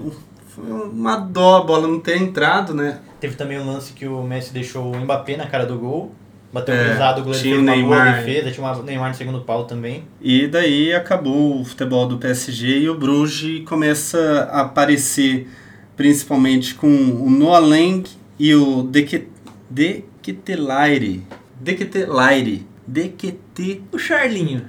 foi 0.49 0.65
uma 0.65 1.17
dó 1.17 1.59
a 1.59 1.65
bola 1.65 1.87
não 1.87 2.01
ter 2.01 2.17
entrado, 2.17 2.75
né? 2.75 2.99
Teve 3.21 3.35
também 3.37 3.59
um 3.59 3.67
lance 3.67 3.93
que 3.93 4.07
o 4.07 4.23
Messi 4.23 4.53
deixou 4.53 4.93
o 4.95 5.01
Mbappé 5.01 5.37
na 5.37 5.47
cara 5.47 5.67
do 5.67 5.79
gol. 5.79 6.15
Bateu 6.53 6.75
É, 6.75 6.89
cruzado, 6.91 7.21
o 7.21 7.25
goleiro 7.25 7.43
tinha 7.43 7.57
fez 7.57 7.67
uma 7.69 7.89
boa 7.89 8.05
Neymar. 8.05 8.25
defesa, 8.25 8.51
tinha 8.51 8.67
o 8.73 8.83
Neymar 8.83 9.09
no 9.11 9.15
segundo 9.15 9.41
pau 9.41 9.65
também. 9.65 10.05
E 10.21 10.47
daí 10.47 10.95
acabou 10.95 11.61
o 11.61 11.65
futebol 11.65 12.07
do 12.07 12.19
PSG 12.19 12.79
e 12.81 12.89
o 12.89 12.95
Bruges 12.97 13.63
começa 13.67 14.49
a 14.51 14.63
aparecer 14.63 15.49
principalmente 15.97 16.75
com 16.75 16.87
o 16.89 17.29
Noah 17.31 17.59
Lang 17.59 18.09
e 18.39 18.55
o 18.55 18.83
Deke- 18.83 19.29
Deketelaire. 19.71 21.23
Deketelaire. 21.61 22.67
Deketelaire. 22.87 23.83
O 23.93 23.99
Charlinho. 23.99 24.63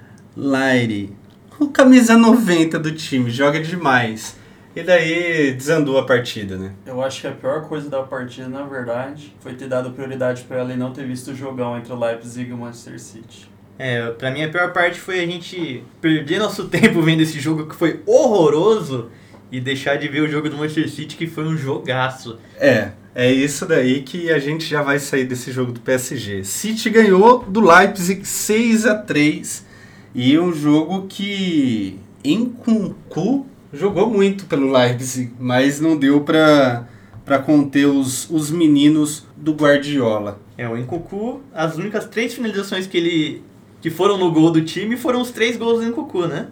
O 1.60 1.67
camisa 1.69 2.15
90 2.17 2.77
do 2.80 2.91
time, 2.91 3.30
joga 3.32 3.60
demais. 3.60 4.36
E 4.75 4.84
daí 4.84 5.53
desandou 5.53 5.97
a 5.97 6.06
partida, 6.06 6.56
né? 6.56 6.71
Eu 6.86 7.01
acho 7.01 7.21
que 7.21 7.27
a 7.27 7.32
pior 7.32 7.67
coisa 7.67 7.89
da 7.89 8.03
partida, 8.03 8.47
na 8.47 8.62
verdade, 8.63 9.36
foi 9.39 9.56
ter 9.56 9.67
dado 9.67 9.89
prioridade 9.89 10.43
pra 10.43 10.58
ela 10.58 10.71
e 10.71 10.77
não 10.77 10.91
ter 10.93 11.08
visto 11.08 11.32
o 11.32 11.36
jogão 11.36 11.75
entre 11.75 11.91
o 11.91 11.99
Leipzig 11.99 12.47
e 12.49 12.53
o 12.53 12.58
Manchester 12.58 12.99
City. 12.99 13.49
É, 13.80 14.12
pra 14.12 14.30
mim 14.30 14.43
a 14.43 14.49
pior 14.49 14.71
parte 14.73 14.99
foi 14.99 15.19
a 15.19 15.25
gente 15.25 15.84
perder 15.99 16.38
nosso 16.39 16.65
tempo 16.69 17.01
vendo 17.01 17.21
esse 17.21 17.39
jogo 17.39 17.65
que 17.65 17.75
foi 17.75 18.01
horroroso 18.06 19.10
e 19.52 19.60
deixar 19.60 19.98
de 19.98 20.08
ver 20.08 20.22
o 20.22 20.28
jogo 20.28 20.50
do 20.50 20.58
Manchester 20.58 20.90
City 20.90 21.16
que 21.16 21.28
foi 21.28 21.46
um 21.46 21.58
jogaço. 21.58 22.38
É, 22.60 22.92
é 23.16 23.32
isso 23.32 23.66
daí 23.66 24.04
que 24.04 24.32
a 24.32 24.40
gente 24.40 24.66
já 24.66 24.82
vai 24.82 25.00
sair 25.00 25.26
desse 25.26 25.52
jogo 25.52 25.72
do 25.72 25.80
PSG. 25.80 26.44
City 26.44 26.90
ganhou 26.90 27.44
do 27.44 27.62
Leipzig 27.62 28.26
6 28.26 28.86
a 28.86 28.96
3 28.96 29.66
e 30.14 30.38
um 30.38 30.54
jogo 30.54 31.08
que 31.08 32.00
Nkunku 32.26 33.46
jogou 33.72 34.10
muito 34.10 34.46
pelo 34.46 34.72
Leipzig, 34.72 35.34
mas 35.40 35.80
não 35.80 35.98
deu 35.98 36.22
pra, 36.22 36.88
pra 37.24 37.40
conter 37.40 37.86
os, 37.86 38.30
os 38.30 38.50
meninos 38.50 39.26
do 39.36 39.54
Guardiola. 39.54 40.40
É, 40.58 40.68
o 40.68 40.76
Nkunku, 40.76 41.42
as 41.54 41.76
únicas 41.78 42.06
três 42.06 42.34
finalizações 42.34 42.88
que 42.88 42.98
ele 42.98 43.44
que 43.80 43.92
foram 43.92 44.18
no 44.18 44.32
gol 44.32 44.52
do 44.52 44.62
time 44.64 44.98
foram 44.98 45.22
os 45.22 45.30
três 45.32 45.56
gols 45.56 45.80
do 45.80 45.90
Nkunku, 45.90 46.26
né? 46.26 46.48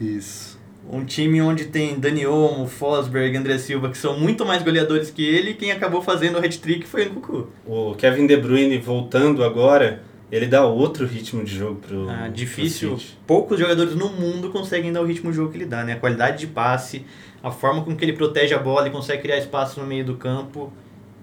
Isso. 0.00 0.45
Um 0.88 1.04
time 1.04 1.40
onde 1.42 1.64
tem 1.66 1.98
Dani 1.98 2.26
Olmo, 2.26 2.66
Fosberg, 2.66 3.36
André 3.36 3.58
Silva, 3.58 3.88
que 3.90 3.98
são 3.98 4.18
muito 4.18 4.44
mais 4.46 4.62
goleadores 4.62 5.10
que 5.10 5.24
ele, 5.24 5.50
e 5.50 5.54
quem 5.54 5.72
acabou 5.72 6.00
fazendo 6.00 6.36
o 6.36 6.38
hat-trick 6.38 6.86
foi 6.86 7.06
o 7.06 7.10
Nkunku. 7.10 7.48
O 7.66 7.94
Kevin 7.96 8.26
De 8.26 8.36
Bruyne 8.36 8.78
voltando 8.78 9.42
agora, 9.42 10.02
ele 10.30 10.46
dá 10.46 10.64
outro 10.64 11.04
ritmo 11.04 11.42
de 11.42 11.56
jogo 11.56 11.80
pro, 11.80 12.08
Ah, 12.08 12.22
pro 12.24 12.32
difícil. 12.32 12.98
City. 12.98 13.18
Poucos 13.26 13.58
jogadores 13.58 13.94
no 13.96 14.08
mundo 14.10 14.50
conseguem 14.50 14.92
dar 14.92 15.00
o 15.02 15.04
ritmo 15.04 15.30
de 15.30 15.36
jogo 15.36 15.50
que 15.50 15.58
ele 15.58 15.66
dá, 15.66 15.82
né? 15.82 15.94
A 15.94 15.96
qualidade 15.96 16.38
de 16.38 16.46
passe, 16.46 17.04
a 17.42 17.50
forma 17.50 17.82
com 17.82 17.96
que 17.96 18.04
ele 18.04 18.12
protege 18.12 18.54
a 18.54 18.58
bola 18.58 18.86
e 18.86 18.90
consegue 18.90 19.22
criar 19.22 19.38
espaço 19.38 19.80
no 19.80 19.86
meio 19.86 20.04
do 20.04 20.16
campo. 20.16 20.72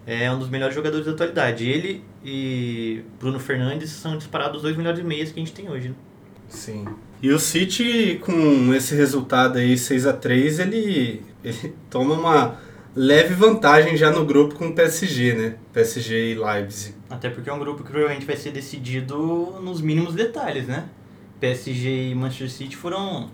É 0.05 0.29
um 0.29 0.37
dos 0.39 0.49
melhores 0.49 0.75
jogadores 0.75 1.05
da 1.05 1.13
atualidade. 1.13 1.65
Ele 1.65 2.03
e 2.25 3.01
Bruno 3.17 3.39
Fernandes 3.39 3.89
são 3.91 4.17
disparados 4.17 4.57
os 4.57 4.63
dois 4.63 4.75
melhores 4.75 5.01
meias 5.01 5.31
que 5.31 5.39
a 5.39 5.43
gente 5.43 5.53
tem 5.53 5.69
hoje. 5.69 5.89
Né? 5.89 5.95
Sim. 6.49 6.85
E 7.23 7.31
o 7.31 7.39
City, 7.39 8.19
com 8.21 8.73
esse 8.73 8.93
resultado 8.95 9.57
aí, 9.57 9.77
6 9.77 10.05
a 10.07 10.11
3 10.11 10.59
ele, 10.59 11.25
ele 11.41 11.73
toma 11.89 12.15
uma 12.15 12.57
leve 12.93 13.33
vantagem 13.33 13.95
já 13.95 14.11
no 14.11 14.25
grupo 14.25 14.55
com 14.55 14.67
o 14.67 14.75
PSG, 14.75 15.33
né? 15.33 15.55
PSG 15.71 16.33
e 16.33 16.35
Leipzig. 16.35 16.93
Até 17.09 17.29
porque 17.29 17.49
é 17.49 17.53
um 17.53 17.59
grupo 17.59 17.81
que 17.81 17.89
provavelmente 17.89 18.25
vai 18.25 18.35
ser 18.35 18.51
decidido 18.51 19.15
nos 19.61 19.79
mínimos 19.79 20.13
detalhes, 20.13 20.67
né? 20.67 20.83
PSG 21.39 22.09
e 22.09 22.13
Manchester 22.13 22.51
City 22.51 22.75
foram 22.75 23.31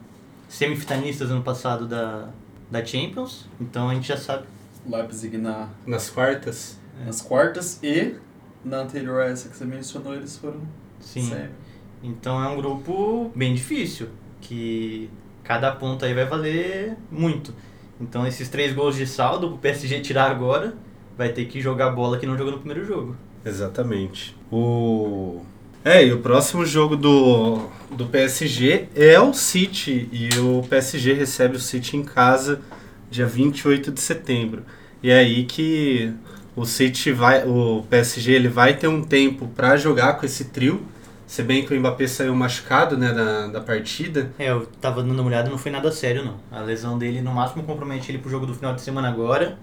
semifinalistas 0.47 1.31
ano 1.31 1.41
passado 1.41 1.87
da, 1.87 2.29
da 2.69 2.85
Champions, 2.85 3.49
então 3.59 3.89
a 3.89 3.95
gente 3.95 4.07
já 4.07 4.17
sabe. 4.17 4.45
Leipzig 4.87 5.35
na, 5.35 5.67
Nas 5.87 6.11
quartas. 6.11 6.77
nas 7.03 7.21
quartas 7.21 7.79
e 7.81 8.13
na 8.63 8.81
anterior 8.81 9.21
a 9.23 9.25
essa 9.29 9.49
que 9.49 9.57
você 9.57 9.65
mencionou, 9.65 10.13
eles 10.13 10.37
foram 10.37 10.61
Sim. 10.99 11.23
sempre. 11.23 11.68
Então 12.03 12.43
é 12.43 12.47
um 12.47 12.55
grupo 12.55 13.31
bem 13.35 13.53
difícil, 13.53 14.07
que 14.41 15.09
cada 15.43 15.71
ponto 15.71 16.05
aí 16.05 16.13
vai 16.13 16.25
valer 16.25 16.95
muito. 17.11 17.53
Então 17.99 18.25
esses 18.25 18.47
três 18.49 18.73
gols 18.73 18.95
de 18.95 19.05
saldo 19.05 19.49
pro 19.49 19.57
PSG 19.57 19.99
tirar 19.99 20.31
agora, 20.31 20.73
vai 21.17 21.29
ter 21.29 21.45
que 21.45 21.59
jogar 21.59 21.89
bola 21.89 22.17
que 22.17 22.25
não 22.25 22.37
jogou 22.37 22.53
no 22.53 22.59
primeiro 22.59 22.85
jogo. 22.85 23.15
Exatamente. 23.45 24.35
O... 24.51 25.41
É, 25.83 26.05
e 26.05 26.13
o 26.13 26.19
próximo 26.19 26.65
jogo 26.65 26.95
do, 26.95 27.67
do 27.91 28.05
PSG 28.05 28.87
é 28.95 29.19
o 29.19 29.33
City. 29.33 30.09
E 30.11 30.29
o 30.39 30.63
PSG 30.69 31.13
recebe 31.13 31.55
o 31.55 31.59
City 31.59 31.97
em 31.97 32.03
casa 32.03 32.61
dia 33.09 33.25
28 33.25 33.91
de 33.91 33.99
setembro. 33.99 34.63
E 35.01 35.09
é 35.09 35.19
aí 35.19 35.45
que 35.45 36.13
o 36.55 36.65
City 36.65 37.11
vai. 37.11 37.45
O 37.47 37.85
PSG 37.89 38.33
ele 38.33 38.49
vai 38.49 38.75
ter 38.75 38.87
um 38.87 39.01
tempo 39.01 39.47
para 39.47 39.77
jogar 39.77 40.13
com 40.13 40.25
esse 40.25 40.45
trio. 40.45 40.81
Se 41.29 41.43
bem 41.43 41.63
que 41.63 41.71
o 41.71 41.79
Mbappé 41.79 42.07
saiu 42.07 42.33
machucado 42.33 42.97
né, 42.97 43.13
da, 43.13 43.45
da 43.45 43.61
partida. 43.61 44.31
É, 44.39 44.49
eu 44.49 44.65
tava 44.81 45.03
dando 45.03 45.19
uma 45.19 45.27
olhada, 45.27 45.47
não 45.47 45.59
foi 45.59 45.71
nada 45.71 45.91
sério 45.91 46.25
não. 46.25 46.39
A 46.51 46.59
lesão 46.59 46.97
dele 46.97 47.21
no 47.21 47.31
máximo 47.31 47.61
compromete 47.61 48.09
ele 48.09 48.17
pro 48.17 48.31
jogo 48.31 48.47
do 48.47 48.55
final 48.55 48.73
de 48.73 48.81
semana 48.81 49.09
agora, 49.09 49.59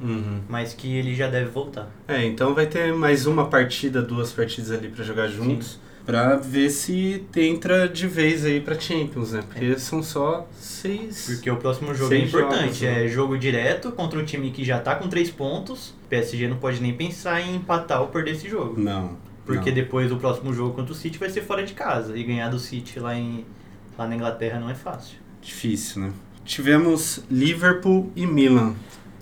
mas 0.48 0.72
que 0.72 0.96
ele 0.96 1.12
já 1.12 1.26
deve 1.26 1.50
voltar. 1.50 1.90
É, 2.06 2.24
então 2.24 2.54
vai 2.54 2.66
ter 2.66 2.94
mais 2.94 3.26
uma 3.26 3.48
partida, 3.48 4.00
duas 4.00 4.30
partidas 4.30 4.70
ali 4.70 4.88
para 4.88 5.02
jogar 5.02 5.26
juntos. 5.26 5.80
Pra 6.06 6.36
ver 6.36 6.70
se 6.70 7.26
entra 7.34 7.88
de 7.88 8.06
vez 8.06 8.44
aí 8.44 8.60
pra 8.60 8.78
Champions, 8.78 9.32
né? 9.32 9.42
Porque 9.48 9.76
são 9.76 10.04
só 10.04 10.46
seis. 10.56 11.26
Porque 11.26 11.50
o 11.50 11.56
próximo 11.56 11.92
jogo 11.92 12.14
é 12.14 12.18
importante, 12.18 12.60
jogos, 12.60 12.80
né? 12.80 13.04
é 13.04 13.08
jogo 13.08 13.36
direto 13.36 13.90
contra 13.90 14.16
um 14.16 14.24
time 14.24 14.52
que 14.52 14.64
já 14.64 14.78
tá 14.78 14.94
com 14.94 15.08
três 15.08 15.32
pontos. 15.32 15.92
PSG 16.08 16.46
não 16.46 16.58
pode 16.58 16.80
nem 16.80 16.94
pensar 16.94 17.40
em 17.40 17.56
empatar 17.56 18.02
ou 18.02 18.06
perder 18.06 18.36
esse 18.36 18.48
jogo. 18.48 18.80
Não. 18.80 19.16
Porque 19.46 19.70
não. 19.70 19.74
depois 19.74 20.10
o 20.12 20.16
próximo 20.16 20.52
jogo 20.52 20.74
contra 20.74 20.92
o 20.92 20.94
City 20.94 21.16
vai 21.18 21.30
ser 21.30 21.42
fora 21.42 21.64
de 21.64 21.72
casa. 21.72 22.18
E 22.18 22.22
ganhar 22.24 22.48
do 22.50 22.58
City 22.58 22.98
lá, 23.00 23.14
em, 23.14 23.46
lá 23.96 24.06
na 24.06 24.14
Inglaterra 24.16 24.58
não 24.60 24.68
é 24.68 24.74
fácil. 24.74 25.16
Difícil, 25.40 26.02
né? 26.02 26.12
Tivemos 26.44 27.24
Liverpool 27.30 28.10
e 28.16 28.26
Milan. 28.26 28.74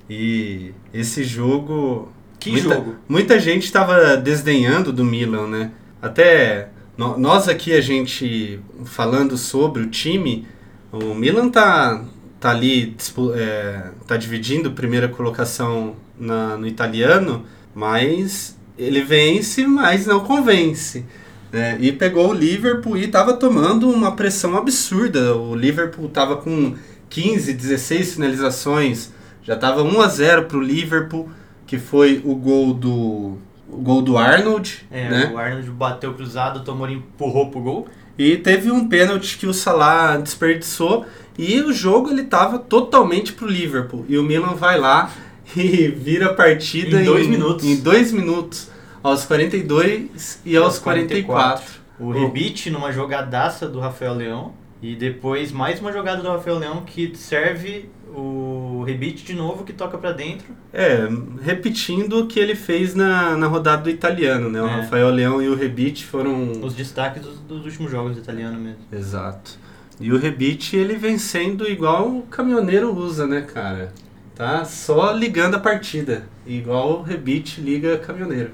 E 0.09 0.73
esse 0.93 1.23
jogo. 1.25 2.11
Que 2.41 2.51
muita, 2.53 2.75
jogo! 2.75 2.95
Muita 3.09 3.39
gente 3.41 3.65
estava 3.65 4.17
desdenhando 4.17 4.93
do 4.93 5.05
Milan, 5.05 5.47
né? 5.47 5.71
Até 6.03 6.69
no- 6.97 7.19
nós 7.19 7.49
aqui, 7.49 7.73
a 7.73 7.81
gente 7.81 8.61
falando 8.85 9.37
sobre 9.39 9.83
o 9.83 9.87
time, 9.89 10.47
o 10.93 11.15
Milan 11.15 11.49
tá, 11.49 12.05
tá 12.39 12.51
ali, 12.51 12.95
é, 13.35 13.91
tá 14.07 14.17
dividindo 14.19 14.73
primeira 14.73 15.09
colocação 15.09 15.97
na- 16.19 16.57
no 16.59 16.67
italiano, 16.67 17.45
mas 17.75 18.59
ele 18.79 19.03
vence, 19.03 19.67
mas 19.67 20.07
não 20.07 20.21
convence. 20.21 21.05
né? 21.53 21.77
E 21.81 21.93
pegou 21.93 22.31
o 22.31 22.35
Liverpool 22.35 22.97
e 22.97 23.05
estava 23.05 23.35
tomando 23.35 23.89
uma 23.89 24.13
pressão 24.17 24.57
absurda. 24.57 25.37
O 25.37 25.55
Liverpool 25.55 26.07
estava 26.07 26.37
com 26.37 26.75
15, 27.11 27.53
16 27.53 28.15
finalizações, 28.15 29.13
já 29.43 29.55
estava 29.55 29.83
1 29.83 30.01
a 30.01 30.09
0 30.09 30.45
para 30.47 30.57
o 30.57 30.61
Liverpool, 30.61 31.29
que 31.67 31.79
foi 31.79 32.21
o 32.25 32.35
gol 32.35 32.75
do 32.75 33.39
o 33.69 33.79
gol 33.79 34.03
do 34.03 34.17
Arnold, 34.17 34.87
É, 34.91 35.09
né? 35.09 35.31
o 35.35 35.39
Arnold 35.39 35.69
bateu 35.71 36.15
cruzado, 36.15 36.61
o 36.61 36.63
Tomori 36.65 36.95
empurrou 36.95 37.51
pro 37.51 37.61
gol. 37.61 37.89
E 38.17 38.37
teve 38.37 38.71
um 38.71 38.87
pênalti 38.89 39.37
que 39.39 39.47
o 39.47 39.53
Salah 39.53 40.17
desperdiçou 40.19 41.05
E 41.37 41.61
o 41.61 41.73
jogo 41.73 42.11
ele 42.11 42.23
tava 42.23 42.61
totalmente 42.61 43.33
pro 43.33 43.49
Liverpool. 43.49 44.05
E 44.09 44.17
o 44.17 44.23
Milan 44.23 44.55
vai 44.55 44.79
lá 44.79 45.11
e 45.57 45.89
vira 45.89 46.27
a 46.27 46.35
partida 46.35 47.01
Em 47.01 47.05
dois 47.05 47.27
minutos. 47.27 47.65
Em 47.65 47.77
dois 47.77 48.13
minutos. 48.13 48.71
Aos 49.03 49.25
42 49.25 50.41
e 50.45 50.57
aos 50.57 50.79
44. 50.79 51.65
O 52.01 52.11
rebite 52.11 52.71
numa 52.71 52.91
jogadaça 52.91 53.69
do 53.69 53.79
Rafael 53.79 54.15
Leão. 54.15 54.53
E 54.83 54.95
depois 54.95 55.51
mais 55.53 55.81
uma 55.81 55.93
jogada 55.93 56.23
do 56.23 56.29
Rafael 56.29 56.59
Leão 56.59 56.83
que 56.85 57.13
serve 57.17 57.89
o 58.15 58.85
rebite 58.87 59.25
de 59.25 59.35
novo, 59.35 59.65
que 59.65 59.73
toca 59.73 59.99
pra 59.99 60.13
dentro. 60.13 60.47
É, 60.73 61.09
repetindo 61.43 62.21
o 62.21 62.27
que 62.27 62.39
ele 62.39 62.55
fez 62.55 62.95
na, 62.95 63.37
na 63.37 63.47
rodada 63.47 63.83
do 63.83 63.91
italiano, 63.91 64.49
né? 64.49 64.63
O 64.63 64.67
É. 64.67 64.81
Rafael 64.83 65.11
Leão 65.11 65.43
e 65.43 65.49
o 65.49 65.55
Rebite 65.55 66.05
foram. 66.05 66.53
Os 66.63 66.75
destaques 66.75 67.23
dos, 67.23 67.39
dos 67.41 67.65
últimos 67.65 67.91
jogos 67.91 68.15
do 68.15 68.21
italiano 68.21 68.59
mesmo. 68.59 68.79
Exato. 68.93 69.59
E 70.01 70.13
o 70.13 70.19
Rebite 70.19 70.77
ele 70.77 70.97
vem 70.97 71.19
sendo 71.19 71.69
igual 71.69 72.09
o 72.09 72.23
caminhoneiro 72.23 72.95
usa, 72.95 73.27
né, 73.27 73.43
cara? 73.43 73.93
Tá 74.35 74.65
só 74.65 75.13
ligando 75.13 75.55
a 75.55 75.61
partida. 75.61 76.27
Igual 76.47 77.01
o 77.01 77.03
Rebite 77.03 77.61
liga 77.61 77.99
caminhoneiro. 77.99 78.51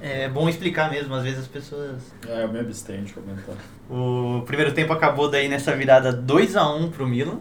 É 0.00 0.28
bom 0.28 0.48
explicar 0.48 0.90
mesmo, 0.90 1.14
às 1.14 1.22
vezes 1.22 1.40
as 1.40 1.46
pessoas. 1.46 2.02
É, 2.28 2.42
eu 2.42 2.48
me 2.48 2.58
abstenho 2.58 3.04
de 3.04 3.12
comentar. 3.12 3.54
O 3.88 4.42
primeiro 4.44 4.72
tempo 4.72 4.92
acabou 4.92 5.30
daí 5.30 5.48
nessa 5.48 5.74
virada 5.76 6.12
2 6.12 6.56
a 6.56 6.68
1 6.74 6.90
pro 6.90 7.06
Milan, 7.06 7.38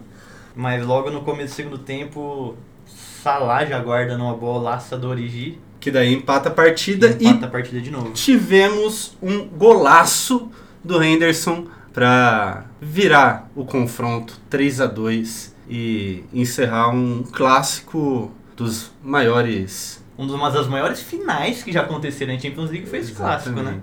mas 0.55 0.85
logo 0.85 1.09
no 1.09 1.21
começo 1.21 1.53
do 1.53 1.55
segundo 1.55 1.77
tempo, 1.79 2.55
Salah 2.85 3.65
já 3.65 3.79
guarda 3.79 4.17
numa 4.17 4.35
bolaça 4.35 4.97
do 4.97 5.07
Origi 5.07 5.59
Que 5.79 5.91
daí 5.91 6.13
empata 6.13 6.49
a 6.49 6.51
partida 6.51 7.17
e 7.19 7.27
empata 7.27 7.45
a 7.45 7.49
partida 7.49 7.79
de 7.81 7.91
novo. 7.91 8.09
e 8.09 8.13
tivemos 8.13 9.15
um 9.21 9.47
golaço 9.47 10.49
do 10.83 11.03
Henderson 11.03 11.67
para 11.93 12.65
virar 12.79 13.49
o 13.55 13.65
confronto 13.65 14.39
3 14.49 14.81
a 14.81 14.85
2 14.87 15.50
e 15.71 16.23
encerrar 16.33 16.89
um 16.89 17.23
clássico 17.23 18.29
dos 18.57 18.91
maiores 19.01 20.03
Um 20.17 20.27
dos- 20.27 20.35
uma 20.35 20.51
das 20.51 20.67
maiores 20.67 20.99
finais 21.01 21.63
que 21.63 21.71
já 21.71 21.81
aconteceram 21.81 22.33
na 22.33 22.39
Champions 22.39 22.69
League 22.69 22.85
foi 22.87 22.99
esse 22.99 23.13
clássico, 23.13 23.59
né? 23.61 23.79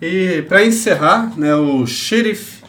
E 0.00 0.42
para 0.48 0.64
encerrar, 0.64 1.38
né, 1.38 1.54
o 1.54 1.86
Sheriff 1.86 2.64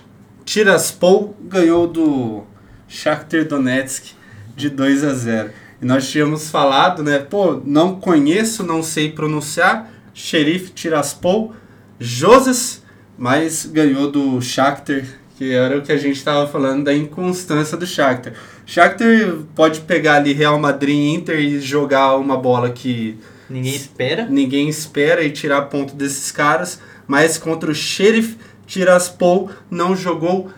Tiraspol 0.45 1.36
ganhou 1.41 1.88
do 1.88 2.43
Shakhtar 2.88 3.45
Donetsk 3.45 4.13
de 4.55 4.70
2 4.70 5.03
a 5.03 5.13
0. 5.13 5.49
E 5.82 5.86
nós 5.86 6.09
tínhamos 6.09 6.49
falado, 6.49 7.03
né, 7.03 7.20
pô, 7.20 7.61
não 7.65 7.99
conheço, 7.99 8.63
não 8.63 8.82
sei 8.84 9.11
pronunciar, 9.11 9.89
Sheriff 10.13 10.72
Tiraspol, 10.72 11.53
Joses, 11.99 12.84
mas 13.18 13.65
ganhou 13.65 14.09
do 14.11 14.41
Shakhtar, 14.41 15.03
que 15.38 15.53
era 15.53 15.77
o 15.77 15.81
que 15.83 15.91
a 15.91 15.97
gente 15.97 16.17
estava 16.17 16.47
falando 16.47 16.85
da 16.85 16.93
inconstância 16.93 17.77
do 17.77 17.85
Shakhtar. 17.85 18.33
Shakhtar 18.65 19.07
pode 19.55 19.81
pegar 19.81 20.15
ali 20.15 20.33
Real 20.33 20.57
Madrid 20.59 20.95
e 20.95 21.13
Inter 21.13 21.39
e 21.39 21.59
jogar 21.59 22.15
uma 22.15 22.35
bola 22.35 22.71
que 22.71 23.19
Ninguém 23.49 23.75
espera. 23.75 24.25
ninguém 24.29 24.67
espera 24.67 25.23
e 25.23 25.29
tirar 25.31 25.61
ponto 25.63 25.95
desses 25.95 26.31
caras, 26.31 26.81
mas 27.07 27.38
contra 27.38 27.69
o 27.71 27.75
Sheriff 27.75 28.35
Tiraspol 28.65 29.51
não 29.69 29.95
jogou 29.95 30.49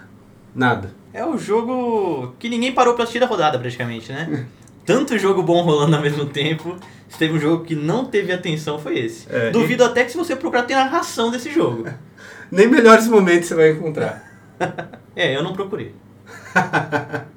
nada. 0.55 0.93
É 1.13 1.25
o 1.25 1.38
jogo 1.38 2.34
que 2.39 2.47
ninguém 2.47 2.71
parou 2.71 2.93
pra 2.93 3.03
assistir 3.03 3.21
a 3.21 3.27
rodada, 3.27 3.59
praticamente, 3.59 4.11
né? 4.11 4.45
Tanto 4.86 5.19
jogo 5.19 5.43
bom 5.43 5.61
rolando 5.61 5.95
ao 5.95 6.01
mesmo 6.01 6.25
tempo. 6.25 6.77
Se 7.09 7.17
teve 7.17 7.34
um 7.34 7.39
jogo 7.39 7.65
que 7.65 7.75
não 7.75 8.05
teve 8.05 8.32
atenção, 8.32 8.80
foi 8.80 8.97
esse. 8.99 9.27
É, 9.30 9.49
Duvido 9.51 9.84
até 9.84 10.03
que 10.03 10.11
se 10.11 10.17
você 10.17 10.36
procurar 10.36 10.63
tem 10.63 10.75
narração 10.75 11.30
desse 11.30 11.51
jogo. 11.51 11.86
Nem 12.49 12.67
melhores 12.67 13.07
momentos 13.07 13.47
você 13.49 13.55
vai 13.55 13.71
encontrar. 13.71 14.28
É, 15.16 15.36
eu 15.36 15.43
não 15.43 15.53
procurei. 15.53 15.93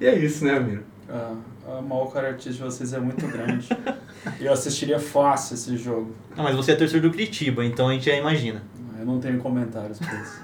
E 0.00 0.06
é 0.06 0.16
isso, 0.16 0.44
né, 0.44 0.56
amigo? 0.56 0.82
Ah, 1.10 1.34
a 1.78 1.82
mau 1.82 2.06
caráter 2.08 2.52
de 2.52 2.58
vocês 2.60 2.92
é 2.92 3.00
muito 3.00 3.26
grande. 3.26 3.68
Eu 4.40 4.52
assistiria 4.52 4.98
fácil 5.00 5.54
esse 5.54 5.76
jogo. 5.76 6.14
Não, 6.36 6.44
mas 6.44 6.54
você 6.54 6.72
é 6.72 6.76
torcedor 6.76 7.02
do 7.02 7.10
Curitiba, 7.10 7.64
então 7.64 7.88
a 7.88 7.92
gente 7.94 8.06
já 8.06 8.14
imagina. 8.14 8.62
Eu 8.98 9.04
não 9.06 9.18
tenho 9.18 9.38
comentários 9.38 9.98
pra 9.98 10.14
isso. 10.20 10.40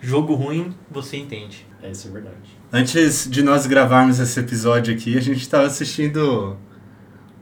Jogo 0.00 0.34
ruim, 0.34 0.74
você 0.90 1.16
entende. 1.16 1.66
É, 1.82 1.90
isso 1.90 2.08
é 2.08 2.10
verdade. 2.10 2.36
Antes 2.72 3.28
de 3.30 3.42
nós 3.42 3.66
gravarmos 3.66 4.18
esse 4.20 4.38
episódio 4.38 4.94
aqui, 4.94 5.16
a 5.16 5.20
gente 5.20 5.40
estava 5.40 5.66
assistindo 5.66 6.56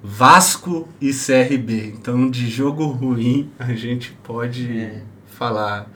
Vasco 0.03 0.89
e 1.01 1.13
CRB. 1.13 1.95
Então, 1.99 2.31
de 2.31 2.49
jogo 2.49 2.87
ruim, 2.87 3.51
a 3.59 3.75
gente 3.75 4.13
pode 4.23 4.71
É. 4.79 5.03
falar. 5.27 5.91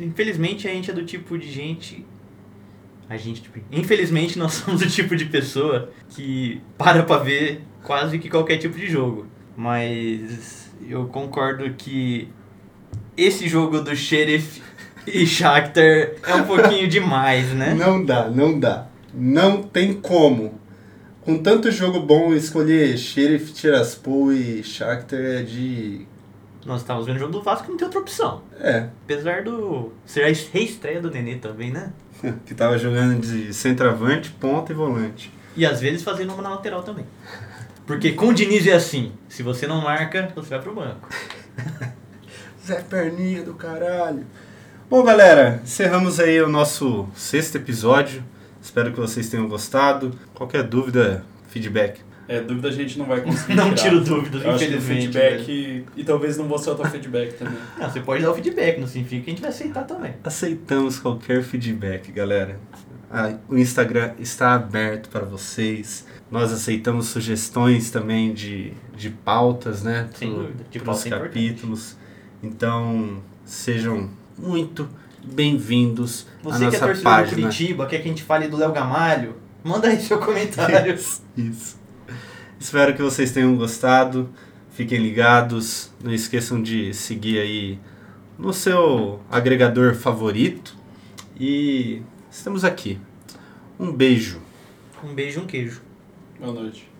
Infelizmente 0.00 0.68
a 0.68 0.72
gente 0.72 0.90
é 0.90 0.94
do 0.94 1.04
tipo 1.04 1.38
de 1.38 1.50
gente. 1.50 2.04
A 3.08 3.16
gente, 3.16 3.42
tipo, 3.42 3.58
infelizmente 3.70 4.38
nós 4.38 4.54
somos 4.54 4.80
o 4.82 4.88
tipo 4.88 5.14
de 5.14 5.26
pessoa 5.26 5.90
que 6.08 6.60
para 6.78 7.02
pra 7.02 7.18
ver 7.18 7.62
quase 7.82 8.18
que 8.18 8.30
qualquer 8.30 8.58
tipo 8.58 8.78
de 8.78 8.86
jogo. 8.86 9.26
Mas 9.56 10.74
eu 10.88 11.06
concordo 11.06 11.68
que 11.74 12.28
esse 13.16 13.48
jogo 13.48 13.80
do 13.80 13.94
Sheriff 13.94 14.62
e 15.06 15.26
Shakhtar 15.26 16.12
é 16.26 16.34
um 16.34 16.44
pouquinho 16.44 16.88
demais, 16.88 17.52
né? 17.52 17.74
Não 17.74 18.04
dá, 18.04 18.28
não 18.28 18.58
dá. 18.58 18.88
Não 19.12 19.62
tem 19.62 19.92
como. 19.92 20.58
Com 21.20 21.38
tanto 21.38 21.70
jogo 21.70 22.00
bom, 22.00 22.34
escolher 22.34 22.98
Sheriff 22.98 23.52
Tiraspol 23.52 24.32
e 24.32 24.62
Shakhtar 24.62 25.20
é 25.20 25.42
de. 25.42 26.06
Nós 26.64 26.80
estávamos 26.80 27.06
vendo 27.06 27.16
o 27.16 27.20
jogo 27.20 27.32
do 27.32 27.42
Vasco 27.42 27.70
não 27.70 27.76
tem 27.76 27.86
outra 27.86 28.00
opção. 28.00 28.42
É, 28.58 28.88
Apesar 29.04 29.42
do. 29.42 29.92
ser 30.06 30.22
a 30.22 30.26
reestreia 30.52 31.00
do 31.00 31.10
Nenê 31.10 31.36
também, 31.36 31.70
né? 31.70 31.92
que 32.46 32.54
tava 32.54 32.78
jogando 32.78 33.20
de 33.20 33.52
centroavante, 33.52 34.30
ponta 34.30 34.72
e 34.72 34.74
volante. 34.74 35.32
E 35.56 35.64
às 35.66 35.80
vezes 35.80 36.02
fazendo 36.02 36.32
uma 36.32 36.42
na 36.42 36.50
lateral 36.50 36.82
também. 36.82 37.06
Porque 37.86 38.12
com 38.12 38.28
o 38.28 38.34
Diniz 38.34 38.66
é 38.66 38.72
assim: 38.72 39.12
se 39.28 39.42
você 39.42 39.66
não 39.66 39.82
marca, 39.82 40.32
você 40.34 40.50
vai 40.50 40.60
pro 40.60 40.74
banco. 40.74 41.08
Zé 42.64 42.80
Perninha 42.80 43.42
do 43.42 43.54
caralho. 43.54 44.24
Bom, 44.88 45.02
galera, 45.02 45.60
encerramos 45.62 46.18
aí 46.18 46.40
o 46.40 46.48
nosso 46.48 47.06
sexto 47.14 47.56
episódio. 47.56 48.24
Espero 48.60 48.90
que 48.90 49.00
vocês 49.00 49.28
tenham 49.28 49.46
gostado. 49.46 50.18
Qualquer 50.34 50.62
dúvida, 50.62 51.24
feedback. 51.48 52.00
É, 52.26 52.40
dúvida 52.40 52.68
a 52.68 52.72
gente 52.72 52.98
não 52.98 53.04
vai 53.06 53.20
conseguir 53.20 53.54
Não 53.54 53.74
tirar. 53.74 53.90
tiro 53.90 54.00
dúvidas, 54.04 54.42
Eu 54.44 54.50
acho 54.52 54.58
que 54.66 54.72
o 54.72 54.76
infelizmente. 54.78 55.12
feedback... 55.46 55.84
E 55.96 56.04
talvez 56.04 56.36
não 56.38 56.46
vou 56.48 56.58
ser 56.58 56.70
o 56.70 56.74
teu 56.74 56.86
feedback 56.86 57.34
também. 57.38 57.58
Não, 57.78 57.90
você 57.90 58.00
pode 58.00 58.22
dar 58.22 58.30
o 58.30 58.34
feedback, 58.34 58.80
não 58.80 58.86
significa 58.86 59.22
que 59.24 59.30
a 59.30 59.32
gente 59.34 59.40
vai 59.42 59.50
aceitar 59.50 59.82
também. 59.84 60.14
Aceitamos 60.24 60.98
qualquer 60.98 61.42
feedback, 61.42 62.10
galera. 62.12 62.58
Ah, 63.10 63.34
o 63.48 63.56
Instagram 63.58 64.12
está 64.18 64.54
aberto 64.54 65.08
para 65.10 65.24
vocês. 65.24 66.06
Nós 66.30 66.50
aceitamos 66.52 67.06
sugestões 67.06 67.90
também 67.90 68.32
de, 68.32 68.72
de 68.96 69.10
pautas, 69.10 69.82
né? 69.82 70.08
Sem 70.14 70.30
pro- 70.32 70.42
dúvida, 70.44 70.64
de 70.70 70.78
pros 70.80 71.02
pauta 71.02 71.04
é 71.04 71.08
importante. 71.18 71.28
capítulos. 71.34 71.96
Então, 72.42 73.22
sejam 73.44 74.08
muito 74.38 74.88
bem-vindos 75.24 76.26
à 76.44 76.50
Você 76.50 76.58
que 76.58 76.64
é 76.64 76.66
nossa 76.66 76.86
torcedor 76.86 77.24
do. 77.24 77.28
Curitiba, 77.30 77.86
quer 77.86 77.98
que 77.98 78.04
a 78.08 78.10
gente 78.10 78.22
fale 78.22 78.48
do 78.48 78.56
Léo 78.56 78.72
Gamalho, 78.72 79.36
manda 79.62 79.88
aí 79.88 80.00
seu 80.00 80.18
comentário. 80.18 80.94
Isso, 80.96 81.22
isso. 81.36 81.83
Espero 82.64 82.94
que 82.94 83.02
vocês 83.02 83.30
tenham 83.30 83.54
gostado. 83.56 84.30
Fiquem 84.70 84.98
ligados. 84.98 85.92
Não 86.02 86.10
esqueçam 86.10 86.62
de 86.62 86.94
seguir 86.94 87.38
aí 87.38 87.78
no 88.38 88.54
seu 88.54 89.20
agregador 89.30 89.94
favorito. 89.94 90.74
E 91.38 92.00
estamos 92.30 92.64
aqui. 92.64 92.98
Um 93.78 93.92
beijo. 93.92 94.40
Um 95.04 95.14
beijo 95.14 95.40
e 95.40 95.42
um 95.42 95.46
queijo. 95.46 95.82
Boa 96.40 96.54
noite. 96.54 96.93